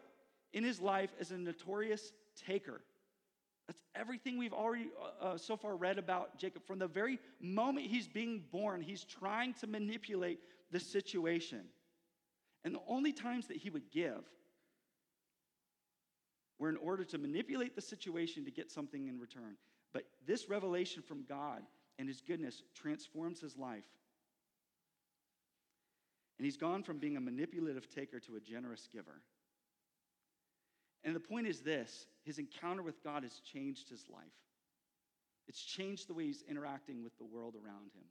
in 0.54 0.64
his 0.64 0.80
life 0.80 1.12
is 1.20 1.32
a 1.32 1.38
notorious 1.38 2.12
taker. 2.47 2.82
That's 3.68 3.82
everything 3.95 4.38
we've 4.38 4.54
already 4.54 4.88
uh, 5.22 5.26
uh, 5.26 5.38
so 5.38 5.56
far 5.56 5.76
read 5.76 5.97
about 5.97 6.38
Jacob. 6.38 6.66
From 6.66 6.80
the 6.80 6.88
very 6.88 7.20
moment 7.39 7.88
he's 7.88 8.08
being 8.08 8.43
born, 8.51 8.82
he's 8.82 9.04
trying 9.04 9.54
to 9.56 9.68
manipulate 9.68 10.39
the 10.72 10.80
situation. 10.80 11.62
And 12.66 12.76
the 12.76 12.82
only 12.88 13.14
times 13.14 13.47
that 13.47 13.58
he 13.58 13.70
would 13.70 13.91
give 13.91 14.24
were 16.60 16.70
in 16.70 16.78
order 16.78 17.04
to 17.06 17.18
manipulate 17.18 17.76
the 17.76 17.82
situation 17.82 18.45
to 18.45 18.51
get 18.51 18.72
something 18.72 19.08
in 19.08 19.20
return. 19.20 19.56
But 19.93 20.04
this 20.26 20.49
revelation 20.49 21.01
from 21.01 21.24
God 21.28 21.62
and 21.99 22.08
his 22.08 22.22
goodness 22.22 22.64
transforms 22.74 23.39
his 23.39 23.58
life. 23.58 23.84
And 26.38 26.46
he's 26.46 26.58
gone 26.58 26.84
from 26.84 26.98
being 26.98 27.18
a 27.18 27.22
manipulative 27.22 27.90
taker 27.90 28.20
to 28.22 28.36
a 28.36 28.40
generous 28.40 28.88
giver. 28.92 29.22
And 31.04 31.16
the 31.16 31.20
point 31.20 31.48
is 31.48 31.62
this 31.62 32.08
his 32.24 32.40
encounter 32.40 32.82
with 32.82 33.04
God 33.04 33.24
has 33.24 33.40
changed 33.40 33.90
his 33.90 34.06
life. 34.10 34.24
It's 35.48 35.62
changed 35.62 36.08
the 36.08 36.14
way 36.14 36.26
he's 36.26 36.44
interacting 36.50 37.04
with 37.04 37.18
the 37.18 37.26
world 37.26 37.56
around 37.56 37.92
him. 37.94 38.06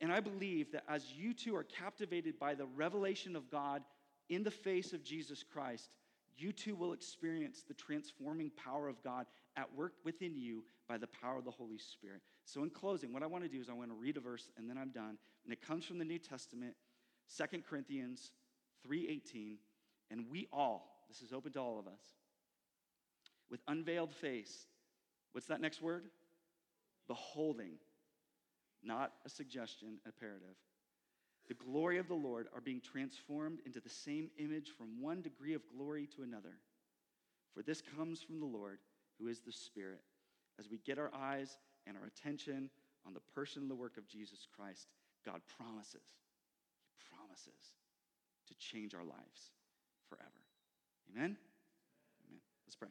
And 0.00 0.12
I 0.12 0.20
believe 0.20 0.72
that 0.72 0.84
as 0.88 1.12
you 1.12 1.34
too 1.34 1.56
are 1.56 1.64
captivated 1.64 2.38
by 2.38 2.54
the 2.54 2.66
revelation 2.66 3.36
of 3.36 3.50
God 3.50 3.82
in 4.28 4.42
the 4.42 4.50
face 4.50 4.92
of 4.92 5.02
Jesus 5.02 5.42
Christ, 5.42 5.90
you 6.36 6.52
too 6.52 6.74
will 6.74 6.92
experience 6.92 7.64
the 7.66 7.74
transforming 7.74 8.50
power 8.50 8.88
of 8.88 9.02
God 9.02 9.26
at 9.56 9.74
work 9.74 9.94
within 10.04 10.36
you 10.36 10.64
by 10.88 10.96
the 10.96 11.06
power 11.06 11.38
of 11.38 11.44
the 11.44 11.50
Holy 11.50 11.76
Spirit. 11.76 12.22
So, 12.44 12.62
in 12.62 12.70
closing, 12.70 13.12
what 13.12 13.22
I 13.22 13.26
want 13.26 13.44
to 13.44 13.50
do 13.50 13.60
is 13.60 13.68
I 13.68 13.74
want 13.74 13.90
to 13.90 13.94
read 13.94 14.16
a 14.16 14.20
verse 14.20 14.48
and 14.56 14.68
then 14.68 14.78
I'm 14.78 14.90
done. 14.90 15.18
And 15.44 15.52
it 15.52 15.60
comes 15.60 15.84
from 15.84 15.98
the 15.98 16.04
New 16.04 16.18
Testament, 16.18 16.74
Second 17.30 17.64
Corinthians 17.64 18.32
3:18. 18.86 19.58
And 20.10 20.28
we 20.28 20.48
all, 20.52 21.04
this 21.08 21.22
is 21.22 21.32
open 21.32 21.52
to 21.52 21.60
all 21.60 21.78
of 21.78 21.86
us, 21.86 22.00
with 23.48 23.60
unveiled 23.68 24.12
face, 24.12 24.66
what's 25.32 25.46
that 25.46 25.60
next 25.60 25.80
word? 25.80 26.04
Beholding, 27.06 27.78
not 28.82 29.12
a 29.24 29.28
suggestion, 29.28 30.00
imperative 30.04 30.56
the 31.50 31.54
glory 31.54 31.98
of 31.98 32.06
the 32.06 32.14
Lord 32.14 32.46
are 32.54 32.60
being 32.60 32.80
transformed 32.80 33.58
into 33.66 33.80
the 33.80 33.90
same 33.90 34.30
image 34.38 34.70
from 34.78 35.02
one 35.02 35.20
degree 35.20 35.54
of 35.54 35.62
glory 35.76 36.08
to 36.14 36.22
another. 36.22 36.60
For 37.52 37.64
this 37.64 37.82
comes 37.82 38.22
from 38.22 38.38
the 38.38 38.46
Lord, 38.46 38.78
who 39.18 39.26
is 39.26 39.40
the 39.40 39.50
Spirit. 39.50 40.02
As 40.60 40.70
we 40.70 40.78
get 40.78 40.96
our 40.96 41.10
eyes 41.12 41.58
and 41.88 41.96
our 41.96 42.04
attention 42.06 42.70
on 43.04 43.14
the 43.14 43.32
person 43.34 43.62
and 43.62 43.70
the 43.70 43.74
work 43.74 43.96
of 43.96 44.06
Jesus 44.06 44.46
Christ, 44.54 44.86
God 45.26 45.40
promises, 45.58 45.96
promises 45.96 46.29
to 48.50 48.58
change 48.58 48.94
our 48.94 49.04
lives 49.04 49.50
forever. 50.08 50.42
Amen? 51.10 51.36
Amen. 52.26 52.40
Let's 52.66 52.76
pray. 52.76 52.90